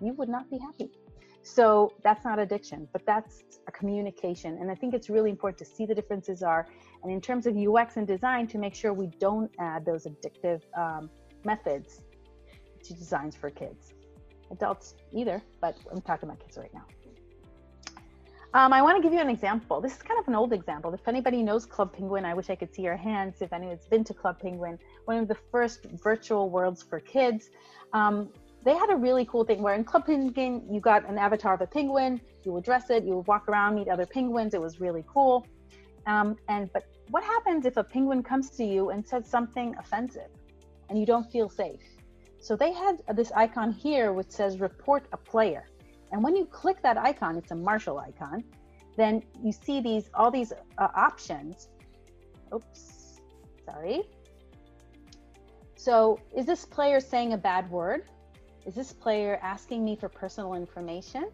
you 0.01 0.13
would 0.13 0.29
not 0.29 0.49
be 0.49 0.57
happy. 0.57 0.91
So 1.43 1.93
that's 2.03 2.25
not 2.25 2.39
addiction, 2.39 2.87
but 2.91 3.05
that's 3.05 3.43
a 3.67 3.71
communication. 3.71 4.57
And 4.59 4.69
I 4.69 4.75
think 4.75 4.93
it's 4.93 5.09
really 5.09 5.29
important 5.29 5.57
to 5.59 5.65
see 5.65 5.85
the 5.85 5.95
differences 5.95 6.43
are. 6.43 6.67
And 7.03 7.11
in 7.11 7.21
terms 7.21 7.47
of 7.47 7.55
UX 7.55 7.95
and 7.95 8.05
design, 8.05 8.47
to 8.47 8.57
make 8.57 8.75
sure 8.75 8.91
we 8.93 9.07
don't 9.19 9.49
add 9.59 9.85
those 9.85 10.05
addictive 10.05 10.61
um, 10.77 11.09
methods 11.45 12.01
to 12.83 12.93
designs 12.93 13.35
for 13.35 13.49
kids. 13.49 13.93
Adults 14.51 14.95
either, 15.13 15.41
but 15.61 15.77
I'm 15.91 16.01
talking 16.01 16.27
about 16.27 16.39
kids 16.39 16.57
right 16.57 16.73
now. 16.73 16.85
Um, 18.57 18.73
I 18.73 18.81
want 18.81 18.97
to 18.97 19.03
give 19.03 19.13
you 19.13 19.19
an 19.19 19.29
example. 19.29 19.79
This 19.79 19.95
is 19.95 20.01
kind 20.01 20.19
of 20.19 20.27
an 20.27 20.33
old 20.33 20.51
example. 20.51 20.91
If 20.91 21.07
anybody 21.07 21.43
knows 21.43 21.63
Club 21.63 21.93
Penguin, 21.93 22.25
I 22.25 22.33
wish 22.33 22.49
I 22.49 22.55
could 22.55 22.73
see 22.73 22.81
your 22.81 22.95
hands. 22.97 23.43
If 23.43 23.53
anyone's 23.53 23.85
been 23.85 24.03
to 24.05 24.15
Club 24.15 24.39
Penguin, 24.39 24.79
one 25.05 25.17
of 25.17 25.27
the 25.27 25.37
first 25.51 25.85
virtual 26.03 26.49
worlds 26.49 26.81
for 26.81 26.99
kids, 26.99 27.51
um, 27.93 28.29
they 28.65 28.73
had 28.73 28.89
a 28.89 28.95
really 28.95 29.25
cool 29.25 29.43
thing 29.43 29.61
where 29.61 29.75
in 29.75 29.83
Club 29.83 30.07
Penguin, 30.07 30.65
you 30.71 30.79
got 30.79 31.07
an 31.07 31.19
avatar 31.19 31.53
of 31.53 31.61
a 31.61 31.67
penguin, 31.67 32.19
you 32.45 32.51
would 32.51 32.63
dress 32.63 32.89
it, 32.89 33.03
you 33.03 33.17
would 33.17 33.27
walk 33.27 33.47
around, 33.47 33.75
meet 33.75 33.89
other 33.89 34.07
penguins. 34.07 34.55
It 34.55 34.61
was 34.61 34.81
really 34.81 35.05
cool. 35.07 35.45
Um, 36.07 36.35
and 36.49 36.73
but 36.73 36.85
what 37.11 37.23
happens 37.23 37.67
if 37.67 37.77
a 37.77 37.83
penguin 37.83 38.23
comes 38.23 38.49
to 38.57 38.65
you 38.65 38.89
and 38.89 39.07
says 39.07 39.29
something 39.29 39.75
offensive, 39.77 40.31
and 40.89 40.97
you 40.99 41.05
don't 41.05 41.31
feel 41.31 41.47
safe? 41.47 41.83
So 42.39 42.55
they 42.55 42.73
had 42.73 43.03
this 43.13 43.31
icon 43.33 43.71
here 43.71 44.13
which 44.13 44.31
says 44.31 44.59
report 44.59 45.05
a 45.13 45.17
player. 45.17 45.67
And 46.11 46.23
when 46.23 46.35
you 46.35 46.45
click 46.45 46.81
that 46.83 46.97
icon, 46.97 47.37
it's 47.37 47.51
a 47.51 47.55
Marshall 47.55 47.99
icon, 47.99 48.43
then 48.95 49.23
you 49.43 49.51
see 49.51 49.81
these 49.81 50.09
all 50.13 50.31
these 50.31 50.51
uh, 50.77 50.87
options. 50.95 51.69
Oops, 52.53 53.21
sorry. 53.65 54.03
So 55.75 56.19
is 56.35 56.45
this 56.45 56.65
player 56.65 56.99
saying 56.99 57.33
a 57.33 57.37
bad 57.37 57.69
word? 57.69 58.09
Is 58.65 58.75
this 58.75 58.91
player 58.91 59.39
asking 59.41 59.85
me 59.85 59.95
for 59.95 60.09
personal 60.09 60.53
information? 60.55 61.29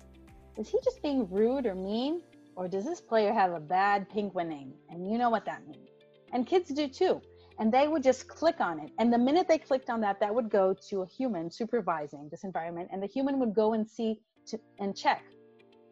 Is 0.57 0.69
he 0.69 0.77
just 0.83 1.01
being 1.01 1.27
rude 1.31 1.65
or 1.65 1.73
mean? 1.73 2.21
Or 2.55 2.67
does 2.67 2.85
this 2.85 3.01
player 3.01 3.33
have 3.33 3.53
a 3.53 3.59
bad 3.59 4.07
penguining? 4.09 4.73
And 4.89 5.09
you 5.09 5.17
know 5.17 5.31
what 5.31 5.45
that 5.45 5.65
means. 5.67 5.89
And 6.31 6.45
kids 6.45 6.69
do 6.69 6.87
too. 6.87 7.21
And 7.57 7.71
they 7.71 7.87
would 7.87 8.03
just 8.03 8.27
click 8.27 8.59
on 8.59 8.79
it. 8.79 8.91
And 8.99 9.11
the 9.11 9.17
minute 9.17 9.47
they 9.47 9.57
clicked 9.57 9.89
on 9.89 10.01
that, 10.01 10.19
that 10.19 10.33
would 10.33 10.49
go 10.49 10.75
to 10.89 11.01
a 11.01 11.07
human 11.07 11.49
supervising 11.49 12.27
this 12.29 12.43
environment. 12.43 12.89
And 12.91 13.01
the 13.01 13.07
human 13.07 13.39
would 13.39 13.53
go 13.55 13.73
and 13.73 13.89
see 13.89 14.19
to, 14.47 14.59
and 14.79 14.95
check 14.95 15.23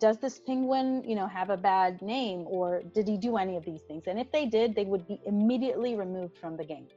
does 0.02 0.18
this 0.18 0.40
penguin 0.40 1.04
you 1.08 1.16
know 1.16 1.28
have 1.28 1.52
a 1.52 1.56
bad 1.56 2.02
name 2.02 2.44
or 2.48 2.82
did 2.96 3.08
he 3.08 3.18
do 3.18 3.38
any 3.38 3.56
of 3.56 3.64
these 3.64 3.84
things? 3.84 4.04
And 4.08 4.20
if 4.20 4.32
they 4.32 4.46
did 4.48 4.76
they 4.76 4.84
would 4.84 5.08
be 5.08 5.22
immediately 5.26 5.96
removed 5.96 6.38
from 6.38 6.58
the 6.58 6.66
game. 6.66 6.88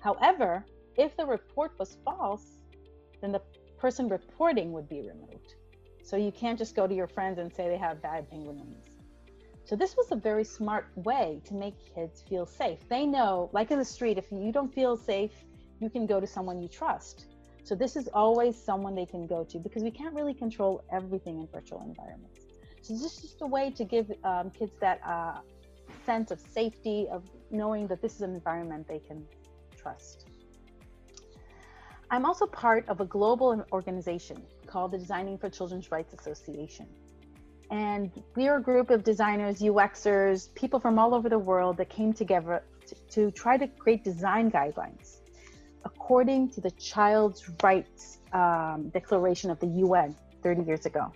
However 0.00 0.64
if 0.96 1.16
the 1.16 1.26
report 1.26 1.72
was 1.78 1.98
false 2.04 2.62
then 3.20 3.30
the 3.30 3.42
person 3.78 4.08
reporting 4.08 4.72
would 4.72 4.88
be 4.88 5.02
removed. 5.02 5.54
So 6.02 6.16
you 6.16 6.32
can't 6.32 6.58
just 6.58 6.74
go 6.74 6.86
to 6.86 6.94
your 6.94 7.06
friends 7.06 7.38
and 7.38 7.52
say 7.52 7.68
they 7.68 7.76
have 7.76 8.00
bad 8.00 8.30
penguin 8.30 8.56
names. 8.56 8.86
So 9.64 9.76
this 9.76 9.96
was 9.96 10.10
a 10.12 10.16
very 10.16 10.44
smart 10.44 10.86
way 10.94 11.42
to 11.44 11.54
make 11.54 11.74
kids 11.94 12.22
feel 12.22 12.46
safe. 12.46 12.78
They 12.88 13.04
know 13.04 13.50
like 13.52 13.70
in 13.70 13.78
the 13.78 13.84
street 13.84 14.16
if 14.16 14.32
you 14.32 14.50
don't 14.50 14.72
feel 14.72 14.96
safe 14.96 15.32
you 15.78 15.90
can 15.90 16.06
go 16.06 16.20
to 16.20 16.26
someone 16.26 16.62
you 16.62 16.68
trust 16.68 17.26
so 17.66 17.74
this 17.74 17.96
is 17.96 18.08
always 18.14 18.56
someone 18.56 18.94
they 18.94 19.06
can 19.06 19.26
go 19.26 19.42
to 19.42 19.58
because 19.58 19.82
we 19.82 19.90
can't 19.90 20.14
really 20.14 20.34
control 20.34 20.84
everything 20.92 21.40
in 21.40 21.48
virtual 21.48 21.82
environments. 21.82 22.42
So 22.80 22.92
this 22.94 23.02
is 23.02 23.22
just 23.22 23.42
a 23.42 23.46
way 23.46 23.72
to 23.72 23.82
give 23.82 24.12
um, 24.22 24.50
kids 24.50 24.70
that 24.80 25.00
uh, 25.04 25.40
sense 26.04 26.30
of 26.30 26.38
safety, 26.38 27.08
of 27.10 27.24
knowing 27.50 27.88
that 27.88 28.00
this 28.00 28.14
is 28.14 28.20
an 28.20 28.34
environment 28.36 28.86
they 28.86 29.00
can 29.00 29.26
trust. 29.76 30.26
I'm 32.08 32.24
also 32.24 32.46
part 32.46 32.88
of 32.88 33.00
a 33.00 33.04
global 33.04 33.64
organization 33.72 34.40
called 34.68 34.92
the 34.92 34.98
Designing 34.98 35.36
for 35.36 35.50
Children's 35.50 35.90
Rights 35.90 36.14
Association. 36.14 36.86
And 37.72 38.12
we 38.36 38.46
are 38.46 38.58
a 38.58 38.62
group 38.62 38.90
of 38.90 39.02
designers, 39.02 39.58
UXers, 39.58 40.54
people 40.54 40.78
from 40.78 41.00
all 41.00 41.16
over 41.16 41.28
the 41.28 41.40
world 41.40 41.78
that 41.78 41.88
came 41.88 42.12
together 42.12 42.62
to, 42.86 42.94
to 43.10 43.30
try 43.32 43.56
to 43.56 43.66
create 43.66 44.04
design 44.04 44.52
guidelines 44.52 45.22
according 46.06 46.48
to 46.48 46.60
the 46.60 46.70
Child's 46.92 47.50
Rights 47.64 48.18
um, 48.32 48.90
Declaration 48.90 49.50
of 49.50 49.58
the 49.58 49.66
UN 49.84 50.14
30 50.40 50.62
years 50.62 50.86
ago. 50.86 51.12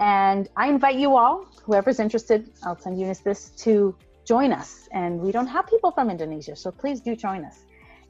And 0.00 0.48
I 0.56 0.68
invite 0.68 0.96
you 0.96 1.16
all, 1.18 1.44
whoever's 1.62 2.00
interested, 2.00 2.50
I'll 2.64 2.78
send 2.78 2.98
Eunice 2.98 3.18
this 3.18 3.50
to 3.64 3.94
join 4.24 4.52
us. 4.52 4.88
And 4.92 5.20
we 5.20 5.32
don't 5.32 5.48
have 5.48 5.66
people 5.66 5.90
from 5.90 6.08
Indonesia, 6.08 6.56
so 6.56 6.70
please 6.70 7.02
do 7.02 7.14
join 7.14 7.44
us. 7.44 7.58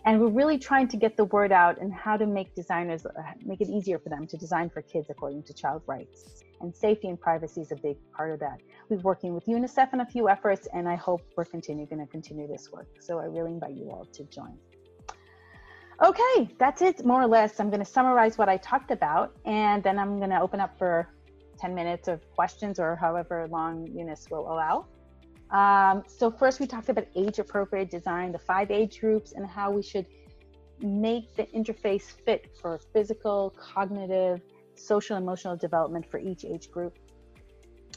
And 0.05 0.21
we're 0.21 0.37
really 0.41 0.59
trying 0.59 0.87
to 0.93 0.97
get 0.97 1.17
the 1.17 1.25
word 1.25 1.51
out 1.51 1.81
and 1.81 1.93
how 1.93 2.17
to 2.17 2.25
make 2.25 2.55
designers 2.55 3.05
uh, 3.05 3.11
make 3.45 3.61
it 3.61 3.69
easier 3.69 3.99
for 3.99 4.09
them 4.09 4.29
to 4.29 4.37
design 4.37 4.71
for 4.71 4.83
kids 4.83 5.11
according 5.11 5.43
to 5.43 5.53
child 5.53 5.83
rights. 5.89 6.45
And 6.61 6.73
safety 6.73 7.09
and 7.09 7.21
privacy 7.21 7.63
is 7.63 7.73
a 7.73 7.77
big 7.89 7.97
part 8.17 8.31
of 8.31 8.39
that. 8.39 8.59
We're 8.89 8.99
working 8.99 9.35
with 9.35 9.47
UNICEF 9.47 9.93
on 9.93 10.03
a 10.03 10.07
few 10.07 10.29
efforts, 10.29 10.69
and 10.73 10.89
I 10.89 10.95
hope 10.95 11.23
we're 11.37 11.45
continue 11.45 11.85
going 11.85 11.99
to 12.07 12.07
continue 12.07 12.47
this 12.47 12.71
work. 12.71 12.87
So 13.01 13.19
I 13.19 13.25
really 13.25 13.51
invite 13.51 13.75
you 13.75 13.91
all 13.91 14.07
to 14.13 14.23
join. 14.27 14.57
Okay, 16.03 16.55
that's 16.59 16.83
it 16.83 17.07
more 17.07 17.23
or 17.23 17.27
less. 17.27 17.59
I'm 17.59 17.71
going 17.71 17.81
to 17.81 17.91
summarize 17.91 18.37
what 18.37 18.51
I 18.51 18.59
talked 18.59 18.91
about, 18.91 19.35
and 19.47 19.83
then 19.83 19.99
I'm 19.99 20.19
going 20.19 20.31
to 20.31 20.41
open 20.41 20.61
up 20.61 20.77
for 20.77 21.09
10 21.59 21.75
minutes 21.75 22.07
of 22.07 22.21
questions 22.35 22.79
or 22.79 22.97
however 22.97 23.49
long 23.51 23.87
Eunice 23.87 24.27
will 24.31 24.53
allow. 24.53 24.87
Um, 25.51 26.03
so 26.07 26.31
first 26.31 26.61
we 26.61 26.67
talked 26.67 26.91
about 26.91 27.07
age 27.15 27.39
appropriate 27.39 27.91
design, 27.91 28.33
the 28.33 28.39
five 28.39 28.71
age 28.71 29.01
groups 29.01 29.33
and 29.33 29.47
how 29.47 29.71
we 29.71 29.83
should 29.83 30.07
make 30.81 31.35
the 31.35 31.45
interface 31.47 32.13
fit 32.25 32.51
for 32.61 32.79
physical, 32.93 33.55
cognitive, 33.59 34.43
social, 34.75 35.17
emotional 35.17 35.57
development 35.57 36.11
for 36.11 36.19
each 36.19 36.45
age 36.45 36.71
group. 36.71 36.99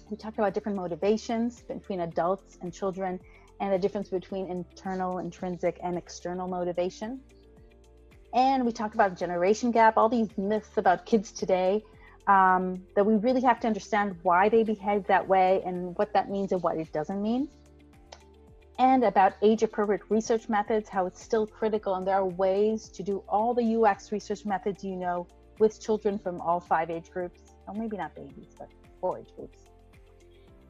We 0.09 0.15
talked 0.15 0.37
about 0.37 0.53
different 0.53 0.77
motivations 0.77 1.61
between 1.63 2.01
adults 2.01 2.57
and 2.61 2.73
children 2.73 3.19
and 3.59 3.73
the 3.73 3.77
difference 3.77 4.09
between 4.09 4.49
internal, 4.49 5.17
intrinsic, 5.17 5.79
and 5.83 5.97
external 5.97 6.47
motivation. 6.47 7.19
And 8.33 8.65
we 8.65 8.71
talked 8.71 8.93
about 8.93 9.17
generation 9.17 9.71
gap, 9.71 9.97
all 9.97 10.09
these 10.09 10.29
myths 10.37 10.77
about 10.77 11.05
kids 11.05 11.31
today 11.31 11.83
um, 12.27 12.83
that 12.95 13.03
we 13.03 13.15
really 13.15 13.41
have 13.41 13.59
to 13.61 13.67
understand 13.67 14.15
why 14.21 14.49
they 14.49 14.63
behave 14.63 15.05
that 15.07 15.27
way 15.27 15.63
and 15.65 15.97
what 15.97 16.13
that 16.13 16.29
means 16.29 16.51
and 16.51 16.61
what 16.61 16.77
it 16.77 16.91
doesn't 16.93 17.21
mean. 17.21 17.49
And 18.77 19.03
about 19.03 19.33
age 19.41 19.63
appropriate 19.63 20.03
research 20.09 20.47
methods, 20.47 20.87
how 20.87 21.05
it's 21.07 21.21
still 21.21 21.47
critical. 21.47 21.95
And 21.95 22.05
there 22.07 22.15
are 22.15 22.25
ways 22.25 22.87
to 22.89 23.03
do 23.03 23.23
all 23.27 23.53
the 23.53 23.75
UX 23.75 24.11
research 24.11 24.45
methods 24.45 24.83
you 24.83 24.95
know 24.95 25.27
with 25.57 25.81
children 25.81 26.17
from 26.17 26.39
all 26.39 26.59
five 26.59 26.89
age 26.89 27.09
groups. 27.09 27.41
Well, 27.67 27.75
maybe 27.75 27.97
not 27.97 28.15
babies, 28.15 28.55
but 28.57 28.69
four 29.01 29.19
age 29.19 29.35
groups. 29.35 29.59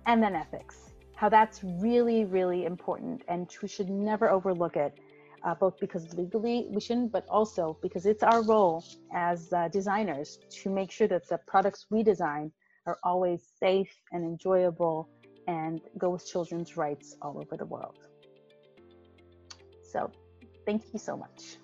And 0.06 0.24
then 0.24 0.36
ethics, 0.36 0.92
how 1.16 1.30
that's 1.30 1.62
really, 1.64 2.24
really 2.24 2.66
important. 2.66 3.24
And 3.28 3.48
we 3.62 3.68
should 3.68 3.90
never 3.90 4.30
overlook 4.30 4.78
it 4.78 4.98
uh, 5.44 5.56
both 5.56 5.80
because 5.80 6.14
legally 6.14 6.68
we 6.70 6.82
shouldn't, 6.82 7.12
but 7.12 7.26
also 7.30 7.78
because 7.82 8.06
it's 8.06 8.24
our 8.24 8.42
role 8.44 8.84
as 9.14 9.52
uh, 9.54 9.68
designers 9.70 10.40
to 10.50 10.70
make 10.70 10.92
sure 10.92 11.08
that 11.08 11.28
the 11.28 11.40
products 11.48 11.86
we 11.90 12.04
design 12.04 12.52
are 12.86 13.00
always 13.04 13.42
safe 13.60 13.92
and 14.12 14.24
enjoyable 14.24 15.10
and 15.48 15.82
go 15.98 16.10
with 16.12 16.26
children's 16.26 16.78
rights 16.78 17.16
all 17.22 17.40
over 17.40 17.58
the 17.58 17.66
world. 17.66 17.98
So, 19.92 20.12
thank 20.66 20.84
you 20.94 21.00
so 21.00 21.18
much. 21.18 21.58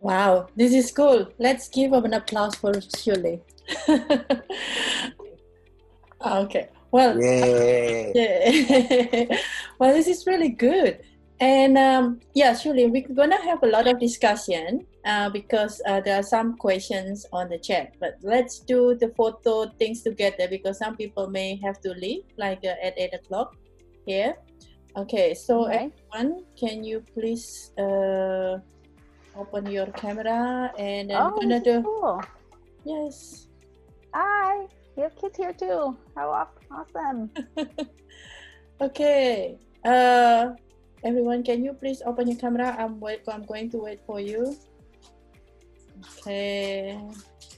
Wow, 0.00 0.48
this 0.56 0.72
is 0.74 0.90
cool. 0.90 1.28
Let's 1.38 1.68
give 1.68 1.92
up 1.92 2.04
an 2.04 2.14
applause 2.14 2.56
for 2.56 2.72
Shuli. 2.72 3.40
okay. 6.26 6.68
Well, 6.90 7.18
yeah. 7.22 8.10
well, 9.78 9.94
this 9.94 10.08
is 10.08 10.26
really 10.26 10.50
good. 10.50 11.00
And 11.42 11.76
um, 11.76 12.20
yeah, 12.34 12.54
surely 12.54 12.86
we're 12.86 13.02
gonna 13.02 13.42
have 13.42 13.64
a 13.64 13.66
lot 13.66 13.88
of 13.88 13.98
discussion 13.98 14.86
uh, 15.04 15.28
because 15.28 15.82
uh, 15.88 16.00
there 16.00 16.14
are 16.14 16.22
some 16.22 16.56
questions 16.56 17.26
on 17.32 17.48
the 17.48 17.58
chat. 17.58 17.96
But 17.98 18.14
let's 18.22 18.60
do 18.60 18.94
the 18.94 19.08
photo 19.08 19.66
things 19.74 20.02
together 20.02 20.46
because 20.46 20.78
some 20.78 20.96
people 20.96 21.26
may 21.26 21.58
have 21.64 21.80
to 21.80 21.94
leave, 21.98 22.22
like 22.38 22.62
uh, 22.62 22.78
at 22.80 22.94
eight 22.96 23.12
o'clock 23.12 23.56
here. 24.06 24.36
Okay, 24.94 25.34
so 25.34 25.66
okay. 25.66 25.90
everyone, 26.14 26.44
can 26.54 26.84
you 26.84 27.02
please 27.12 27.72
uh, 27.76 28.58
open 29.34 29.66
your 29.66 29.86
camera 29.98 30.70
and 30.78 31.10
then 31.10 31.18
oh, 31.18 31.34
gonna 31.34 31.58
do. 31.58 31.82
Cool. 31.82 32.22
Yes. 32.84 33.48
Hi, 34.14 34.68
you 34.96 35.02
have 35.02 35.16
kids 35.16 35.36
here 35.36 35.52
too. 35.52 35.96
How 36.14 36.46
awesome! 36.70 37.32
okay. 38.80 39.58
Uh, 39.84 40.54
Everyone, 41.04 41.42
can 41.42 41.64
you 41.64 41.72
please 41.74 42.00
open 42.06 42.28
your 42.28 42.38
camera? 42.38 42.76
I'm 42.78 43.00
wait. 43.00 43.22
I'm 43.26 43.42
going 43.42 43.70
to 43.70 43.78
wait 43.78 44.00
for 44.06 44.20
you. 44.20 44.56
Okay. 46.18 46.98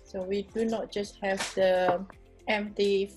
So 0.05 0.23
we 0.23 0.49
do 0.55 0.65
not 0.65 0.91
just 0.91 1.21
have 1.23 1.41
the 1.55 2.01
empty 2.49 3.13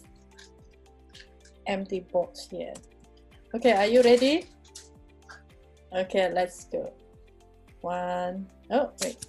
empty 1.66 2.00
box 2.12 2.48
here. 2.52 2.74
Okay, 3.56 3.72
are 3.72 3.88
you 3.88 4.02
ready? 4.04 4.46
Okay, 5.96 6.32
let's 6.34 6.66
go. 6.66 6.92
One. 7.80 8.48
Oh 8.70 8.92
wait. 9.04 9.24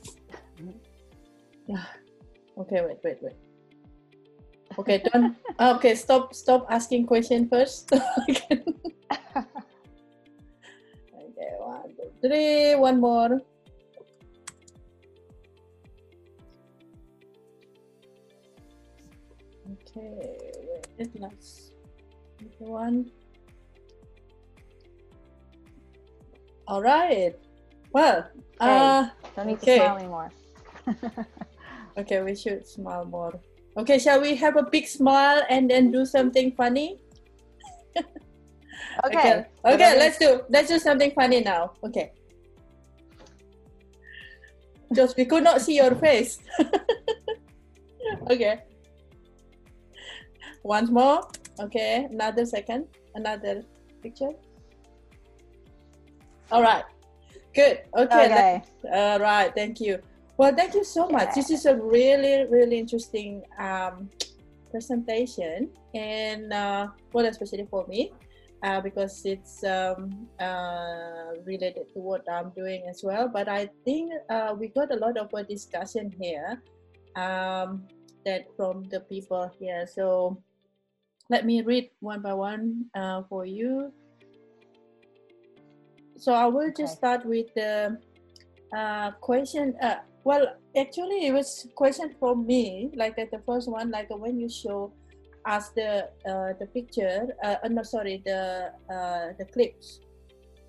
Yeah. 1.67 1.85
Okay, 2.59 2.83
wait, 2.83 2.99
wait, 3.05 3.23
wait. 3.23 3.39
Okay, 4.81 4.99
don't. 4.99 5.37
okay, 5.79 5.95
stop. 5.95 6.35
Stop 6.35 6.67
asking 6.69 7.07
question 7.07 7.47
first. 7.47 7.87
three. 12.23 12.75
One 12.75 13.01
more. 13.01 13.41
Okay, 19.73 20.37
wait, 20.99 21.21
last 21.21 21.73
one. 22.59 23.11
All 26.67 26.83
right. 26.83 27.35
Well, 27.93 28.29
okay. 28.61 28.77
uh, 28.79 29.09
don't 29.35 29.47
need 29.47 29.57
okay. 29.63 29.79
to 29.79 29.85
smile 29.85 29.97
anymore. 29.97 30.31
okay, 31.99 32.23
we 32.23 32.35
should 32.37 32.67
smile 32.67 33.07
more. 33.07 33.41
Okay, 33.77 33.99
shall 33.99 34.21
we 34.21 34.35
have 34.37 34.57
a 34.57 34.63
big 34.63 34.87
smile 34.87 35.43
and 35.49 35.71
then 35.71 35.91
do 35.91 36.05
something 36.05 36.53
funny? 36.53 37.01
Okay. 39.07 39.19
Okay. 39.19 39.47
Okay. 39.65 39.99
Let's 39.99 40.19
do. 40.19 40.43
Let's 40.49 40.69
do 40.69 40.79
something 40.79 41.11
funny 41.13 41.41
now. 41.41 41.73
Okay. 41.85 42.13
Just 44.95 45.17
we 45.17 45.25
could 45.25 45.45
not 45.45 45.61
see 45.61 45.77
your 45.77 45.95
face. 45.95 46.41
okay. 48.31 48.65
Once 50.63 50.91
more. 50.91 51.29
Okay. 51.61 52.09
Another 52.11 52.45
second. 52.45 52.87
Another 53.15 53.63
picture. 54.03 54.33
All 56.51 56.63
right. 56.63 56.85
Good. 57.55 57.83
Okay. 57.97 58.25
Okay. 58.27 58.63
All 58.93 59.19
right. 59.19 59.53
Thank 59.55 59.81
you. 59.81 60.01
Well, 60.39 60.55
thank 60.55 60.75
you 60.75 60.85
so 60.85 61.09
much. 61.09 61.35
This 61.35 61.51
is 61.51 61.67
a 61.67 61.75
really, 61.75 62.47
really 62.47 62.79
interesting 62.79 63.43
um, 63.59 64.09
presentation, 64.71 65.69
and 65.95 66.53
uh, 66.53 66.89
well, 67.13 67.27
especially 67.27 67.67
for 67.69 67.85
me, 67.89 68.13
uh, 68.63 68.81
because 68.81 69.23
it's 69.25 69.63
um, 69.65 70.29
uh, 70.41 71.35
related 71.45 71.93
to 71.95 72.01
what 72.01 72.25
I'm 72.31 72.51
doing 72.57 72.87
as 72.89 73.03
well. 73.05 73.29
But 73.29 73.49
I 73.49 73.71
think 73.85 74.13
uh, 74.31 74.55
we 74.59 74.69
got 74.69 74.93
a 74.93 74.97
lot 74.97 75.17
of 75.17 75.29
a 75.35 75.45
discussion 75.45 76.13
here 76.21 76.63
um, 77.17 77.85
that 78.25 78.47
from 78.57 78.89
the 78.91 79.01
people 79.01 79.51
here. 79.59 79.87
So 79.87 80.43
let 81.31 81.47
me 81.47 81.63
read 81.63 81.91
one 82.01 82.23
by 82.23 82.35
one 82.35 82.87
uh, 82.95 83.23
for 83.29 83.45
you. 83.45 83.93
So 86.17 86.33
I 86.33 86.47
will 86.47 86.73
just 86.77 86.97
Okay. 86.97 86.99
start 86.99 87.25
with 87.25 87.47
the 87.55 87.99
uh, 88.77 89.13
question. 89.21 89.75
Uh, 89.81 89.97
well, 90.25 90.47
actually, 90.77 91.27
it 91.27 91.33
was 91.33 91.67
question 91.77 92.15
from 92.19 92.47
me. 92.47 92.91
Like 92.95 93.19
uh, 93.19 93.27
the 93.31 93.41
first 93.47 93.71
one, 93.71 93.91
like 93.91 94.09
when 94.11 94.39
you 94.41 94.49
show 94.49 94.93
us 95.49 95.71
the 95.71 96.11
uh, 96.29 96.53
the 96.61 96.67
picture. 96.67 97.35
Uh, 97.43 97.57
uh, 97.65 97.69
no, 97.69 97.83
sorry, 97.83 98.23
the 98.25 98.73
uh, 98.91 99.33
the 99.39 99.47
clips. 99.47 100.01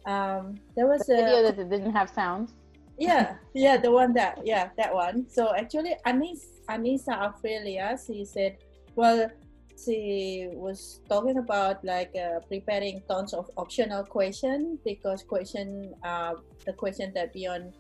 Um, 0.06 0.56
there 0.76 0.88
was 0.88 1.06
The 1.06 1.16
video 1.16 1.40
a 1.40 1.52
that 1.52 1.70
didn't 1.70 1.92
have 1.92 2.10
sound. 2.10 2.54
yeah, 2.98 3.36
yeah, 3.54 3.78
the 3.78 3.92
one 3.92 4.14
that 4.14 4.40
yeah 4.46 4.70
that 4.78 4.94
one. 4.94 5.28
So 5.30 5.54
actually, 5.56 5.96
Anis 6.06 6.64
Anissa 6.70 7.16
Australia, 7.28 7.98
she 8.00 8.26
said, 8.26 8.58
well, 8.96 9.30
she 9.76 10.48
was 10.54 11.02
talking 11.10 11.38
about 11.38 11.84
like 11.84 12.12
uh, 12.16 12.40
preparing 12.48 13.02
tons 13.10 13.34
of 13.34 13.50
optional 13.58 14.04
question 14.04 14.80
because 14.86 15.24
question 15.24 15.94
uh, 16.04 16.34
the 16.66 16.74
question 16.74 17.12
that 17.16 17.34
beyond 17.34 17.74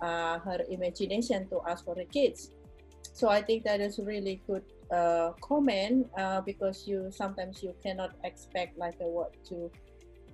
uh, 0.00 0.38
her 0.40 0.60
imagination 0.68 1.48
to 1.48 1.60
ask 1.68 1.84
for 1.84 1.94
the 1.94 2.04
kids. 2.04 2.50
So 3.12 3.28
I 3.28 3.40
think 3.40 3.64
that 3.64 3.80
is 3.80 3.98
really 3.98 4.42
good 4.46 4.64
uh, 4.90 5.32
comment 5.40 6.08
uh, 6.16 6.40
because 6.40 6.86
you 6.86 7.10
sometimes 7.10 7.62
you 7.62 7.74
cannot 7.82 8.12
expect 8.24 8.78
like 8.78 8.96
uh, 9.00 9.08
what 9.08 9.32
to 9.44 9.70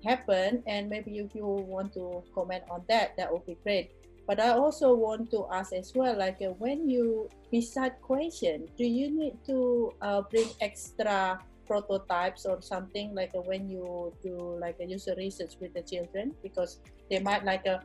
happen 0.04 0.62
and 0.66 0.90
maybe 0.90 1.18
if 1.18 1.34
you 1.34 1.46
want 1.46 1.92
to 1.94 2.22
comment 2.34 2.62
on 2.70 2.82
that 2.88 3.16
that 3.16 3.30
would 3.32 3.46
be 3.46 3.56
great. 3.62 3.92
But 4.24 4.38
i 4.38 4.50
also 4.50 4.94
want 4.94 5.30
to 5.32 5.46
ask 5.50 5.72
as 5.72 5.92
well 5.94 6.16
like 6.16 6.38
uh, 6.40 6.54
when 6.62 6.88
you 6.88 7.28
beside 7.50 8.00
question 8.00 8.68
do 8.78 8.86
you 8.86 9.10
need 9.10 9.34
to 9.46 9.92
uh, 10.00 10.22
bring 10.30 10.48
extra 10.60 11.42
prototypes 11.66 12.44
or 12.44 12.60
something 12.60 13.14
like 13.14 13.32
uh, 13.34 13.40
when 13.40 13.68
you 13.68 14.12
do 14.22 14.58
like 14.60 14.76
a 14.80 14.84
user 14.84 15.14
research 15.16 15.54
with 15.60 15.72
the 15.74 15.82
children? 15.82 16.34
Because 16.42 16.80
they 17.10 17.18
might 17.18 17.44
like 17.44 17.66
a 17.66 17.80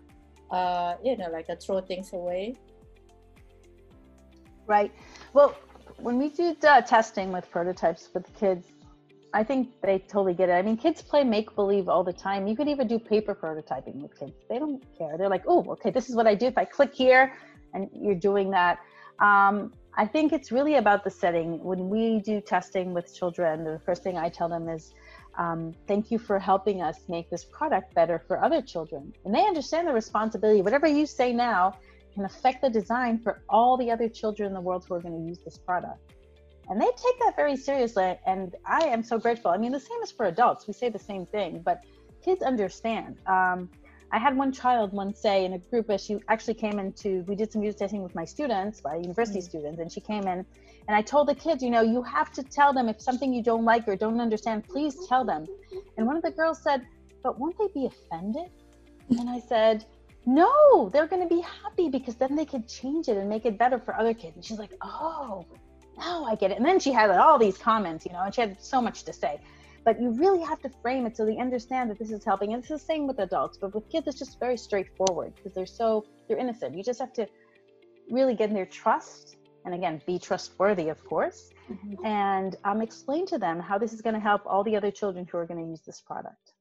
uh, 0.52 0.96
you 1.04 1.18
know 1.18 1.30
like 1.32 1.48
a 1.50 1.56
throw 1.56 1.82
things 1.82 2.14
away. 2.14 2.56
Right. 4.68 4.92
Well, 5.32 5.56
when 6.00 6.18
we 6.18 6.30
do 6.30 6.56
uh, 6.68 6.82
testing 6.82 7.32
with 7.32 7.50
prototypes 7.50 8.10
with 8.14 8.26
kids, 8.40 8.68
I 9.34 9.44
think 9.44 9.70
they 9.82 10.00
totally 10.00 10.34
get 10.34 10.50
it. 10.50 10.54
I 10.54 10.62
mean, 10.62 10.78
kids 10.78 11.02
play 11.02 11.24
make 11.24 11.54
believe 11.56 11.90
all 11.90 12.04
the 12.04 12.14
time. 12.14 12.48
You 12.48 12.56
could 12.56 12.68
even 12.68 12.88
do 12.88 12.98
paper 12.98 13.36
prototyping 13.36 14.02
with 14.02 14.18
kids. 14.18 14.34
They 14.50 14.60
don't 14.60 14.84
care. 14.98 15.18
They're 15.18 15.30
like, 15.30 15.44
oh, 15.48 15.66
okay, 15.72 15.90
this 15.90 16.10
is 16.10 16.16
what 16.16 16.28
I 16.28 16.36
do. 16.36 16.46
If 16.48 16.58
I 16.58 16.66
click 16.66 16.94
here 16.94 17.34
and 17.74 17.90
you're 17.94 18.16
doing 18.16 18.50
that. 18.52 18.80
Um, 19.20 19.74
I 19.96 20.06
think 20.06 20.32
it's 20.32 20.52
really 20.52 20.76
about 20.76 21.04
the 21.04 21.10
setting. 21.10 21.62
When 21.64 21.90
we 21.90 22.20
do 22.20 22.40
testing 22.40 22.94
with 22.94 23.14
children, 23.14 23.64
the 23.64 23.80
first 23.86 24.04
thing 24.04 24.18
I 24.18 24.30
tell 24.30 24.48
them 24.48 24.70
is, 24.70 24.94
um, 25.38 25.74
thank 25.88 26.10
you 26.12 26.18
for 26.20 26.40
helping 26.40 26.82
us 26.82 27.02
make 27.10 27.30
this 27.30 27.44
product 27.44 27.94
better 27.94 28.24
for 28.28 28.44
other 28.44 28.62
children. 28.62 29.14
And 29.26 29.34
they 29.34 29.46
understand 29.46 29.88
the 29.88 29.94
responsibility. 29.94 30.62
Whatever 30.62 30.88
you 30.88 31.06
say 31.06 31.34
now 31.34 31.78
can 32.18 32.26
affect 32.26 32.64
the 32.64 32.70
design 32.70 33.20
for 33.20 33.44
all 33.48 33.78
the 33.78 33.92
other 33.92 34.10
children 34.10 34.48
in 34.48 34.54
the 34.54 34.66
world 34.68 34.84
who 34.88 34.96
are 34.96 35.00
going 35.00 35.14
to 35.14 35.28
use 35.32 35.38
this 35.46 35.58
product. 35.60 36.02
And 36.68 36.82
they 36.82 36.92
take 37.06 37.18
that 37.24 37.34
very 37.36 37.56
seriously. 37.56 38.18
And 38.26 38.56
I 38.66 38.86
am 38.86 39.04
so 39.04 39.20
grateful. 39.20 39.52
I 39.52 39.58
mean, 39.58 39.72
the 39.72 39.80
same 39.80 40.02
is 40.02 40.12
for 40.12 40.26
adults. 40.26 40.66
We 40.68 40.74
say 40.74 40.90
the 40.90 41.06
same 41.12 41.28
thing, 41.28 41.62
but 41.64 41.84
kids 42.26 42.42
understand. 42.42 43.20
Um, 43.28 43.70
I 44.12 44.18
had 44.18 44.36
one 44.36 44.52
child 44.52 44.94
once 44.94 45.20
say 45.20 45.46
in 45.46 45.54
a 45.54 45.60
group 45.60 45.92
as 45.92 46.04
she 46.04 46.18
actually 46.28 46.56
came 46.56 46.80
into, 46.80 47.24
we 47.28 47.36
did 47.36 47.52
some 47.52 47.62
user 47.62 47.78
testing 47.78 48.02
with 48.02 48.16
my 48.16 48.26
students, 48.26 48.82
my 48.84 48.96
university 48.96 49.42
students, 49.42 49.80
and 49.80 49.92
she 49.92 50.02
came 50.02 50.24
in 50.24 50.44
and 50.88 50.96
I 50.96 51.04
told 51.04 51.28
the 51.28 51.36
kids, 51.36 51.62
you 51.62 51.70
know, 51.70 51.82
you 51.82 52.02
have 52.02 52.32
to 52.32 52.42
tell 52.42 52.74
them 52.74 52.90
if 52.90 53.00
something 53.00 53.32
you 53.32 53.44
don't 53.44 53.66
like 53.66 53.88
or 53.88 53.96
don't 53.96 54.20
understand, 54.20 54.68
please 54.68 54.96
tell 55.08 55.24
them. 55.24 55.46
And 55.98 56.08
one 56.08 56.18
of 56.18 56.24
the 56.24 56.32
girls 56.32 56.64
said, 56.64 56.82
but 57.22 57.38
won't 57.38 57.58
they 57.60 57.68
be 57.74 57.86
offended? 57.86 58.50
And 59.10 59.30
I 59.30 59.40
said, 59.40 59.86
no, 60.28 60.90
they're 60.90 61.08
going 61.08 61.22
to 61.22 61.34
be 61.34 61.42
happy 61.42 61.88
because 61.88 62.16
then 62.16 62.36
they 62.36 62.44
can 62.44 62.68
change 62.68 63.08
it 63.08 63.16
and 63.16 63.30
make 63.30 63.46
it 63.46 63.58
better 63.58 63.80
for 63.80 63.98
other 63.98 64.14
kids. 64.14 64.36
And 64.36 64.44
she's 64.44 64.60
like, 64.60 64.74
oh, 64.82 65.46
now 65.98 66.26
I 66.26 66.36
get 66.36 66.52
it. 66.52 66.58
And 66.58 66.66
then 66.66 66.82
she 66.82 66.92
had 66.92 67.10
all 67.12 67.40
these 67.40 67.58
comments, 67.58 68.06
you 68.06 68.12
know, 68.12 68.24
and 68.24 68.36
she 68.36 68.42
had 68.42 68.62
so 68.62 68.82
much 68.82 69.04
to 69.04 69.14
say. 69.14 69.40
But 69.86 70.02
you 70.02 70.12
really 70.12 70.44
have 70.44 70.62
to 70.64 70.70
frame 70.82 71.06
it 71.06 71.16
so 71.16 71.26
they 71.26 71.38
understand 71.38 71.90
that 71.92 71.98
this 71.98 72.12
is 72.12 72.26
helping. 72.26 72.52
And 72.52 72.60
it's 72.60 72.68
the 72.68 72.78
same 72.78 73.08
with 73.08 73.20
adults, 73.20 73.58
but 73.58 73.74
with 73.74 73.90
kids, 73.90 74.06
it's 74.08 74.20
just 74.20 74.38
very 74.38 74.58
straightforward 74.58 75.34
because 75.36 75.54
they're 75.54 75.66
so, 75.66 76.06
they're 76.28 76.38
innocent. 76.38 76.76
You 76.76 76.84
just 76.84 77.00
have 77.00 77.14
to 77.14 77.26
really 78.12 78.36
get 78.36 78.50
in 78.50 78.56
their 78.56 78.66
trust. 78.66 79.38
And 79.64 79.74
again, 79.74 80.02
be 80.06 80.20
trustworthy, 80.20 80.90
of 80.90 81.02
course, 81.06 81.52
and 82.06 82.56
um, 82.66 82.82
explain 82.82 83.26
to 83.28 83.38
them 83.38 83.60
how 83.60 83.78
this 83.78 83.92
is 83.92 84.02
going 84.02 84.14
to 84.14 84.20
help 84.20 84.42
all 84.46 84.64
the 84.64 84.76
other 84.76 84.92
children 84.92 85.26
who 85.30 85.38
are 85.38 85.46
going 85.46 85.62
to 85.62 85.70
use 85.70 85.82
this 85.82 86.00
product. 86.00 86.54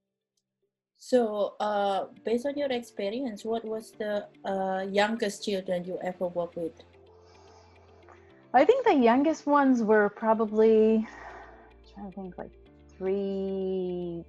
So 0.98 1.54
uh, 1.60 2.06
based 2.24 2.46
on 2.46 2.56
your 2.56 2.70
experience 2.70 3.44
what 3.44 3.64
was 3.64 3.92
the 3.98 4.26
uh, 4.44 4.84
youngest 4.90 5.44
children 5.44 5.84
you 5.84 5.98
ever 6.02 6.28
worked 6.28 6.56
with 6.56 6.82
I 8.54 8.64
think 8.64 8.86
the 8.86 8.94
youngest 8.94 9.46
ones 9.46 9.82
were 9.82 10.08
probably 10.08 11.06
I'm 11.06 11.94
trying 11.94 12.10
to 12.10 12.14
think 12.14 12.38
like 12.38 12.50
three 12.96 14.24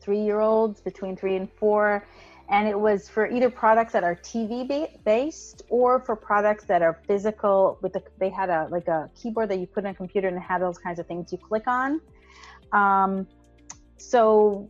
three 0.00 0.20
year 0.20 0.40
olds 0.40 0.80
between 0.80 1.16
three 1.16 1.36
and 1.36 1.50
four. 1.52 2.06
And 2.48 2.66
it 2.66 2.78
was 2.78 3.08
for 3.08 3.30
either 3.30 3.48
products 3.48 3.92
that 3.92 4.02
are 4.02 4.16
TV 4.16 4.66
ba- 4.66 4.88
based 5.04 5.62
or 5.68 6.00
for 6.00 6.16
products 6.16 6.64
that 6.64 6.82
are 6.82 7.00
physical 7.06 7.78
with 7.80 7.92
the, 7.92 8.02
they 8.18 8.28
had 8.28 8.50
a 8.50 8.66
like 8.70 8.88
a 8.88 9.08
keyboard 9.14 9.48
that 9.50 9.60
you 9.60 9.66
put 9.66 9.84
in 9.84 9.90
a 9.90 9.94
computer 9.94 10.26
and 10.28 10.36
it 10.36 10.40
had 10.40 10.60
those 10.60 10.76
kinds 10.76 10.98
of 10.98 11.06
things 11.06 11.30
you 11.32 11.38
click 11.38 11.66
on. 11.66 12.00
Um, 12.72 13.26
so 13.98 14.68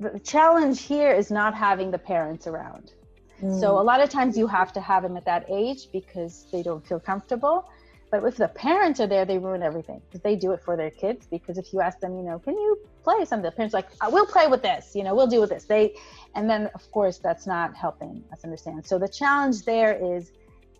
the 0.00 0.18
challenge 0.18 0.82
here 0.82 1.12
is 1.12 1.30
not 1.30 1.54
having 1.54 1.90
the 1.90 1.98
parents 1.98 2.46
around. 2.46 2.92
So 3.40 3.46
mm. 3.46 3.80
a 3.80 3.82
lot 3.82 4.00
of 4.00 4.08
times 4.10 4.36
you 4.36 4.46
have 4.46 4.72
to 4.72 4.80
have 4.80 5.02
them 5.02 5.16
at 5.16 5.24
that 5.26 5.44
age 5.48 5.88
because 5.92 6.46
they 6.50 6.62
don't 6.62 6.86
feel 6.86 7.00
comfortable. 7.00 7.68
But 8.10 8.24
if 8.24 8.36
the 8.36 8.48
parents 8.48 8.98
are 8.98 9.06
there, 9.06 9.24
they 9.24 9.38
ruin 9.38 9.62
everything 9.62 10.02
because 10.06 10.20
they 10.22 10.36
do 10.36 10.52
it 10.52 10.62
for 10.62 10.76
their 10.76 10.90
kids. 10.90 11.26
Because 11.30 11.58
if 11.58 11.72
you 11.72 11.80
ask 11.80 12.00
them, 12.00 12.16
you 12.16 12.22
know, 12.22 12.38
can 12.38 12.54
you 12.54 12.78
play 13.04 13.24
something? 13.24 13.42
The 13.42 13.52
parents 13.52 13.74
are 13.74 13.78
like, 13.78 13.90
uh, 13.92 14.06
"I 14.06 14.08
will 14.08 14.26
play 14.26 14.46
with 14.48 14.62
this. 14.62 14.96
You 14.96 15.04
know, 15.04 15.14
we'll 15.14 15.28
do 15.28 15.40
with 15.40 15.50
this. 15.50 15.64
They, 15.64 15.94
and 16.34 16.50
then 16.50 16.66
of 16.74 16.90
course 16.90 17.18
that's 17.18 17.46
not 17.46 17.76
helping 17.76 18.24
us 18.32 18.42
understand. 18.42 18.84
So 18.84 18.98
the 18.98 19.08
challenge 19.08 19.64
there 19.64 19.94
is 19.94 20.32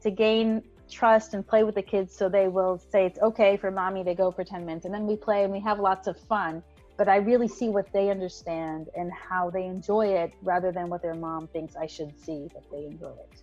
to 0.02 0.10
gain 0.10 0.62
trust 0.90 1.34
and 1.34 1.46
play 1.46 1.62
with 1.62 1.76
the 1.76 1.82
kids 1.82 2.14
so 2.14 2.28
they 2.28 2.48
will 2.48 2.78
say 2.90 3.06
it's 3.06 3.20
okay 3.20 3.56
for 3.56 3.70
mommy 3.70 4.02
to 4.02 4.12
go 4.12 4.32
for 4.32 4.42
10 4.42 4.66
minutes 4.66 4.84
and 4.84 4.92
then 4.92 5.06
we 5.06 5.14
play 5.14 5.44
and 5.44 5.52
we 5.52 5.60
have 5.60 5.78
lots 5.78 6.08
of 6.08 6.18
fun 6.18 6.60
but 7.00 7.08
i 7.08 7.16
really 7.16 7.48
see 7.48 7.70
what 7.70 7.90
they 7.94 8.10
understand 8.10 8.90
and 8.94 9.10
how 9.10 9.48
they 9.48 9.64
enjoy 9.64 10.06
it 10.22 10.34
rather 10.42 10.70
than 10.70 10.90
what 10.90 11.00
their 11.00 11.14
mom 11.14 11.46
thinks 11.54 11.74
i 11.74 11.86
should 11.86 12.12
see 12.24 12.40
that 12.52 12.64
they 12.70 12.84
enjoy 12.84 13.14
it 13.24 13.36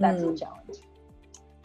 that's 0.00 0.20
a 0.24 0.34
challenge 0.42 0.78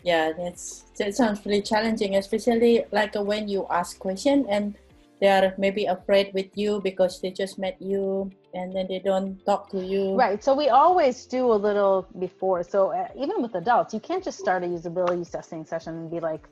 yeah 0.03 0.31
that's 0.37 0.65
that 0.99 1.15
sounds 1.15 1.43
really 1.47 1.63
challenging 1.71 2.17
especially 2.17 2.85
like 2.91 3.15
uh, 3.15 3.23
when 3.23 3.47
you 3.47 3.65
ask 3.71 3.97
question 3.97 4.45
and 4.47 4.77
they 5.19 5.27
are 5.27 5.55
maybe 5.57 5.85
afraid 5.85 6.31
with 6.35 6.51
you 6.53 6.79
because 6.83 7.19
they 7.19 7.31
just 7.31 7.57
met 7.57 7.75
you 7.81 8.29
and 8.53 8.71
then 8.75 8.85
they 8.87 8.99
don't 8.99 9.43
talk 9.43 9.71
to 9.71 9.83
you 9.83 10.15
Right. 10.15 10.41
So 10.41 10.53
we 10.55 10.69
always 10.69 11.25
do 11.25 11.51
a 11.51 11.59
little 11.67 12.07
before. 12.19 12.63
So 12.63 12.93
uh, 12.93 13.09
even 13.17 13.41
with 13.41 13.53
adults, 13.55 13.93
you 13.93 13.99
can't 13.99 14.23
just 14.23 14.39
start 14.39 14.63
a 14.63 14.67
usability 14.67 15.29
testing 15.29 15.65
session 15.65 15.93
and 15.95 16.09
be 16.09 16.21
like, 16.21 16.47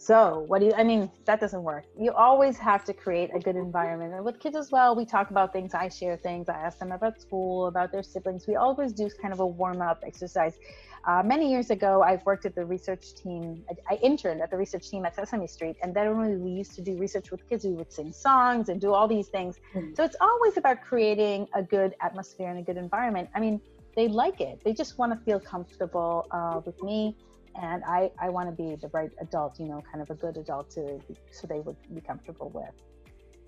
So, 0.00 0.44
what 0.46 0.60
do 0.60 0.66
you, 0.66 0.74
I 0.76 0.84
mean, 0.84 1.10
that 1.24 1.40
doesn't 1.40 1.62
work. 1.62 1.84
You 1.98 2.12
always 2.12 2.56
have 2.58 2.84
to 2.84 2.94
create 2.94 3.30
a 3.34 3.40
good 3.40 3.56
environment. 3.56 4.14
And 4.14 4.24
with 4.24 4.38
kids 4.38 4.54
as 4.54 4.70
well, 4.70 4.94
we 4.94 5.04
talk 5.04 5.30
about 5.30 5.52
things, 5.52 5.74
I 5.74 5.88
share 5.88 6.16
things, 6.16 6.48
I 6.48 6.54
ask 6.54 6.78
them 6.78 6.92
about 6.92 7.20
school, 7.20 7.66
about 7.66 7.90
their 7.90 8.04
siblings. 8.04 8.46
We 8.46 8.54
always 8.54 8.92
do 8.92 9.10
kind 9.20 9.34
of 9.34 9.40
a 9.40 9.46
warm 9.46 9.82
up 9.82 10.04
exercise. 10.06 10.56
Uh, 11.04 11.22
many 11.24 11.50
years 11.50 11.70
ago, 11.70 12.02
I've 12.02 12.24
worked 12.24 12.46
at 12.46 12.54
the 12.54 12.64
research 12.64 13.14
team. 13.16 13.64
I, 13.68 13.94
I, 13.94 13.96
interned 13.96 14.40
at 14.40 14.50
the 14.50 14.56
research 14.56 14.88
team 14.88 15.04
at 15.04 15.16
Sesame 15.16 15.46
Street, 15.48 15.76
and 15.82 15.94
then 15.94 16.16
when 16.16 16.44
we 16.44 16.50
used 16.50 16.74
to 16.76 16.82
do 16.82 16.96
research 16.96 17.30
with 17.32 17.48
kids, 17.48 17.64
we 17.64 17.72
would 17.72 17.92
sing 17.92 18.12
songs 18.12 18.68
and 18.68 18.80
do 18.80 18.92
all 18.92 19.08
these 19.08 19.28
things. 19.28 19.58
Mm-hmm. 19.74 19.94
So 19.94 20.04
it's 20.04 20.16
always 20.20 20.56
about 20.56 20.82
creating 20.82 21.48
a 21.54 21.62
good 21.62 21.94
atmosphere 22.02 22.50
and 22.50 22.58
a 22.58 22.62
good 22.62 22.76
environment. 22.76 23.30
I 23.34 23.40
mean, 23.40 23.60
they 23.96 24.06
like 24.06 24.40
it. 24.40 24.60
They 24.64 24.74
just 24.74 24.96
want 24.96 25.12
to 25.12 25.24
feel 25.24 25.40
comfortable 25.40 26.26
uh, 26.30 26.60
with 26.64 26.80
me 26.84 27.16
and 27.58 27.82
I, 27.84 28.10
I 28.20 28.28
want 28.28 28.48
to 28.48 28.54
be 28.62 28.76
the 28.76 28.88
right 28.88 29.10
adult, 29.20 29.58
you 29.58 29.66
know, 29.66 29.82
kind 29.90 30.00
of 30.00 30.10
a 30.10 30.14
good 30.14 30.36
adult 30.36 30.70
to 30.70 31.00
so 31.30 31.46
they 31.46 31.60
would 31.60 31.76
be 31.92 32.00
comfortable 32.00 32.50
with. 32.50 32.74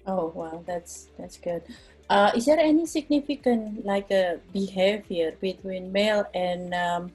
Oh 0.07 0.33
wow, 0.35 0.63
that's 0.67 1.09
that's 1.19 1.37
good. 1.37 1.63
Uh, 2.09 2.33
is 2.35 2.47
there 2.47 2.59
any 2.59 2.87
significant 2.87 3.85
like 3.85 4.11
a 4.11 4.35
uh, 4.35 4.37
behavior 4.53 5.33
between 5.41 5.93
male 5.93 6.25
and 6.35 6.75
um, 6.75 7.13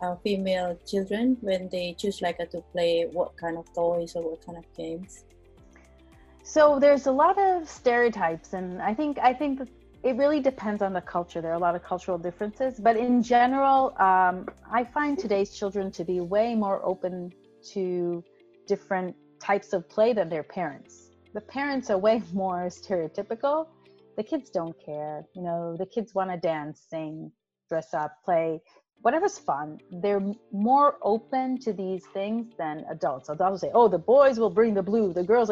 uh, 0.00 0.14
female 0.22 0.78
children 0.86 1.36
when 1.40 1.68
they 1.70 1.94
choose 1.98 2.22
like 2.22 2.38
uh, 2.38 2.44
to 2.46 2.60
play 2.72 3.08
what 3.10 3.36
kind 3.36 3.56
of 3.56 3.64
toys 3.74 4.14
or 4.14 4.22
what 4.22 4.44
kind 4.44 4.58
of 4.58 4.64
games? 4.76 5.24
So 6.44 6.78
there's 6.78 7.06
a 7.06 7.12
lot 7.12 7.36
of 7.38 7.68
stereotypes, 7.68 8.52
and 8.52 8.80
I 8.80 8.94
think 8.94 9.18
I 9.18 9.32
think 9.32 9.68
it 10.02 10.16
really 10.16 10.40
depends 10.40 10.82
on 10.82 10.92
the 10.92 11.00
culture. 11.00 11.40
There 11.40 11.50
are 11.50 11.54
a 11.54 11.58
lot 11.58 11.74
of 11.74 11.82
cultural 11.82 12.18
differences, 12.18 12.78
but 12.78 12.96
in 12.96 13.22
general, 13.22 13.94
um, 13.98 14.46
I 14.70 14.84
find 14.84 15.18
today's 15.18 15.56
children 15.56 15.90
to 15.92 16.04
be 16.04 16.20
way 16.20 16.54
more 16.54 16.84
open 16.84 17.32
to 17.72 18.22
different 18.66 19.16
types 19.40 19.72
of 19.72 19.88
play 19.88 20.12
than 20.12 20.28
their 20.28 20.42
parents. 20.42 21.10
The 21.34 21.40
parents 21.40 21.90
are 21.90 21.98
way 21.98 22.22
more 22.32 22.66
stereotypical. 22.66 23.66
The 24.16 24.22
kids 24.22 24.50
don't 24.50 24.74
care. 24.84 25.24
You 25.34 25.42
know, 25.42 25.76
the 25.76 25.86
kids 25.86 26.14
want 26.14 26.30
to 26.30 26.36
dance, 26.36 26.86
sing, 26.88 27.32
dress 27.68 27.92
up, 27.92 28.12
play, 28.24 28.62
whatever's 29.02 29.38
fun. 29.38 29.78
They're 29.90 30.24
more 30.52 30.96
open 31.02 31.58
to 31.60 31.72
these 31.72 32.04
things 32.14 32.46
than 32.58 32.84
adults. 32.90 33.28
Adults 33.28 33.62
will 33.62 33.68
say, 33.68 33.70
"Oh, 33.74 33.88
the 33.88 33.98
boys 33.98 34.38
will 34.38 34.50
bring 34.50 34.74
the 34.74 34.82
blue, 34.82 35.12
the 35.12 35.22
girls," 35.22 35.50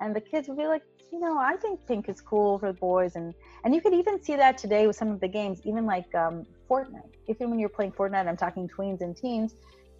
and 0.00 0.16
the 0.16 0.20
kids 0.20 0.48
will 0.48 0.56
be 0.56 0.66
like, 0.66 0.82
you 1.12 1.18
know, 1.18 1.38
I 1.38 1.56
think 1.56 1.86
pink 1.86 2.08
is 2.08 2.20
cool 2.20 2.58
for 2.58 2.72
the 2.72 2.78
boys, 2.78 3.16
and 3.16 3.34
and 3.64 3.74
you 3.74 3.80
could 3.80 3.94
even 3.94 4.22
see 4.22 4.36
that 4.36 4.58
today 4.58 4.86
with 4.86 4.96
some 4.96 5.10
of 5.10 5.20
the 5.20 5.28
games, 5.28 5.60
even 5.64 5.86
like 5.86 6.14
um, 6.14 6.46
Fortnite. 6.68 7.10
Even 7.28 7.50
when 7.50 7.58
you're 7.58 7.68
playing 7.68 7.92
Fortnite, 7.92 8.26
I'm 8.28 8.36
talking 8.36 8.68
tweens 8.68 9.00
and 9.00 9.16
teens. 9.16 9.54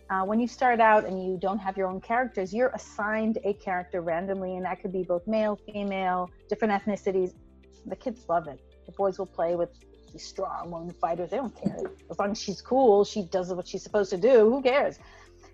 Uh, 0.09 0.25
when 0.25 0.41
you 0.41 0.49
start 0.49 0.81
out 0.81 1.05
and 1.05 1.25
you 1.25 1.39
don't 1.41 1.59
have 1.59 1.77
your 1.77 1.87
own 1.87 2.01
characters, 2.01 2.53
you're 2.53 2.71
assigned 2.71 3.39
a 3.45 3.53
character 3.55 4.01
randomly, 4.01 4.57
and 4.57 4.65
that 4.65 4.81
could 4.83 4.93
be 4.93 5.05
both 5.05 5.27
male, 5.27 5.59
female, 5.73 6.31
different 6.49 6.73
ethnicities. 6.73 7.33
The 7.87 7.97
kids 7.97 8.25
love 8.29 8.49
it. 8.49 8.61
The 8.87 8.93
boys 8.93 9.19
will 9.19 9.27
play 9.27 9.55
with 9.55 9.71
these 10.13 10.27
strong 10.27 10.71
woman 10.71 10.95
fighters. 11.01 11.31
They 11.31 11.37
don't 11.37 11.55
care 11.55 11.79
as 12.11 12.19
long 12.19 12.33
as 12.33 12.41
she's 12.41 12.61
cool. 12.61 13.05
She 13.05 13.23
does 13.23 13.53
what 13.53 13.69
she's 13.69 13.83
supposed 13.83 14.11
to 14.11 14.17
do. 14.17 14.51
Who 14.51 14.63
cares? 14.63 14.99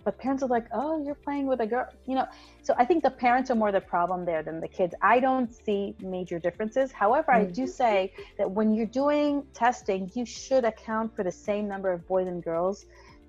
But 0.07 0.17
parents 0.19 0.43
are 0.45 0.47
like 0.47 0.67
oh 0.73 1.05
you're 1.05 1.23
playing 1.27 1.47
with 1.49 1.61
a 1.61 1.67
girl 1.67 1.87
you 2.07 2.15
know? 2.15 2.27
So 2.63 2.75
i 2.79 2.85
think 2.85 3.03
the 3.03 3.11
parents 3.11 3.51
are 3.51 3.59
more 3.63 3.73
the 3.73 3.87
problem 3.95 4.25
there 4.25 4.43
than 4.43 4.61
the 4.61 4.73
kids. 4.79 4.95
I 5.03 5.21
don't 5.21 5.51
see 5.65 5.95
major 6.01 6.39
differences. 6.39 6.93
However 6.93 7.33
i 7.33 7.45
do 7.45 7.63
mm-hmm. 7.63 7.83
say 7.83 8.13
that 8.39 8.49
when 8.59 8.73
you're 8.75 8.95
doing 9.05 9.45
testing 9.53 10.11
you 10.15 10.25
should 10.25 10.65
account 10.65 11.15
for 11.17 11.23
the 11.25 11.37
same 11.49 11.69
number 11.69 11.91
of 11.93 12.07
boys 12.07 12.29
and 12.29 12.43
girls 12.43 12.87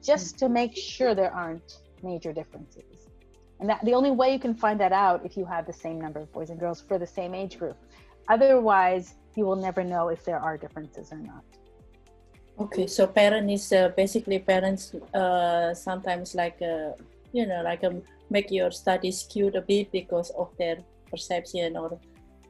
just 0.10 0.38
to 0.40 0.48
make 0.48 0.74
sure 0.78 1.16
there 1.16 1.34
aren't 1.34 1.70
major 2.04 2.32
differences. 2.32 3.10
And 3.60 3.68
that 3.70 3.84
the 3.84 3.96
only 4.00 4.12
way 4.12 4.32
you 4.32 4.40
can 4.48 4.54
find 4.54 4.80
that 4.80 4.94
out 4.94 5.26
if 5.26 5.36
you 5.36 5.46
have 5.46 5.66
the 5.66 5.78
same 5.86 6.00
number 6.00 6.20
of 6.20 6.32
boys 6.32 6.52
and 6.52 6.60
girls 6.60 6.80
for 6.88 7.00
the 7.00 7.12
same 7.20 7.34
age 7.34 7.58
group. 7.58 7.78
Otherwise 8.30 9.16
you 9.36 9.46
will 9.48 9.62
never 9.68 9.84
know 9.84 10.10
if 10.10 10.24
there 10.24 10.40
are 10.40 10.56
differences 10.58 11.12
or 11.12 11.18
not 11.18 11.44
Okay, 12.60 12.88
so 12.88 13.06
parent 13.06 13.52
is 13.52 13.72
uh, 13.72 13.90
basically 13.96 14.40
parents 14.40 14.94
uh, 15.14 15.74
sometimes 15.76 16.34
like 16.34 16.60
uh, 16.62 16.92
you 17.32 17.46
know 17.46 17.62
like 17.62 17.84
um, 17.84 18.02
make 18.32 18.50
your 18.50 18.72
study 18.72 19.12
skewed 19.12 19.56
a 19.56 19.62
bit 19.62 19.92
because 19.92 20.32
of 20.32 20.50
their 20.58 20.78
perception 21.12 21.78
or 21.78 22.00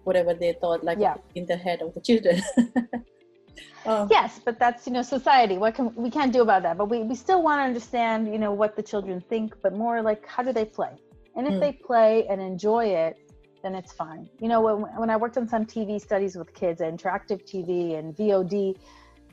whatever 0.06 0.34
they 0.34 0.54
thought 0.54 0.84
like 0.84 0.98
yeah. 0.98 1.16
in 1.36 1.46
the 1.46 1.58
head 1.58 1.82
of 1.82 1.94
the 1.94 2.00
children. 2.00 2.42
oh. 3.86 4.08
Yes, 4.10 4.40
but 4.46 4.58
that's 4.58 4.88
you 4.88 4.94
know 4.94 5.02
society. 5.02 5.58
What 5.58 5.76
can 5.76 5.94
we 5.96 6.10
can't 6.10 6.32
do 6.32 6.42
about 6.42 6.64
that? 6.64 6.78
But 6.78 6.86
we, 6.86 7.04
we 7.04 7.16
still 7.16 7.44
want 7.44 7.60
to 7.60 7.64
understand 7.64 8.32
you 8.32 8.40
know 8.40 8.54
what 8.54 8.78
the 8.78 8.84
children 8.84 9.20
think, 9.20 9.56
but 9.62 9.74
more 9.74 10.02
like 10.02 10.26
how 10.26 10.42
do 10.42 10.54
they 10.54 10.66
play? 10.66 10.94
And 11.36 11.46
if 11.48 11.56
mm. 11.56 11.60
they 11.60 11.74
play 11.74 12.26
and 12.30 12.42
enjoy 12.42 12.86
it, 12.86 13.18
then 13.62 13.76
it's 13.76 13.92
fine. 13.92 14.30
You 14.40 14.48
know 14.48 14.62
when 14.62 14.78
when 15.02 15.10
I 15.10 15.18
worked 15.18 15.38
on 15.38 15.50
some 15.50 15.66
TV 15.66 16.00
studies 16.00 16.38
with 16.38 16.54
kids, 16.54 16.80
interactive 16.80 17.44
TV 17.44 18.00
and 18.00 18.16
VOD 18.16 18.78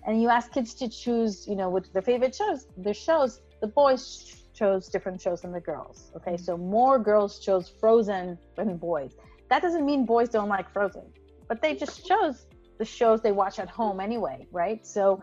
and 0.06 0.20
you 0.20 0.28
ask 0.28 0.52
kids 0.52 0.74
to 0.74 0.88
choose, 0.88 1.46
you 1.48 1.56
know, 1.56 1.68
what 1.68 1.92
their 1.92 2.02
favorite 2.02 2.34
shows, 2.34 2.66
their 2.76 2.94
shows, 2.94 3.40
the 3.60 3.66
boys 3.66 4.44
chose 4.54 4.88
different 4.88 5.20
shows 5.20 5.42
than 5.42 5.52
the 5.52 5.60
girls. 5.60 6.12
Okay, 6.16 6.36
so 6.36 6.56
more 6.56 6.98
girls 6.98 7.38
chose 7.38 7.72
Frozen 7.80 8.38
than 8.56 8.76
boys. 8.76 9.12
That 9.50 9.62
doesn't 9.62 9.84
mean 9.84 10.04
boys 10.04 10.28
don't 10.28 10.48
like 10.48 10.70
Frozen, 10.72 11.06
but 11.48 11.60
they 11.60 11.74
just 11.74 12.06
chose 12.06 12.46
the 12.78 12.84
shows 12.84 13.20
they 13.20 13.32
watch 13.32 13.58
at 13.58 13.68
home 13.68 14.00
anyway, 14.00 14.46
right? 14.52 14.86
So 14.86 15.22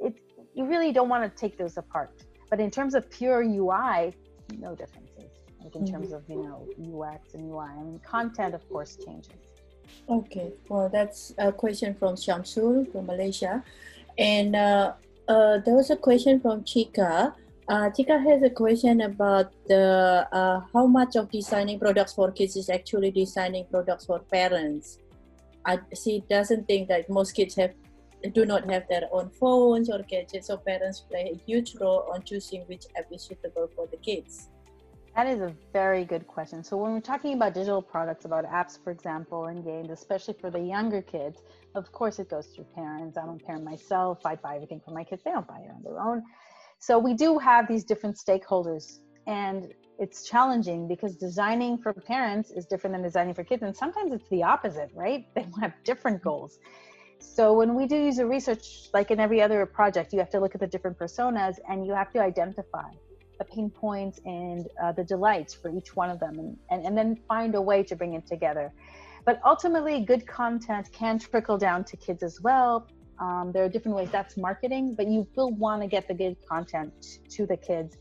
it 0.00 0.14
you 0.54 0.64
really 0.64 0.92
don't 0.92 1.08
want 1.08 1.22
to 1.24 1.40
take 1.40 1.56
those 1.56 1.76
apart. 1.76 2.10
But 2.50 2.60
in 2.60 2.70
terms 2.70 2.94
of 2.94 3.08
pure 3.10 3.42
UI, 3.42 4.14
no 4.58 4.74
differences. 4.74 5.30
Like 5.62 5.76
in 5.76 5.86
terms 5.86 6.12
of 6.12 6.22
you 6.28 6.42
know 6.42 6.66
UX 6.80 7.34
and 7.34 7.50
UI, 7.50 7.66
I 7.66 7.82
mean 7.82 8.00
content 8.04 8.54
of 8.54 8.68
course 8.68 8.96
changes. 8.96 9.42
Okay, 10.08 10.52
well 10.68 10.88
that's 10.88 11.34
a 11.38 11.52
question 11.52 11.94
from 11.94 12.14
Shamsul 12.14 12.90
from 12.90 13.06
Malaysia. 13.06 13.62
And 14.18 14.56
uh, 14.56 14.92
uh, 15.28 15.58
there 15.64 15.74
was 15.74 15.90
a 15.90 15.96
question 15.96 16.40
from 16.40 16.62
Chika. 16.64 17.32
Uh, 17.68 17.90
Chika 17.90 18.22
has 18.24 18.42
a 18.42 18.50
question 18.50 19.02
about 19.02 19.52
the 19.66 20.26
uh, 20.32 20.60
how 20.72 20.86
much 20.86 21.16
of 21.16 21.30
designing 21.30 21.78
products 21.78 22.14
for 22.14 22.32
kids 22.32 22.56
is 22.56 22.70
actually 22.70 23.10
designing 23.10 23.66
products 23.70 24.06
for 24.06 24.20
parents. 24.20 24.98
I, 25.64 25.78
she 25.94 26.24
doesn't 26.30 26.66
think 26.66 26.88
that 26.88 27.08
most 27.10 27.32
kids 27.32 27.54
have 27.56 27.74
do 28.32 28.44
not 28.44 28.68
have 28.70 28.88
their 28.88 29.08
own 29.12 29.30
phones 29.30 29.88
or 29.88 30.02
gadgets, 30.02 30.48
so 30.48 30.56
parents 30.56 31.00
play 31.00 31.30
a 31.34 31.38
huge 31.46 31.76
role 31.76 32.08
on 32.12 32.22
choosing 32.22 32.62
which 32.62 32.86
app 32.96 33.06
is 33.12 33.22
suitable 33.22 33.68
for 33.76 33.86
the 33.86 33.96
kids. 33.98 34.48
That 35.16 35.26
is 35.26 35.40
a 35.40 35.52
very 35.72 36.04
good 36.04 36.26
question. 36.26 36.62
So 36.62 36.76
when 36.76 36.92
we're 36.92 37.00
talking 37.00 37.34
about 37.34 37.54
digital 37.54 37.82
products, 37.82 38.24
about 38.24 38.44
apps, 38.44 38.82
for 38.82 38.90
example, 38.90 39.46
and 39.46 39.64
games, 39.64 39.90
especially 39.90 40.34
for 40.40 40.50
the 40.50 40.60
younger 40.60 41.02
kids, 41.02 41.42
of 41.74 41.90
course 41.92 42.18
it 42.18 42.28
goes 42.28 42.46
through 42.46 42.66
parents. 42.74 43.18
I'm 43.18 43.30
a 43.30 43.36
parent 43.36 43.64
myself. 43.64 44.24
I 44.24 44.36
buy 44.36 44.54
everything 44.54 44.80
for 44.84 44.92
my 44.92 45.04
kids. 45.04 45.22
They 45.24 45.32
don't 45.32 45.46
buy 45.46 45.58
it 45.58 45.70
on 45.74 45.82
their 45.82 46.00
own. 46.00 46.22
So 46.78 46.98
we 46.98 47.14
do 47.14 47.38
have 47.38 47.66
these 47.66 47.84
different 47.84 48.16
stakeholders 48.16 49.00
and 49.26 49.74
it's 49.98 50.28
challenging 50.28 50.86
because 50.86 51.16
designing 51.16 51.76
for 51.78 51.92
parents 51.92 52.50
is 52.50 52.66
different 52.66 52.94
than 52.94 53.02
designing 53.02 53.34
for 53.34 53.42
kids. 53.42 53.62
And 53.62 53.76
sometimes 53.76 54.12
it's 54.12 54.28
the 54.28 54.44
opposite, 54.44 54.90
right? 54.94 55.26
They 55.34 55.46
have 55.60 55.72
different 55.84 56.18
mm-hmm. 56.18 56.28
goals. 56.28 56.58
So 57.18 57.52
when 57.52 57.74
we 57.74 57.86
do 57.86 57.96
user 57.96 58.26
research, 58.26 58.90
like 58.94 59.10
in 59.10 59.18
every 59.18 59.42
other 59.42 59.66
project, 59.66 60.12
you 60.12 60.20
have 60.20 60.30
to 60.30 60.40
look 60.40 60.54
at 60.54 60.60
the 60.60 60.68
different 60.68 60.96
personas 60.96 61.56
and 61.68 61.84
you 61.84 61.92
have 61.92 62.12
to 62.12 62.20
identify 62.20 62.90
the 63.38 63.44
pain 63.44 63.70
points 63.70 64.20
and 64.24 64.66
uh, 64.82 64.92
the 64.92 65.04
delights 65.04 65.54
for 65.54 65.70
each 65.70 65.94
one 65.94 66.10
of 66.10 66.18
them 66.20 66.38
and, 66.38 66.56
and, 66.70 66.86
and 66.86 66.96
then 66.96 67.16
find 67.28 67.54
a 67.54 67.60
way 67.60 67.82
to 67.82 67.96
bring 67.96 68.14
it 68.14 68.26
together. 68.26 68.72
But 69.24 69.40
ultimately, 69.44 70.00
good 70.00 70.26
content 70.26 70.90
can 70.92 71.18
trickle 71.18 71.58
down 71.58 71.84
to 71.84 71.96
kids 71.96 72.22
as 72.22 72.40
well. 72.40 72.88
Um, 73.18 73.50
there 73.52 73.64
are 73.64 73.68
different 73.68 73.96
ways 73.96 74.10
that's 74.10 74.36
marketing, 74.36 74.94
but 74.94 75.08
you 75.08 75.26
will 75.34 75.50
want 75.50 75.82
to 75.82 75.88
get 75.88 76.08
the 76.08 76.14
good 76.14 76.36
content 76.48 77.18
to 77.30 77.46
the 77.46 77.56
kids. 77.56 77.96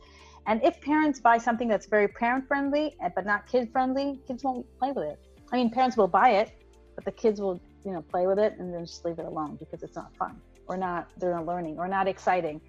And 0.45 0.63
if 0.63 0.79
parents 0.79 1.19
buy 1.19 1.37
something 1.37 1.67
that's 1.67 1.87
very 1.87 2.07
parent 2.07 2.47
friendly 2.47 2.95
eh, 3.01 3.09
but 3.13 3.25
not 3.25 3.47
kid 3.47 3.69
friendly, 3.71 4.19
kids 4.27 4.43
won't 4.43 4.65
play 4.79 4.91
with 4.91 5.05
it. 5.05 5.19
I 5.51 5.57
mean, 5.57 5.69
parents 5.69 5.97
will 5.97 6.07
buy 6.07 6.29
it, 6.31 6.51
but 6.95 7.03
the 7.03 7.11
kids 7.11 7.41
will, 7.41 7.59
you 7.83 7.91
know, 7.91 8.01
play 8.01 8.27
with 8.27 8.39
it 8.39 8.55
and 8.57 8.73
then 8.73 8.85
just 8.85 9.03
leave 9.03 9.19
it 9.19 9.25
alone 9.25 9.57
because 9.57 9.83
it's 9.83 9.95
not 9.95 10.15
fun 10.15 10.39
or 10.67 10.77
not 10.77 11.09
they're 11.17 11.33
not 11.33 11.45
learning 11.45 11.77
or 11.77 11.87
not 11.87 12.07
exciting. 12.07 12.61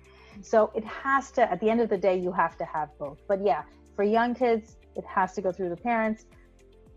So 0.43 0.71
it 0.75 0.85
has 0.85 1.31
to, 1.33 1.51
at 1.51 1.61
the 1.61 1.71
end 1.71 1.81
of 1.81 1.89
the 1.89 1.99
day, 1.99 2.19
you 2.19 2.33
have 2.33 2.57
to 2.59 2.65
have 2.65 2.91
both. 2.99 3.19
But 3.29 3.45
yeah, 3.45 3.63
for 3.97 4.05
young 4.05 4.35
kids, 4.35 4.77
it 4.97 5.05
has 5.05 5.33
to 5.35 5.43
go 5.43 5.53
through 5.53 5.71
the 5.71 5.77
parents. 5.77 6.27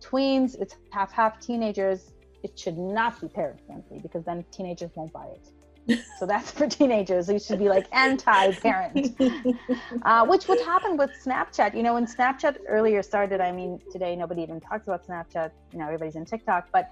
Tweens, 0.01 0.59
it's 0.59 0.75
half 0.91 1.11
half 1.11 1.39
teenagers. 1.39 2.11
It 2.43 2.57
should 2.57 2.77
not 2.77 3.21
be 3.21 3.27
parent 3.27 3.59
friendly 3.65 3.99
because 3.99 4.23
then 4.25 4.43
teenagers 4.51 4.91
won't 4.95 5.13
buy 5.13 5.27
it. 5.27 6.01
so 6.19 6.25
that's 6.25 6.51
for 6.51 6.67
teenagers. 6.67 7.29
You 7.29 7.39
should 7.39 7.59
be 7.59 7.69
like 7.69 7.87
anti-parent, 7.91 9.15
uh, 10.03 10.25
which 10.25 10.47
would 10.47 10.61
happen 10.61 10.97
with 10.97 11.11
Snapchat. 11.23 11.75
You 11.75 11.83
know, 11.83 11.93
when 11.95 12.05
Snapchat 12.05 12.57
earlier 12.67 13.01
started, 13.01 13.41
I 13.41 13.51
mean, 13.51 13.79
today 13.91 14.15
nobody 14.15 14.41
even 14.43 14.59
talks 14.59 14.87
about 14.87 15.05
Snapchat. 15.05 15.51
You 15.71 15.79
know, 15.79 15.85
everybody's 15.85 16.15
in 16.15 16.25
TikTok. 16.25 16.67
But 16.71 16.91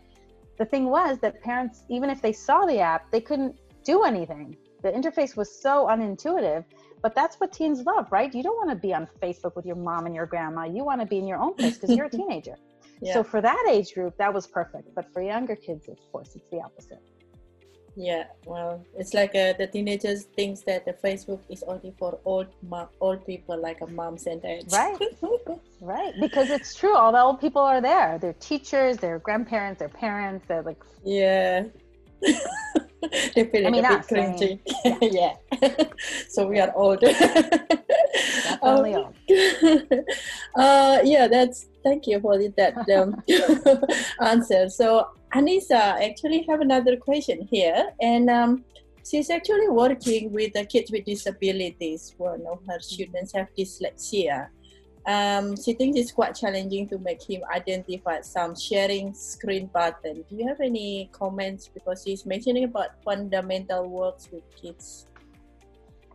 the 0.57 0.65
thing 0.65 0.85
was 0.85 1.19
that 1.19 1.41
parents, 1.41 1.83
even 1.89 2.09
if 2.09 2.21
they 2.21 2.33
saw 2.33 2.65
the 2.65 2.79
app, 2.79 3.09
they 3.11 3.21
couldn't 3.21 3.55
do 3.83 4.03
anything 4.03 4.55
the 4.81 4.91
interface 4.91 5.35
was 5.35 5.49
so 5.51 5.87
unintuitive. 5.87 6.63
But 7.01 7.15
that's 7.15 7.37
what 7.37 7.53
teens 7.53 7.81
love, 7.85 8.11
right? 8.11 8.33
You 8.33 8.43
don't 8.43 8.57
want 8.57 8.69
to 8.71 8.75
be 8.75 8.93
on 8.93 9.07
Facebook 9.21 9.55
with 9.55 9.65
your 9.65 9.77
mom 9.77 10.05
and 10.05 10.13
your 10.13 10.25
grandma. 10.25 10.65
You 10.65 10.83
want 10.83 10.99
to 10.99 11.07
be 11.07 11.17
in 11.17 11.27
your 11.27 11.37
own 11.37 11.53
place 11.53 11.77
because 11.77 11.95
you're 11.95 12.07
a 12.07 12.09
teenager. 12.21 12.55
Yeah. 13.01 13.13
So 13.13 13.23
for 13.23 13.39
that 13.41 13.65
age 13.69 13.93
group, 13.93 14.17
that 14.17 14.33
was 14.33 14.45
perfect. 14.47 14.93
But 14.93 15.11
for 15.13 15.21
younger 15.21 15.55
kids, 15.55 15.87
of 15.87 15.97
course, 16.11 16.35
it's 16.35 16.49
the 16.49 16.59
opposite. 16.59 17.01
Yeah, 17.95 18.25
well, 18.45 18.85
it's 18.97 19.13
like 19.13 19.35
uh, 19.35 19.53
the 19.57 19.67
teenagers 19.67 20.23
thinks 20.23 20.61
that 20.61 20.85
the 20.85 20.93
Facebook 20.93 21.41
is 21.49 21.63
only 21.63 21.93
for 21.97 22.17
old 22.23 22.47
old 23.01 23.25
people, 23.25 23.61
like 23.61 23.81
a 23.81 23.87
moms 23.87 24.25
and 24.25 24.41
dads. 24.41 24.73
Right. 24.73 24.97
Right, 25.81 26.13
because 26.19 26.49
it's 26.49 26.75
true. 26.75 26.93
All 26.93 27.13
the 27.13 27.21
old 27.21 27.39
people 27.39 27.61
are 27.61 27.79
there. 27.79 28.17
They're 28.19 28.33
teachers, 28.33 28.97
they're 28.97 29.19
grandparents, 29.19 29.79
they're 29.79 29.87
parents. 29.87 30.45
They're 30.45 30.61
like, 30.61 30.83
yeah. 31.05 31.63
they 33.35 33.45
feel 33.45 33.67
I 33.67 33.69
mean, 33.69 33.85
a 33.85 33.89
bit 33.89 34.07
cringy. 34.07 34.59
yeah. 35.01 35.35
so 36.29 36.47
we 36.47 36.59
are 36.59 36.71
old. 36.75 36.99
definitely 37.01 37.77
Um, 38.61 38.85
old. 38.85 39.93
uh, 40.55 40.99
yeah, 41.03 41.27
that's 41.27 41.67
thank 41.83 42.07
you 42.07 42.19
for 42.19 42.37
that 42.57 42.75
um, 42.89 43.23
answer. 44.21 44.69
So 44.69 45.07
Anissa 45.33 46.01
actually 46.09 46.45
have 46.49 46.61
another 46.61 46.97
question 46.97 47.47
here, 47.49 47.89
and 48.01 48.29
um, 48.29 48.65
she's 49.09 49.29
actually 49.29 49.69
working 49.69 50.31
with 50.31 50.53
the 50.53 50.65
kids 50.65 50.91
with 50.91 51.05
disabilities. 51.05 52.13
One 52.17 52.45
of 52.51 52.59
her 52.67 52.79
students 52.79 53.33
have 53.33 53.47
dyslexia. 53.57 54.47
Um, 55.05 55.55
she 55.55 55.73
thinks 55.73 55.97
it's 55.97 56.11
quite 56.11 56.35
challenging 56.35 56.87
to 56.89 56.97
make 56.99 57.23
him 57.23 57.41
identify 57.53 58.21
some 58.21 58.55
sharing 58.55 59.13
screen 59.13 59.67
button. 59.67 60.23
Do 60.29 60.35
you 60.35 60.47
have 60.47 60.59
any 60.61 61.09
comments? 61.11 61.67
Because 61.67 62.03
she's 62.05 62.25
mentioning 62.25 62.65
about 62.65 63.01
fundamental 63.03 63.87
works 63.87 64.29
with 64.31 64.43
kids. 64.55 65.05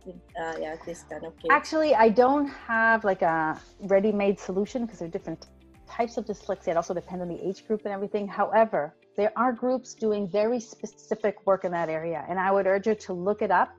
Uh, 0.07 0.53
yeah, 0.59 0.75
this 0.85 1.03
kind 1.09 1.25
of. 1.25 1.33
Actually, 1.49 1.95
I 1.95 2.09
don't 2.09 2.47
have 2.47 3.03
like 3.03 3.23
a 3.23 3.59
ready-made 3.81 4.39
solution 4.39 4.85
because 4.85 4.99
there 4.99 5.07
are 5.07 5.11
different 5.11 5.47
types 5.89 6.17
of 6.17 6.25
dyslexia. 6.25 6.69
It 6.69 6.77
also 6.77 6.93
depends 6.93 7.21
on 7.21 7.27
the 7.27 7.47
age 7.47 7.65
group 7.67 7.81
and 7.85 7.93
everything. 7.93 8.27
However, 8.27 8.93
there 9.17 9.31
are 9.35 9.51
groups 9.51 9.93
doing 9.95 10.27
very 10.27 10.59
specific 10.59 11.45
work 11.45 11.65
in 11.65 11.71
that 11.71 11.89
area, 11.89 12.23
and 12.29 12.39
I 12.39 12.51
would 12.51 12.67
urge 12.67 12.85
you 12.87 12.95
to 12.95 13.13
look 13.13 13.41
it 13.41 13.49
up, 13.49 13.69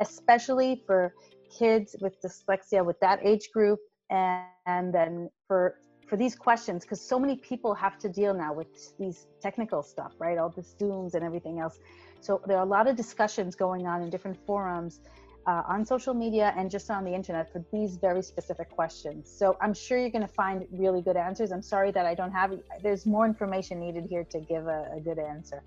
especially 0.00 0.82
for 0.86 1.14
kids 1.50 1.96
with 2.00 2.20
dyslexia 2.22 2.84
with 2.84 2.98
that 3.00 3.20
age 3.24 3.50
group, 3.52 3.78
and, 4.10 4.44
and 4.66 4.94
then 4.94 5.30
for 5.46 5.76
for 6.08 6.16
these 6.16 6.34
questions 6.34 6.82
because 6.84 7.00
so 7.00 7.20
many 7.20 7.36
people 7.36 7.72
have 7.72 7.96
to 7.96 8.08
deal 8.08 8.34
now 8.34 8.52
with 8.52 8.66
these 8.98 9.28
technical 9.40 9.80
stuff, 9.80 10.12
right? 10.18 10.38
All 10.38 10.50
the 10.50 10.62
Zooms 10.62 11.14
and 11.14 11.22
everything 11.22 11.60
else. 11.60 11.78
So 12.20 12.42
there 12.48 12.56
are 12.58 12.64
a 12.64 12.68
lot 12.68 12.88
of 12.88 12.96
discussions 12.96 13.54
going 13.54 13.86
on 13.86 14.02
in 14.02 14.10
different 14.10 14.36
forums 14.44 15.00
uh, 15.46 15.62
on 15.68 15.86
social 15.86 16.12
media 16.12 16.52
and 16.56 16.68
just 16.68 16.90
on 16.90 17.04
the 17.04 17.14
internet 17.14 17.52
for 17.52 17.64
these 17.72 17.96
very 17.96 18.22
specific 18.22 18.68
questions. 18.70 19.30
So 19.30 19.56
I'm 19.60 19.72
sure 19.72 19.98
you're 19.98 20.10
going 20.10 20.26
to 20.26 20.34
find 20.34 20.66
really 20.72 21.00
good 21.00 21.16
answers. 21.16 21.52
I'm 21.52 21.62
sorry 21.62 21.92
that 21.92 22.06
I 22.06 22.14
don't 22.14 22.32
have. 22.32 22.58
There's 22.82 23.06
more 23.06 23.24
information 23.24 23.78
needed 23.78 24.06
here 24.10 24.24
to 24.24 24.40
give 24.40 24.66
a, 24.66 24.90
a 24.96 25.00
good 25.00 25.20
answer. 25.20 25.62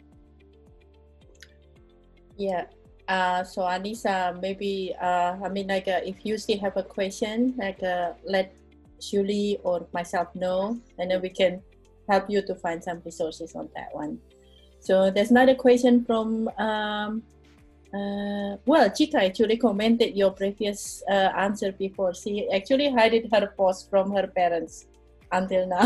Yeah. 2.38 2.66
Uh, 3.08 3.44
so 3.44 3.62
Anissa, 3.62 4.40
maybe 4.42 4.96
uh, 5.02 5.36
I 5.44 5.50
mean 5.50 5.68
like 5.68 5.88
uh, 5.88 6.00
if 6.04 6.26
you 6.26 6.38
still 6.38 6.60
have 6.60 6.78
a 6.78 6.84
question, 6.84 7.54
like 7.58 7.84
uh, 7.84 8.14
let 8.26 8.56
Shuli 9.00 9.60
or 9.64 9.86
myself 9.94 10.34
know, 10.36 10.80
and 10.98 11.12
then 11.12 11.22
we 11.22 11.30
can 11.30 11.62
help 12.10 12.30
you 12.30 12.42
to 12.42 12.56
find 12.56 12.84
some 12.84 13.02
resources 13.04 13.56
on 13.56 13.70
that 13.76 13.94
one. 13.94 14.20
So 14.80 15.12
there's 15.12 15.32
another 15.32 15.56
question 15.56 16.06
from 16.06 16.48
um, 16.60 17.24
uh, 17.94 18.58
well, 18.66 18.90
Chika 18.90 19.16
actually 19.16 19.58
commented 19.58 20.16
your 20.16 20.32
previous 20.32 21.04
uh, 21.08 21.30
answer 21.38 21.72
before. 21.72 22.14
She 22.14 22.50
actually 22.52 22.90
hid 22.90 23.30
her 23.32 23.54
post 23.56 23.90
from 23.90 24.12
her 24.16 24.28
parents 24.28 24.88
until 25.32 25.68
now. 25.68 25.86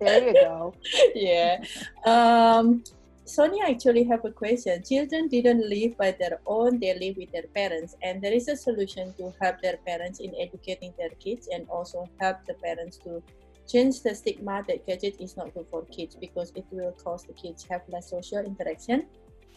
There 0.00 0.28
you 0.28 0.32
go. 0.32 0.74
yeah. 1.14 1.62
Um, 2.06 2.84
Sonia 3.24 3.64
actually 3.68 4.04
have 4.04 4.24
a 4.24 4.30
question. 4.30 4.82
Children 4.82 5.28
didn't 5.28 5.68
live 5.68 5.96
by 5.96 6.10
their 6.10 6.40
own; 6.46 6.78
they 6.80 6.98
live 6.98 7.16
with 7.16 7.30
their 7.30 7.46
parents, 7.54 7.94
and 8.02 8.20
there 8.20 8.32
is 8.32 8.48
a 8.48 8.56
solution 8.56 9.14
to 9.14 9.32
help 9.40 9.62
their 9.62 9.76
parents 9.86 10.18
in 10.20 10.34
educating 10.40 10.92
their 10.98 11.10
kids, 11.20 11.48
and 11.52 11.68
also 11.68 12.08
help 12.20 12.38
the 12.46 12.54
parents 12.54 12.96
to 12.98 13.22
change 13.68 14.02
the 14.02 14.14
stigma 14.14 14.64
that 14.66 14.84
gadget 14.86 15.16
is 15.20 15.36
not 15.36 15.54
good 15.54 15.66
for 15.70 15.84
kids 15.86 16.16
because 16.16 16.52
it 16.56 16.64
will 16.72 16.92
cause 16.92 17.22
the 17.24 17.32
kids 17.32 17.64
have 17.70 17.82
less 17.88 18.10
social 18.10 18.38
interaction 18.38 19.06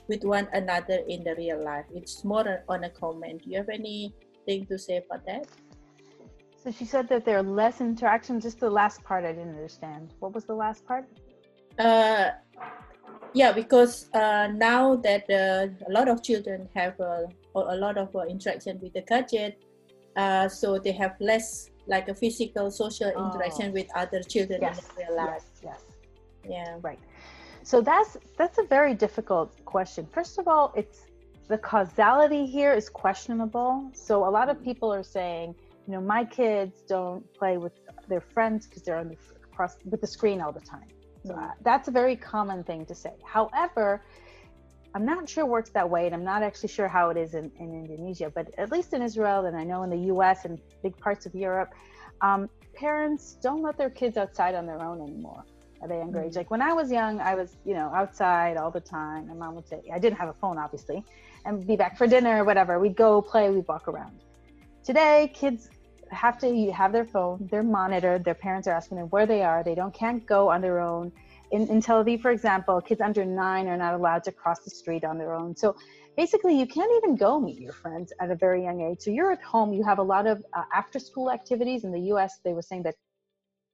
with 0.08 0.24
one 0.24 0.48
another 0.54 1.00
in 1.08 1.24
the 1.24 1.36
real 1.36 1.64
life. 1.64 1.86
It's 1.94 2.24
more 2.24 2.64
on 2.70 2.84
a 2.84 2.90
comment. 2.90 3.44
Do 3.44 3.50
you 3.50 3.58
have 3.58 3.70
anything 3.70 4.66
to 4.68 4.78
say 4.78 4.98
about 4.98 5.26
that? 5.26 5.48
So 6.64 6.72
she 6.72 6.86
said 6.86 7.08
that 7.10 7.26
there 7.26 7.40
are 7.40 7.44
less 7.44 7.82
interaction. 7.82 8.40
Just 8.40 8.60
the 8.60 8.70
last 8.70 9.04
part 9.04 9.26
I 9.26 9.32
didn't 9.32 9.56
understand. 9.56 10.14
What 10.20 10.34
was 10.34 10.46
the 10.46 10.56
last 10.56 10.86
part? 10.86 11.08
Uh, 11.78 12.30
yeah, 13.36 13.52
because 13.52 14.10
uh, 14.14 14.48
now 14.70 14.96
that 15.08 15.24
uh, 15.30 15.68
a 15.90 15.92
lot 15.92 16.08
of 16.08 16.24
children 16.24 16.70
have 16.76 17.00
a, 17.00 17.28
a 17.56 17.76
lot 17.86 17.98
of 17.98 18.16
uh, 18.16 18.22
interaction 18.36 18.80
with 18.82 18.94
the 18.94 19.02
gadget, 19.02 19.54
uh, 20.16 20.48
so 20.48 20.80
they 20.80 20.94
have 20.94 21.14
less 21.20 21.70
like 21.88 22.08
a 22.08 22.16
physical 22.16 22.72
social 22.72 23.12
Oh. 23.16 23.26
interaction 23.26 23.68
with 23.74 23.88
other 23.96 24.22
children 24.24 24.60
Yes, 24.62 24.80
in 24.80 25.06
real 25.06 25.16
life. 25.18 25.44
yes, 25.62 25.70
yes. 25.70 25.82
Yeah. 26.56 26.78
Right. 26.82 27.00
So 27.64 27.82
that's 27.82 28.12
that's 28.40 28.58
a 28.58 28.64
very 28.78 28.94
difficult 29.06 29.50
question. 29.66 30.08
First 30.18 30.38
of 30.42 30.48
all, 30.48 30.66
it's 30.76 31.00
the 31.48 31.58
causality 31.58 32.46
here 32.58 32.74
is 32.74 32.88
questionable. 32.90 33.74
So 33.94 34.14
a 34.30 34.32
lot 34.38 34.48
of 34.50 34.64
people 34.64 34.90
are 34.94 35.04
saying, 35.18 35.56
you 35.86 35.94
know, 35.94 36.02
my 36.02 36.24
kids 36.26 36.76
don't 36.88 37.22
play 37.40 37.58
with 37.58 37.74
their 38.08 38.22
friends 38.36 38.68
because 38.68 38.84
they're 38.84 38.98
on 39.06 39.10
the 39.10 39.18
across 39.52 39.74
with 39.92 40.02
the 40.02 40.08
screen 40.18 40.38
all 40.44 40.52
the 40.60 40.66
time. 40.76 40.88
So 41.26 41.34
Mm. 41.34 41.52
that's 41.62 41.88
a 41.88 41.92
very 41.92 42.16
common 42.16 42.64
thing 42.64 42.86
to 42.86 42.96
say. 42.96 43.14
However, 43.24 44.02
I'm 44.94 45.06
not 45.06 45.28
sure 45.28 45.44
it 45.44 45.50
works 45.50 45.72
that 45.72 45.90
way, 45.90 46.06
and 46.06 46.16
I'm 46.16 46.24
not 46.24 46.42
actually 46.42 46.70
sure 46.70 46.88
how 46.88 47.10
it 47.10 47.18
is 47.18 47.34
in, 47.34 47.52
in 47.60 47.74
Indonesia, 47.74 48.32
but 48.34 48.48
at 48.58 48.72
least 48.72 48.94
in 48.94 49.02
Israel, 49.02 49.46
and 49.46 49.58
I 49.58 49.64
know 49.64 49.84
in 49.84 49.90
the 49.90 50.04
US 50.14 50.46
and 50.46 50.60
big 50.84 50.96
parts 50.98 51.26
of 51.26 51.36
Europe, 51.36 51.72
um, 52.22 52.50
parents 52.74 53.38
don't 53.42 53.62
let 53.62 53.78
their 53.78 53.90
kids 53.90 54.16
outside 54.18 54.56
on 54.56 54.66
their 54.66 54.82
own 54.82 55.02
anymore 55.02 55.44
at 55.84 55.92
a 55.92 55.96
younger 55.96 56.22
age. 56.22 56.36
Like 56.36 56.50
when 56.50 56.62
I 56.62 56.74
was 56.74 56.92
young, 56.92 57.20
I 57.20 57.36
was, 57.36 57.58
you 57.66 57.74
know, 57.74 57.92
outside 57.94 58.56
all 58.56 58.72
the 58.72 58.80
time. 58.80 59.28
My 59.28 59.34
mom 59.34 59.56
would 59.56 59.68
say, 59.68 59.82
I 59.94 60.00
didn't 60.00 60.18
have 60.18 60.30
a 60.30 60.34
phone, 60.34 60.58
obviously, 60.58 61.04
and 61.46 61.66
be 61.68 61.76
back 61.76 61.98
for 61.98 62.08
dinner 62.08 62.42
or 62.42 62.46
whatever. 62.46 62.80
We'd 62.80 62.96
go 62.96 63.22
play, 63.22 63.50
we'd 63.50 63.68
walk 63.68 63.88
around. 63.88 64.22
Today, 64.84 65.32
kids 65.34 65.70
have 66.12 66.38
to 66.40 66.72
have 66.72 66.92
their 66.92 67.06
phone, 67.06 67.48
they're 67.52 67.64
monitored, 67.64 68.24
their 68.24 68.36
parents 68.36 68.68
are 68.68 68.72
asking 68.72 68.98
them 68.98 69.08
where 69.08 69.26
they 69.26 69.44
are, 69.44 69.64
they 69.64 69.76
don't 69.76 69.94
can't 69.94 70.26
go 70.26 70.50
on 70.50 70.62
their 70.62 70.80
own. 70.80 71.12
In, 71.52 71.68
in 71.68 71.82
Tel 71.82 72.04
Aviv, 72.04 72.22
for 72.22 72.32
example, 72.32 72.82
kids 72.82 73.02
under 73.02 73.24
nine 73.24 73.68
are 73.68 73.78
not 73.78 73.94
allowed 73.94 74.24
to 74.26 74.32
cross 74.32 74.60
the 74.60 74.70
street 74.70 75.04
on 75.04 75.18
their 75.18 75.34
own. 75.34 75.56
So 75.56 75.76
basically, 76.18 76.58
you 76.58 76.66
can't 76.66 76.92
even 76.98 77.16
go 77.16 77.40
meet 77.40 77.60
your 77.60 77.74
friends 77.74 78.12
at 78.20 78.32
a 78.32 78.36
very 78.36 78.64
young 78.64 78.82
age. 78.82 79.02
So 79.02 79.12
you're 79.12 79.32
at 79.32 79.42
home, 79.42 79.74
you 79.74 79.84
have 79.84 80.00
a 80.00 80.04
lot 80.04 80.28
of 80.28 80.44
uh, 80.54 80.64
after 80.74 81.00
school 81.00 81.32
activities. 81.32 81.84
In 81.84 81.92
the 81.92 82.02
US, 82.14 82.40
they 82.44 82.54
were 82.54 82.62
saying 82.62 82.84
that 82.84 82.96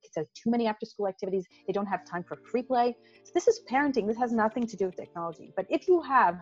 kids 0.01 0.15
have 0.15 0.27
too 0.33 0.49
many 0.49 0.67
after 0.67 0.85
school 0.85 1.07
activities, 1.07 1.45
they 1.67 1.73
don't 1.73 1.85
have 1.85 2.05
time 2.05 2.23
for 2.23 2.35
free 2.35 2.63
play. 2.63 2.95
So 3.23 3.31
this 3.33 3.47
is 3.47 3.61
parenting, 3.69 4.07
this 4.07 4.17
has 4.17 4.31
nothing 4.31 4.67
to 4.67 4.75
do 4.75 4.85
with 4.85 4.95
technology. 4.95 5.53
But 5.55 5.65
if 5.69 5.87
you 5.87 6.01
have 6.01 6.39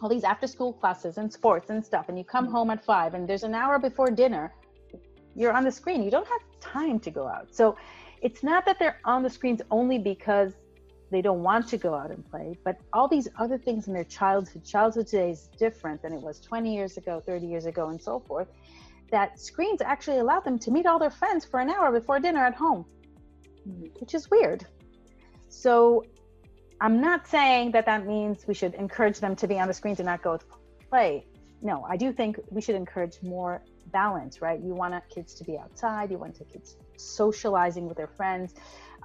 all 0.00 0.08
these 0.08 0.24
after 0.24 0.46
school 0.46 0.72
classes 0.72 1.16
and 1.16 1.32
sports 1.32 1.70
and 1.70 1.84
stuff, 1.84 2.06
and 2.08 2.18
you 2.18 2.24
come 2.24 2.46
home 2.46 2.70
at 2.70 2.84
five 2.84 3.14
and 3.14 3.28
there's 3.28 3.44
an 3.44 3.54
hour 3.54 3.78
before 3.78 4.10
dinner, 4.10 4.52
you're 5.36 5.52
on 5.52 5.64
the 5.64 5.70
screen. 5.70 6.02
You 6.02 6.10
don't 6.10 6.26
have 6.26 6.40
time 6.60 6.98
to 7.00 7.10
go 7.10 7.28
out. 7.28 7.54
So 7.54 7.76
it's 8.22 8.42
not 8.42 8.64
that 8.66 8.78
they're 8.78 9.00
on 9.04 9.22
the 9.22 9.30
screens 9.30 9.60
only 9.70 9.98
because 9.98 10.52
they 11.10 11.22
don't 11.22 11.42
want 11.42 11.68
to 11.68 11.76
go 11.76 11.94
out 11.94 12.10
and 12.10 12.28
play, 12.28 12.58
but 12.64 12.78
all 12.92 13.06
these 13.06 13.28
other 13.38 13.58
things 13.58 13.86
in 13.86 13.94
their 13.94 14.04
childhood. 14.04 14.64
Childhood 14.64 15.06
today 15.06 15.30
is 15.30 15.48
different 15.58 16.02
than 16.02 16.12
it 16.12 16.20
was 16.20 16.40
20 16.40 16.74
years 16.74 16.96
ago, 16.96 17.22
30 17.24 17.46
years 17.46 17.66
ago, 17.66 17.90
and 17.90 18.02
so 18.02 18.18
forth. 18.18 18.48
That 19.12 19.38
screens 19.38 19.80
actually 19.82 20.18
allow 20.18 20.40
them 20.40 20.58
to 20.58 20.70
meet 20.72 20.86
all 20.86 20.98
their 20.98 21.10
friends 21.10 21.44
for 21.44 21.60
an 21.60 21.70
hour 21.70 21.92
before 21.92 22.18
dinner 22.18 22.44
at 22.44 22.54
home, 22.54 22.84
mm-hmm. 23.68 23.84
which 24.00 24.14
is 24.14 24.28
weird. 24.30 24.66
So 25.48 26.04
I'm 26.80 27.00
not 27.00 27.28
saying 27.28 27.70
that 27.72 27.86
that 27.86 28.04
means 28.04 28.46
we 28.48 28.54
should 28.54 28.74
encourage 28.74 29.20
them 29.20 29.36
to 29.36 29.46
be 29.46 29.60
on 29.60 29.68
the 29.68 29.74
screens 29.74 30.00
and 30.00 30.06
not 30.06 30.22
go 30.22 30.38
play. 30.90 31.24
No, 31.62 31.86
I 31.88 31.96
do 31.96 32.12
think 32.12 32.40
we 32.50 32.60
should 32.60 32.74
encourage 32.74 33.22
more 33.22 33.62
balance, 33.92 34.42
right? 34.42 34.60
You 34.60 34.74
want 34.74 34.94
kids 35.08 35.34
to 35.34 35.44
be 35.44 35.58
outside, 35.58 36.10
you 36.10 36.18
want 36.18 36.38
the 36.38 36.44
kids 36.44 36.76
socializing 36.96 37.86
with 37.86 37.96
their 37.96 38.08
friends. 38.08 38.54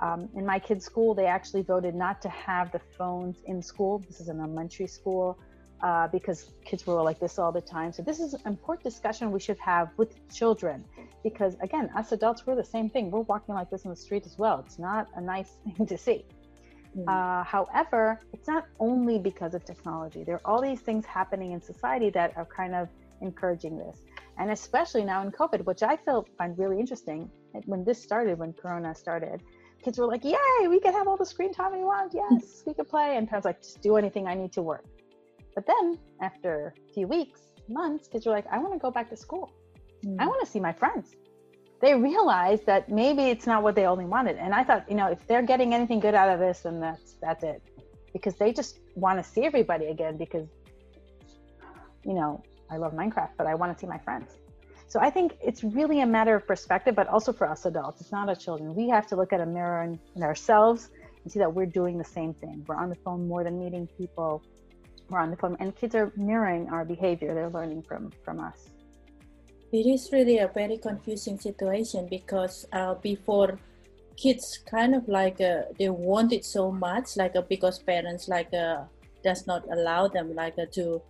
Um, 0.02 0.30
in 0.36 0.46
my 0.46 0.58
kids' 0.58 0.86
school, 0.86 1.14
they 1.14 1.28
actually 1.28 1.62
voted 1.62 1.94
not 1.94 2.22
to 2.24 2.30
have 2.30 2.72
the 2.72 2.82
phones 2.98 3.38
in 3.46 3.62
school. 3.62 4.00
This 4.00 4.20
is 4.20 4.30
an 4.30 4.40
elementary 4.40 4.88
school 4.88 5.38
uh, 5.84 6.08
because 6.08 6.52
kids 6.66 6.86
were 6.86 7.02
like 7.02 7.20
this 7.20 7.38
all 7.40 7.52
the 7.52 7.62
time. 7.62 7.92
So 7.92 8.02
this 8.02 8.20
is 8.20 8.34
an 8.34 8.42
important 8.46 8.84
discussion 8.84 9.32
we 9.32 9.40
should 9.40 9.60
have 9.60 9.90
with 9.98 10.16
children 10.34 10.86
because 11.24 11.56
again, 11.62 11.90
us 11.96 12.12
adults, 12.12 12.46
we're 12.46 12.56
the 12.56 12.64
same 12.64 12.90
thing. 12.90 13.12
We're 13.12 13.22
walking 13.22 13.56
like 13.56 13.70
this 13.70 13.84
in 13.84 13.90
the 13.90 13.96
street 13.96 14.26
as 14.26 14.38
well. 14.38 14.64
It's 14.66 14.80
not 14.80 15.08
a 15.16 15.22
nice 15.22 15.58
thing 15.78 15.86
to 15.86 15.98
see. 15.98 16.26
Mm. 16.98 17.08
Uh, 17.08 17.44
however, 17.44 18.20
it's 18.34 18.48
not 18.48 18.68
only 18.80 19.18
because 19.18 19.54
of 19.54 19.64
technology. 19.64 20.24
There 20.24 20.36
are 20.36 20.42
all 20.46 20.62
these 20.62 20.82
things 20.82 21.06
happening 21.06 21.52
in 21.54 21.62
society 21.62 22.10
that 22.12 22.36
are 22.36 22.46
kind 22.46 22.76
of 22.76 22.90
encouraging 23.22 23.78
this. 23.78 23.98
And 24.38 24.52
especially 24.52 25.04
now 25.04 25.22
in 25.22 25.32
COVID, 25.32 25.66
which 25.66 25.84
I 25.84 25.98
feel 25.98 26.26
find 26.38 26.58
really 26.58 26.80
interesting. 26.80 27.30
When 27.66 27.84
this 27.84 28.02
started, 28.02 28.40
when 28.40 28.54
Corona 28.54 28.96
started, 28.96 29.42
kids 29.84 29.98
were 29.98 30.08
like, 30.08 30.24
Yay, 30.24 30.68
we 30.68 30.80
can 30.80 30.94
have 30.94 31.08
all 31.08 31.18
the 31.18 31.26
screen 31.26 31.54
time 31.54 31.74
we 31.74 31.84
want. 31.84 32.14
Yes, 32.32 32.64
we 32.66 32.74
can 32.74 32.86
play. 32.86 33.18
And 33.18 33.28
parents 33.28 33.46
like, 33.46 33.62
just 33.62 33.82
do 33.82 33.98
anything 33.98 34.28
I 34.28 34.34
need 34.34 34.52
to 34.54 34.62
work. 34.62 34.86
But 35.54 35.68
then 35.68 36.00
after 36.22 36.74
a 36.90 36.94
few 36.94 37.08
weeks, 37.08 37.42
months, 37.68 38.08
kids 38.08 38.26
were 38.26 38.32
like, 38.32 38.46
I 38.52 38.58
want 38.58 38.74
to 38.74 38.80
go 38.80 38.92
back 38.92 39.10
to 39.10 39.18
school. 39.18 39.52
Mm. 40.06 40.18
I 40.20 40.28
want 40.28 40.44
to 40.44 40.50
see 40.50 40.60
my 40.60 40.74
friends. 40.74 41.16
They 41.82 41.96
realized 41.96 42.66
that 42.68 42.90
maybe 42.90 43.24
it's 43.24 43.48
not 43.48 43.64
what 43.64 43.76
they 43.76 43.86
only 43.86 44.06
wanted. 44.06 44.38
And 44.38 44.54
I 44.54 44.64
thought, 44.64 44.90
you 44.90 44.96
know, 44.96 45.08
if 45.08 45.26
they're 45.28 45.42
getting 45.42 45.74
anything 45.74 46.00
good 46.00 46.14
out 46.14 46.30
of 46.30 46.40
this, 46.40 46.62
then 46.62 46.80
that's 46.80 47.14
that's 47.22 47.44
it. 47.44 47.62
Because 48.14 48.36
they 48.36 48.54
just 48.54 48.80
want 48.96 49.18
to 49.20 49.24
see 49.24 49.44
everybody 49.46 49.88
again 49.88 50.16
because 50.18 50.48
you 52.04 52.14
know, 52.14 52.44
I 52.72 52.78
love 52.78 52.94
Minecraft, 52.94 53.32
but 53.38 53.48
I 53.48 53.54
want 53.56 53.74
to 53.74 53.80
see 53.80 53.88
my 53.88 53.98
friends. 53.98 54.38
So 54.88 55.00
I 55.00 55.10
think 55.10 55.38
it's 55.42 55.64
really 55.64 56.02
a 56.02 56.06
matter 56.06 56.36
of 56.36 56.48
perspective, 56.48 56.96
but 56.96 57.08
also 57.08 57.32
for 57.32 57.48
us 57.48 57.66
adults. 57.66 58.02
It's 58.02 58.12
not 58.12 58.28
our 58.28 58.36
children. 58.36 58.76
We 58.76 58.90
have 58.90 59.08
to 59.08 59.16
look 59.16 59.32
at 59.34 59.42
a 59.42 59.46
mirror 59.46 59.84
in, 59.84 60.00
in 60.16 60.24
ourselves 60.24 60.90
and 61.24 61.32
see 61.32 61.40
that 61.40 61.54
we're 61.54 61.66
doing 61.82 61.98
the 61.98 62.04
same 62.04 62.34
thing. 62.34 62.66
We're 62.68 62.76
on 62.76 62.90
the 62.90 62.96
phone 62.96 63.28
more 63.28 63.44
than 63.44 63.60
meeting 63.60 63.88
people. 63.98 64.44
We're 65.10 65.20
on 65.20 65.30
the 65.30 65.38
phone, 65.38 65.58
and 65.60 65.76
kids 65.76 65.94
are 65.96 66.12
mirroring 66.16 66.70
our 66.70 66.86
behavior. 66.86 67.34
They're 67.34 67.50
learning 67.50 67.84
from 67.84 68.12
from 68.24 68.40
us. 68.40 68.70
It 69.72 69.86
is 69.88 70.10
really 70.12 70.40
a 70.40 70.48
very 70.48 70.78
confusing 70.78 71.38
situation 71.40 72.08
because 72.10 72.66
uh, 72.74 72.96
before 72.96 73.60
kids 74.18 74.60
kind 74.70 74.94
of 74.94 75.08
like 75.08 75.40
uh, 75.40 75.62
they 75.80 75.90
want 75.90 76.34
it 76.34 76.44
so 76.44 76.72
much 76.72 77.16
like 77.16 77.36
uh, 77.36 77.42
because 77.48 77.80
parents 77.80 78.28
like 78.28 78.54
uh, 78.54 78.84
does 79.24 79.48
not 79.48 79.64
allow 79.72 80.08
them 80.08 80.36
like 80.36 80.56
uh, 80.60 80.66
to 80.74 81.02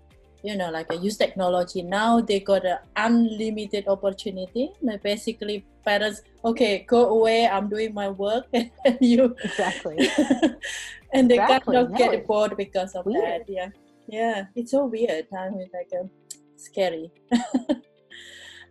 you 0.44 0.56
know 0.56 0.70
like 0.72 0.92
uh, 0.92 0.96
use 0.96 1.18
technology. 1.18 1.82
Now 1.82 2.22
they 2.22 2.40
got 2.40 2.66
an 2.66 2.80
unlimited 2.96 3.88
opportunity. 3.88 4.72
Like 4.82 5.04
basically 5.04 5.66
parents 5.84 6.22
okay 6.46 6.86
go 6.88 7.10
away 7.10 7.48
i'm 7.48 7.68
doing 7.68 7.92
my 7.92 8.08
work 8.08 8.46
and 8.54 8.70
you 9.02 9.36
Exactly. 9.44 9.98
and 11.14 11.26
they 11.30 11.42
Exactly, 11.42 11.74
kind 11.74 11.88
of 11.88 11.92
no, 11.92 11.98
get 11.98 12.28
bored 12.28 12.56
because 12.56 12.94
of 12.94 13.06
weird. 13.06 13.24
that 13.26 13.50
yeah. 13.50 13.70
Yeah 14.08 14.46
it's 14.56 14.70
so 14.72 14.86
weird 14.86 15.26
i 15.34 15.50
mean 15.50 15.70
like 15.74 15.90
um, 16.00 16.10
scary. 16.56 17.10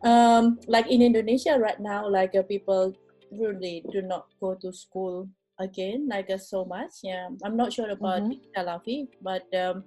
Um 0.02 0.58
like 0.66 0.86
in 0.88 1.02
indonesia 1.02 1.58
right 1.60 1.78
now 1.78 2.08
like 2.08 2.32
uh, 2.34 2.42
people 2.42 2.94
really 3.30 3.84
do 3.92 4.00
not 4.00 4.26
go 4.40 4.54
to 4.54 4.72
school 4.72 5.28
again 5.60 6.08
like 6.08 6.30
uh, 6.30 6.38
so 6.38 6.64
much 6.64 7.04
yeah. 7.04 7.28
I'm 7.44 7.56
not 7.56 7.72
sure 7.72 7.90
about 7.90 8.22
Mhm. 8.22 8.40
Tel 8.54 8.66
Aviv, 8.72 9.12
but 9.20 9.44
um 9.52 9.84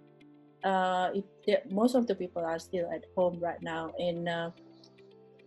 uh 0.64 1.09
it, 1.14 1.26
the, 1.45 1.61
most 1.70 1.95
of 1.95 2.07
the 2.07 2.16
people 2.16 2.43
are 2.43 2.59
still 2.59 2.89
at 2.91 3.03
home 3.16 3.39
right 3.39 3.61
now 3.61 3.91
and 3.99 4.30
uh, 4.30 4.49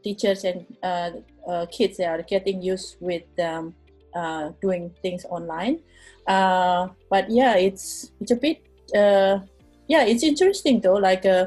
teachers 0.03 0.45
and 0.45 0.65
uh, 0.83 1.11
uh, 1.49 1.67
kids 1.67 1.99
are 2.01 2.23
getting 2.23 2.63
used 2.63 2.97
with 3.01 3.27
um, 3.41 3.75
uh, 4.15 4.51
doing 4.63 4.95
things 5.03 5.25
online. 5.31 5.81
Uh, 6.27 6.89
but 7.09 7.31
yeah 7.31 7.55
it's 7.57 8.11
it's 8.21 8.33
a 8.33 8.37
bit 8.37 8.59
uh, 8.97 9.39
yeah 9.87 10.03
it's 10.05 10.25
interesting 10.25 10.81
though 10.81 10.99
like 11.09 11.25
uh, 11.25 11.47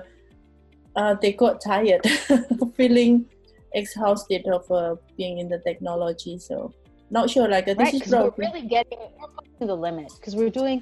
uh, 0.96 1.14
they 1.22 1.34
got 1.34 1.60
tired 1.60 2.02
feeling 2.78 3.26
exhausted 3.74 4.48
of 4.48 4.64
uh, 4.72 4.96
being 5.18 5.40
in 5.40 5.50
the 5.50 5.60
technology 5.60 6.38
so 6.38 6.74
not 7.10 7.30
sure 7.30 7.48
like 7.48 7.68
uh, 7.68 7.74
this 7.74 7.94
right 7.94 8.02
is 8.02 8.12
we're 8.12 8.32
really 8.38 8.62
getting 8.62 9.00
we're 9.20 9.28
pushing 9.28 9.68
the 9.68 9.76
limit 9.76 10.12
because 10.16 10.36
we're 10.36 10.50
doing 10.50 10.82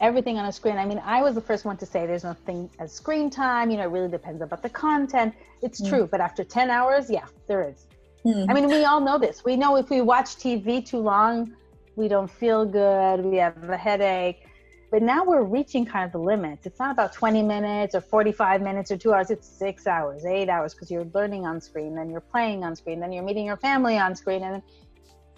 everything 0.00 0.38
on 0.38 0.46
a 0.46 0.52
screen. 0.52 0.76
I 0.78 0.86
mean 0.86 1.00
i 1.04 1.22
was 1.22 1.34
the 1.34 1.40
first 1.50 1.64
one 1.64 1.76
to 1.76 1.86
say 1.86 2.06
there's 2.06 2.24
nothing 2.24 2.70
as 2.78 2.92
screen 2.92 3.28
time 3.30 3.70
you 3.70 3.76
know 3.76 3.84
it 3.84 3.92
really 3.96 4.08
depends 4.10 4.40
about 4.42 4.62
the 4.62 4.70
content. 4.70 5.34
It's 5.62 5.80
Mm. 5.80 5.88
true 5.90 6.08
but 6.10 6.20
after 6.20 6.42
10 6.42 6.70
hours 6.70 7.10
yeah 7.10 7.26
there 7.46 7.62
is. 7.70 7.86
Hmm. 8.24 8.44
i 8.48 8.54
mean 8.54 8.70
we 8.70 8.84
all 8.84 9.00
know 9.00 9.18
this. 9.18 9.44
We 9.44 9.56
know 9.56 9.76
if 9.76 9.88
we 9.90 10.00
watch 10.00 10.30
tv 10.44 10.84
too 10.84 10.98
long 10.98 11.52
we 11.96 12.08
don't 12.08 12.30
feel 12.30 12.64
good 12.64 13.24
we 13.24 13.36
have 13.36 13.68
a 13.68 13.76
headache. 13.76 14.46
But 14.92 15.02
now 15.02 15.22
we're 15.24 15.44
reaching 15.44 15.86
kind 15.86 16.04
of 16.04 16.12
the 16.12 16.18
limits 16.32 16.66
it's 16.66 16.78
not 16.84 16.90
about 16.96 17.12
20 17.12 17.42
minutes 17.42 17.94
or 17.94 18.00
45 18.00 18.60
minutes 18.62 18.90
or 18.90 18.96
two 18.96 19.12
hours. 19.14 19.30
It's 19.30 19.46
six 19.46 19.86
hours 19.86 20.24
eight 20.24 20.48
hours 20.48 20.72
because 20.74 20.90
you're 20.90 21.08
learning 21.14 21.46
on 21.46 21.60
screen 21.60 21.94
then 21.94 22.08
you're 22.10 22.20
playing 22.34 22.64
on 22.64 22.74
screen 22.74 22.98
then 23.00 23.12
you're 23.12 23.22
meeting 23.30 23.44
your 23.46 23.56
family 23.68 23.96
on 23.98 24.16
screen 24.16 24.42
and 24.42 24.62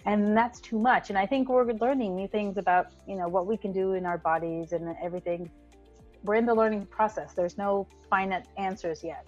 and 0.05 0.35
that's 0.35 0.59
too 0.59 0.77
much 0.77 1.09
and 1.09 1.17
i 1.17 1.25
think 1.25 1.49
we're 1.49 1.71
learning 1.73 2.15
new 2.15 2.27
things 2.27 2.57
about 2.57 2.87
you 3.07 3.15
know 3.15 3.27
what 3.27 3.47
we 3.47 3.55
can 3.55 3.71
do 3.71 3.93
in 3.93 4.05
our 4.05 4.17
bodies 4.17 4.73
and 4.73 4.95
everything 5.01 5.49
we're 6.23 6.35
in 6.35 6.45
the 6.45 6.53
learning 6.53 6.85
process 6.87 7.33
there's 7.33 7.57
no 7.57 7.87
finite 8.09 8.47
answers 8.57 9.03
yet 9.03 9.27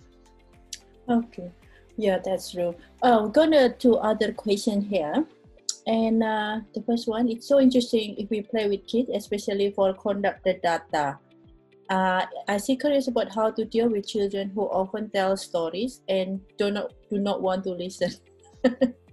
Okay, 1.07 1.51
yeah, 1.97 2.17
that's 2.23 2.51
true. 2.51 2.75
Uh, 3.01 3.21
we're 3.23 3.29
gonna 3.29 3.69
do 3.77 3.95
other 3.95 4.33
question 4.33 4.81
here, 4.81 5.25
and 5.85 6.23
uh, 6.23 6.59
the 6.73 6.81
first 6.81 7.07
one, 7.07 7.29
it's 7.29 7.47
so 7.47 7.59
interesting 7.59 8.15
if 8.17 8.29
we 8.29 8.41
play 8.41 8.67
with 8.67 8.87
kids, 8.87 9.09
especially 9.13 9.71
for 9.71 9.93
conduct 9.93 10.43
the 10.43 10.55
data. 10.55 11.19
Uh, 11.89 12.25
I 12.47 12.57
see 12.57 12.75
curious 12.75 13.07
about 13.07 13.33
how 13.33 13.51
to 13.51 13.63
deal 13.65 13.87
with 13.87 14.07
children 14.07 14.49
who 14.49 14.61
often 14.61 15.11
tell 15.11 15.37
stories 15.37 16.01
and 16.09 16.41
do 16.57 16.71
not 16.71 16.93
do 17.11 17.19
not 17.19 17.43
want 17.43 17.63
to 17.65 17.71
listen. 17.71 18.11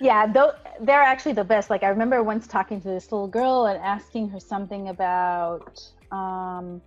yeah 0.00 0.26
though 0.26 0.52
they're 0.80 1.02
actually 1.02 1.32
the 1.32 1.44
best. 1.44 1.70
Like 1.70 1.82
i 1.82 1.88
remember 1.88 2.22
once 2.22 2.46
talking 2.46 2.80
to 2.80 2.88
this 2.88 3.10
little 3.12 3.28
girl 3.28 3.66
and 3.66 3.82
asking 3.82 4.28
her 4.30 4.40
something 4.40 4.88
about 4.88 5.80
um 6.12 6.80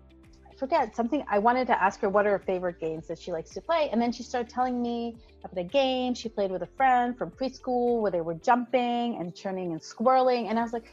i 0.49 0.55
forget 0.55 0.95
something 0.95 1.23
i 1.29 1.39
wanted 1.39 1.67
to 1.67 1.83
ask 1.83 1.99
her 2.01 2.09
what 2.09 2.25
are 2.25 2.31
her 2.31 2.39
favorite 2.39 2.79
games 2.79 3.07
that 3.07 3.19
she 3.19 3.31
likes 3.31 3.51
to 3.51 3.61
play. 3.61 3.89
And 3.91 4.01
then 4.01 4.11
she 4.11 4.23
started 4.23 4.49
telling 4.49 4.81
me 4.81 5.15
about 5.43 5.57
a 5.57 5.63
game 5.63 6.13
she 6.13 6.29
played 6.29 6.51
with 6.51 6.61
a 6.61 6.69
friend 6.77 7.17
from 7.17 7.31
preschool 7.31 8.01
where 8.01 8.11
they 8.11 8.21
were 8.21 8.35
jumping 8.35 9.17
and 9.19 9.35
turning 9.35 9.71
and 9.71 9.81
squirreling, 9.81 10.49
and 10.49 10.59
i 10.59 10.63
was 10.63 10.73
like 10.73 10.91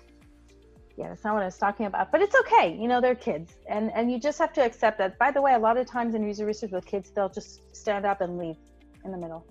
yeah 0.96 1.08
that's 1.08 1.24
not 1.24 1.34
what 1.34 1.42
i 1.42 1.46
was 1.46 1.58
talking 1.58 1.86
about. 1.86 2.10
But 2.10 2.22
it's 2.22 2.34
okay 2.42 2.76
you 2.80 2.88
know 2.88 3.00
they're 3.00 3.14
kids. 3.14 3.56
And 3.68 3.92
and 3.92 4.10
you 4.10 4.18
just 4.18 4.38
have 4.38 4.52
to 4.54 4.62
accept 4.64 4.98
that. 4.98 5.18
By 5.18 5.30
the 5.30 5.42
way 5.42 5.54
a 5.54 5.58
lot 5.58 5.76
of 5.76 5.86
times 5.86 6.14
in 6.14 6.26
user 6.26 6.46
research 6.46 6.70
with 6.70 6.86
kids 6.86 7.10
they'll 7.10 7.28
just 7.28 7.60
stand 7.76 8.06
up 8.06 8.20
and 8.22 8.38
leave 8.38 8.56
in 9.04 9.12
the 9.12 9.18
middle. 9.18 9.46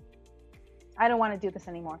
I 0.98 1.08
don't 1.08 1.18
want 1.18 1.38
to 1.38 1.46
do 1.46 1.50
this 1.50 1.68
anymore 1.68 2.00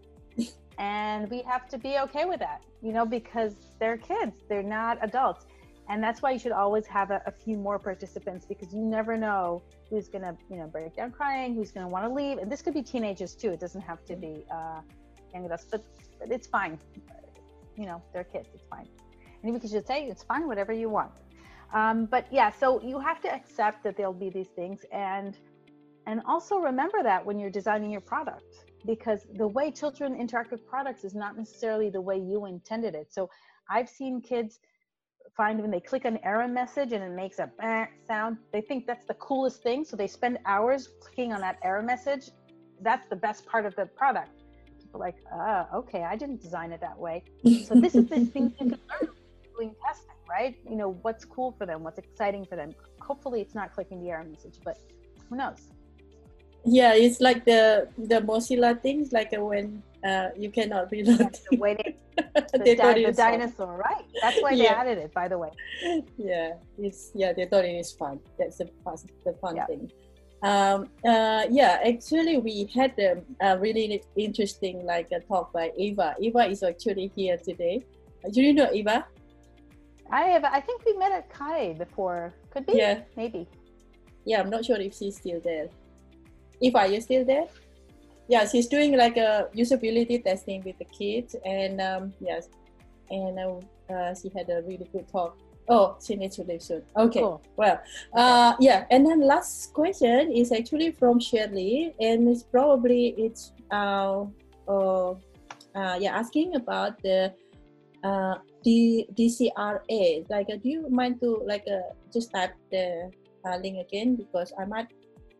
and 0.78 1.30
we 1.30 1.42
have 1.42 1.68
to 1.68 1.78
be 1.78 1.98
okay 1.98 2.24
with 2.24 2.40
that 2.40 2.62
you 2.82 2.92
know 2.92 3.06
because 3.06 3.54
they're 3.80 3.96
kids 3.96 4.36
they're 4.48 4.62
not 4.62 4.98
adults. 5.02 5.46
And 5.88 6.02
that's 6.02 6.20
why 6.20 6.32
you 6.32 6.38
should 6.40 6.52
always 6.52 6.84
have 6.88 7.12
a, 7.12 7.22
a 7.26 7.30
few 7.30 7.56
more 7.56 7.78
participants 7.78 8.44
because 8.44 8.74
you 8.74 8.80
never 8.80 9.16
know 9.16 9.62
who's 9.88 10.08
going 10.08 10.22
to 10.22 10.36
you 10.50 10.56
know 10.56 10.66
break 10.66 10.96
down 10.96 11.12
crying 11.12 11.54
who's 11.54 11.70
going 11.70 11.86
to 11.86 11.88
want 11.88 12.04
to 12.04 12.12
leave. 12.12 12.38
And 12.38 12.50
this 12.50 12.60
could 12.60 12.74
be 12.74 12.82
teenagers 12.82 13.34
too 13.34 13.50
it 13.50 13.60
doesn't 13.60 13.82
have 13.82 14.04
to 14.06 14.16
be 14.16 14.44
uh, 14.52 14.80
young 15.32 15.44
adults 15.46 15.66
but, 15.70 15.84
but 16.18 16.30
it's 16.30 16.46
fine. 16.46 16.78
You 17.76 17.86
know 17.86 18.02
they're 18.12 18.24
kids 18.24 18.48
it's 18.54 18.64
fine. 18.68 18.88
And 19.42 19.52
we 19.52 19.60
just 19.60 19.86
say 19.86 20.04
it's 20.06 20.24
fine 20.24 20.46
whatever 20.48 20.72
you 20.72 20.88
want. 20.88 21.12
Um, 21.72 22.06
but 22.06 22.26
yeah 22.32 22.50
so 22.50 22.82
you 22.82 22.98
have 22.98 23.20
to 23.22 23.32
accept 23.32 23.84
that 23.84 23.96
there'll 23.96 24.12
be 24.12 24.30
these 24.30 24.48
things. 24.48 24.84
And 24.92 25.38
and 26.06 26.20
also 26.26 26.58
remember 26.58 27.02
that 27.02 27.24
when 27.24 27.38
you're 27.38 27.50
designing 27.50 27.90
your 27.90 28.00
product 28.00 28.65
because 28.86 29.26
the 29.34 29.46
way 29.46 29.70
children 29.70 30.14
interact 30.14 30.50
with 30.50 30.66
products 30.66 31.04
is 31.04 31.14
not 31.14 31.36
necessarily 31.36 31.90
the 31.90 32.00
way 32.00 32.16
you 32.16 32.46
intended 32.46 32.94
it. 32.94 33.12
So 33.12 33.28
I've 33.68 33.88
seen 33.88 34.20
kids 34.20 34.60
find 35.36 35.60
when 35.60 35.70
they 35.70 35.80
click 35.80 36.04
an 36.04 36.18
error 36.22 36.48
message 36.48 36.92
and 36.92 37.02
it 37.02 37.10
makes 37.10 37.38
a 37.38 37.50
bah 37.58 37.86
sound, 38.06 38.38
they 38.52 38.60
think 38.60 38.86
that's 38.86 39.06
the 39.06 39.14
coolest 39.14 39.62
thing. 39.62 39.84
So 39.84 39.96
they 39.96 40.06
spend 40.06 40.38
hours 40.46 40.88
clicking 41.00 41.32
on 41.32 41.40
that 41.40 41.58
error 41.62 41.82
message. 41.82 42.30
That's 42.80 43.06
the 43.08 43.16
best 43.16 43.44
part 43.46 43.66
of 43.66 43.74
the 43.74 43.86
product. 43.86 44.42
People 44.80 45.00
like, 45.00 45.16
ah, 45.32 45.66
okay, 45.74 46.04
I 46.04 46.16
didn't 46.16 46.40
design 46.40 46.72
it 46.72 46.80
that 46.80 46.96
way. 46.96 47.24
So 47.64 47.74
this 47.74 47.94
is 47.94 48.06
the 48.08 48.24
thing 48.26 48.44
you 48.44 48.50
can 48.50 48.68
learn 48.68 49.10
doing 49.56 49.74
testing, 49.84 50.14
right? 50.28 50.56
You 50.68 50.76
know, 50.76 50.98
what's 51.02 51.24
cool 51.24 51.52
for 51.58 51.66
them, 51.66 51.82
what's 51.82 51.98
exciting 51.98 52.44
for 52.44 52.56
them. 52.56 52.74
Hopefully 53.00 53.40
it's 53.40 53.54
not 53.54 53.72
clicking 53.74 54.02
the 54.02 54.10
error 54.10 54.24
message, 54.24 54.58
but 54.64 54.78
who 55.28 55.36
knows? 55.36 55.70
Yeah, 56.66 56.94
it's 56.94 57.20
like 57.20 57.44
the 57.44 57.88
the 57.96 58.20
Mozilla 58.20 58.74
things, 58.82 59.12
like 59.12 59.30
when 59.38 59.82
uh, 60.04 60.28
you 60.36 60.50
cannot 60.50 60.90
reload. 60.90 61.38
The 61.50 61.56
way 61.58 61.74
they, 61.78 61.94
the, 62.52 62.58
they 62.64 62.74
di- 62.74 62.94
the 62.94 63.00
it 63.02 63.06
was 63.06 63.16
fun. 63.16 63.38
dinosaur, 63.38 63.76
right? 63.76 64.04
That's 64.20 64.42
why 64.42 64.50
they 64.56 64.64
Yeah. 64.64 64.80
added 64.82 64.98
it, 64.98 65.12
by 65.14 65.28
the 65.28 65.38
way. 65.38 65.50
yeah 66.18 66.54
it's 66.78 67.10
yeah 67.14 67.32
they 67.32 67.46
thought 67.46 67.64
it 67.64 67.76
is 67.84 67.92
fun 67.92 68.18
that's 68.38 68.56
the 68.58 68.66
fun 68.84 68.96
the 69.24 69.32
fun 69.42 69.54
Yeah. 69.56 69.66
thing 69.70 69.84
um 70.42 70.78
uh 71.12 71.44
yeah 71.50 71.80
actually 71.92 72.36
we 72.38 72.54
had 72.78 72.92
a, 72.98 73.12
a 73.40 73.58
really 73.58 74.02
interesting 74.16 74.84
like 74.84 75.08
a 75.12 75.20
talk 75.20 75.52
by 75.52 75.72
eva 75.86 76.14
eva 76.20 76.42
is 76.52 76.62
actually 76.62 77.06
here 77.16 77.36
today 77.48 77.76
Uh, 78.24 78.28
do 78.34 78.40
you 78.46 78.52
know 78.58 78.68
eva 78.80 79.06
I 80.10 80.22
have. 80.34 80.44
I 80.44 80.60
think 80.66 80.78
we 80.86 80.92
met 81.02 81.10
at 81.20 81.26
CHI 81.36 81.74
before. 81.84 82.20
Could 82.52 82.64
be. 82.66 82.74
Yeah. 82.84 82.96
Maybe. 83.16 83.42
yeah 84.28 84.38
i'm 84.42 84.50
not 84.56 84.62
sure 84.68 84.80
if 84.88 84.92
she's 84.98 85.16
still 85.22 85.40
there 85.50 85.66
eva 86.60 86.78
are 86.78 86.88
you 86.88 87.00
still 87.00 87.24
there 87.24 87.46
yeah 88.28 88.46
she's 88.46 88.66
doing 88.66 88.96
like 88.96 89.16
a 89.16 89.48
usability 89.54 90.22
testing 90.22 90.62
with 90.64 90.76
the 90.78 90.84
kids 90.86 91.36
and 91.44 91.80
um 91.80 92.12
yes 92.20 92.48
and 93.10 93.38
uh, 93.38 93.60
uh, 93.92 94.14
she 94.14 94.30
had 94.36 94.48
a 94.50 94.62
really 94.62 94.88
good 94.92 95.06
talk. 95.08 95.36
Oh, 95.68 95.96
she 96.04 96.14
needs 96.14 96.36
to 96.36 96.44
leave 96.44 96.62
soon. 96.62 96.82
Okay. 96.96 97.20
Cool. 97.20 97.42
Well, 97.56 97.80
uh, 98.14 98.54
yeah, 98.60 98.86
and 98.90 99.04
then 99.04 99.20
last 99.20 99.74
question 99.74 100.30
is 100.30 100.52
actually 100.52 100.92
from 100.92 101.18
Shirley, 101.18 101.94
and 102.00 102.28
it's 102.28 102.44
probably 102.44 103.14
it's 103.18 103.52
uh, 103.70 104.24
uh, 104.68 105.10
uh 105.74 105.96
yeah 105.98 106.14
asking 106.14 106.54
about 106.54 107.02
the 107.02 107.34
uh 108.04 108.38
D 108.62 109.06
DCRA. 109.14 110.30
Like, 110.30 110.46
uh, 110.50 110.56
do 110.62 110.68
you 110.68 110.88
mind 110.88 111.20
to 111.20 111.42
like 111.44 111.66
uh, 111.66 111.94
just 112.12 112.30
type 112.32 112.54
the 112.70 113.10
uh, 113.44 113.56
link 113.58 113.78
again 113.78 114.14
because 114.14 114.52
I 114.58 114.66
might 114.66 114.86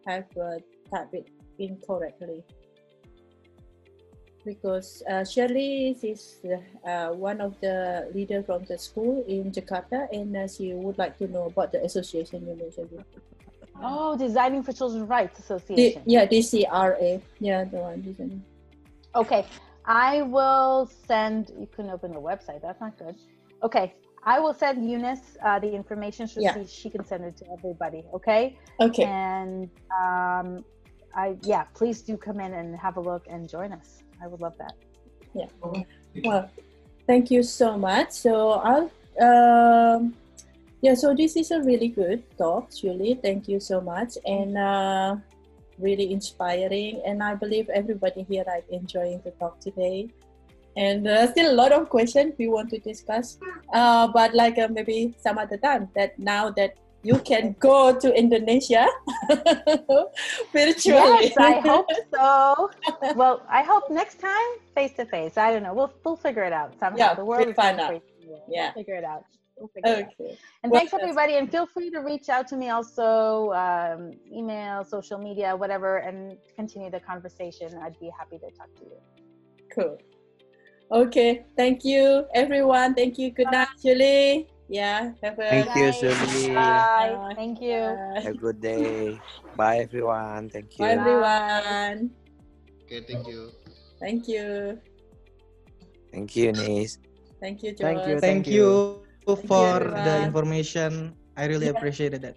have 0.06 0.26
uh, 0.34 0.58
typed 0.90 1.14
it 1.14 1.28
incorrectly. 1.58 2.44
Because 4.44 5.02
uh, 5.10 5.24
Shirley 5.24 5.96
is 6.02 6.36
uh, 6.86 7.08
one 7.08 7.40
of 7.40 7.58
the 7.60 8.08
leaders 8.14 8.46
from 8.46 8.62
the 8.64 8.78
school 8.78 9.24
in 9.26 9.50
Jakarta, 9.50 10.06
and 10.12 10.36
uh, 10.36 10.46
she 10.46 10.72
would 10.72 10.96
like 10.98 11.18
to 11.18 11.26
know 11.26 11.46
about 11.46 11.72
the 11.72 11.82
association 11.82 12.46
you 12.46 12.54
mentioned. 12.54 13.04
Oh, 13.82 14.16
Designing 14.16 14.62
for 14.62 14.72
Children's 14.72 15.08
Rights 15.08 15.38
D- 15.38 15.42
Association. 15.42 16.02
yeah, 16.06 16.24
DCRA. 16.26 17.20
Yeah, 17.40 17.64
the 17.64 17.76
one. 17.78 18.02
design. 18.02 18.44
Okay, 19.16 19.44
I 19.84 20.22
will 20.22 20.88
send. 21.08 21.50
You 21.58 21.66
can 21.74 21.90
open 21.90 22.12
the 22.12 22.20
website. 22.20 22.62
That's 22.62 22.80
not 22.80 22.96
good. 22.98 23.16
Okay, 23.64 23.94
I 24.22 24.38
will 24.38 24.54
send 24.54 24.88
Eunice 24.88 25.36
uh, 25.44 25.58
the 25.58 25.72
information 25.74 26.28
so 26.28 26.40
Yeah. 26.40 26.54
she, 26.54 26.66
she 26.68 26.88
can 26.90 27.04
send 27.04 27.24
it 27.24 27.36
to 27.38 27.44
everybody. 27.52 28.04
Okay, 28.14 28.56
Okay. 28.78 29.04
and 29.04 29.68
um, 29.90 30.64
I 31.14 31.36
yeah, 31.42 31.64
please 31.74 32.02
do 32.02 32.16
come 32.16 32.40
in 32.40 32.52
and 32.54 32.76
have 32.76 32.96
a 32.96 33.00
look 33.00 33.26
and 33.28 33.48
join 33.48 33.72
us. 33.72 34.02
I 34.22 34.26
would 34.26 34.40
love 34.40 34.56
that. 34.58 34.74
Yeah. 35.34 35.46
Well, 36.24 36.50
thank 37.06 37.30
you 37.30 37.42
so 37.42 37.76
much. 37.76 38.10
So 38.12 38.52
I'll 38.52 38.90
um 39.20 40.14
yeah, 40.82 40.94
so 40.94 41.14
this 41.14 41.36
is 41.36 41.50
a 41.50 41.60
really 41.62 41.88
good 41.88 42.22
talk, 42.36 42.70
Shuli. 42.70 43.20
Thank 43.20 43.48
you 43.48 43.60
so 43.60 43.80
much. 43.80 44.18
And 44.26 44.56
uh 44.56 45.16
really 45.78 46.12
inspiring 46.12 47.02
and 47.04 47.22
I 47.22 47.34
believe 47.34 47.68
everybody 47.68 48.22
here 48.28 48.44
are 48.46 48.62
enjoying 48.70 49.20
the 49.24 49.30
talk 49.32 49.60
today. 49.60 50.08
And 50.76 51.08
uh, 51.08 51.30
still 51.30 51.52
a 51.52 51.56
lot 51.56 51.72
of 51.72 51.88
questions 51.88 52.34
we 52.38 52.48
want 52.48 52.68
to 52.70 52.78
discuss. 52.78 53.38
Uh, 53.72 54.08
but 54.08 54.34
like 54.34 54.58
uh, 54.58 54.68
maybe 54.68 55.14
some 55.18 55.38
other 55.38 55.56
time 55.56 55.88
that 55.94 56.18
now 56.18 56.50
that 56.50 56.76
you 57.06 57.18
can 57.30 57.54
go 57.60 57.96
to 58.02 58.08
Indonesia 58.22 58.84
virtually. 60.52 61.30
Yes, 61.30 61.36
I 61.38 61.52
hope 61.60 61.86
so. 62.12 62.70
well, 63.14 63.36
I 63.48 63.62
hope 63.62 63.84
next 63.90 64.18
time 64.20 64.50
face 64.74 64.92
to 64.98 65.04
face. 65.06 65.34
I 65.38 65.52
don't 65.52 65.62
know. 65.62 65.74
We'll 65.78 65.92
we'll 66.04 66.16
figure 66.28 66.42
it 66.50 66.52
out 66.52 66.70
somehow. 66.82 66.98
Yeah, 66.98 67.14
the 67.14 67.24
world 67.24 67.46
we'll 67.46 67.54
find 67.54 67.78
out. 67.78 68.02
We'll 68.26 68.42
Yeah. 68.50 68.72
figure 68.72 68.96
it 69.02 69.04
out. 69.04 69.24
We'll 69.56 69.70
figure 69.74 69.92
it 69.92 70.04
out. 70.04 70.12
Okay. 70.20 70.38
And 70.62 70.68
Well, 70.72 70.80
thanks 70.80 70.92
everybody, 71.00 71.34
and 71.38 71.46
feel 71.54 71.66
free 71.74 71.90
to 71.96 72.00
reach 72.10 72.28
out 72.28 72.44
to 72.50 72.56
me 72.62 72.68
also, 72.76 73.08
um, 73.64 74.00
email, 74.38 74.82
social 74.96 75.18
media, 75.28 75.48
whatever, 75.62 75.90
and 76.08 76.36
continue 76.58 76.90
the 76.90 77.00
conversation. 77.00 77.68
I'd 77.84 77.98
be 78.06 78.10
happy 78.18 78.38
to 78.44 78.48
talk 78.58 78.70
to 78.80 78.84
you. 78.90 78.98
Cool. 79.74 79.94
Okay. 81.02 81.30
Thank 81.60 81.84
you, 81.90 82.26
everyone. 82.42 82.94
Thank 82.98 83.12
you. 83.20 83.30
Good 83.30 83.50
night, 83.58 83.72
Shuli. 83.82 84.46
Yeah. 84.68 85.12
Have 85.22 85.38
a 85.38 85.48
Thank 85.48 85.70
you, 85.76 86.54
Bye. 86.54 87.32
Thank 87.36 87.62
you. 87.62 87.82
Have 88.18 88.34
a 88.34 88.34
good 88.34 88.60
day. 88.60 89.20
Bye, 89.54 89.78
everyone. 89.86 90.50
Thank 90.50 90.78
you. 90.78 90.84
Bye, 90.84 90.92
everyone. 90.98 92.10
Okay, 92.84 93.00
thank 93.06 93.26
you. 93.26 93.50
Thank 94.00 94.28
you. 94.28 94.78
Thank 96.12 96.36
you, 96.36 96.52
Nis. 96.52 96.98
Thank 97.40 97.62
you, 97.62 97.72
George. 97.72 97.78
Thank 97.78 98.08
you. 98.08 98.14
Thank 98.20 98.20
Thank 98.20 98.46
you 98.48 99.02
you. 99.26 99.36
for 99.46 99.82
everyone. 99.82 100.04
the 100.04 100.14
information. 100.24 100.92
I 101.36 101.46
really 101.46 101.66
Yeah. 101.66 101.76
appreciated 101.78 102.22
that. 102.22 102.36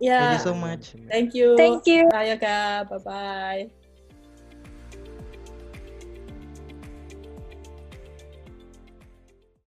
Yeah. 0.00 0.18
Thank 0.20 0.32
you 0.38 0.44
so 0.44 0.54
much. 0.54 0.92
Thank 1.08 1.34
you. 1.34 1.56
Thank 1.56 1.86
you. 1.86 2.08
Bye, 2.10 2.36
Kak. 2.36 2.90
Bye 2.90 2.98
bye. 3.04 3.83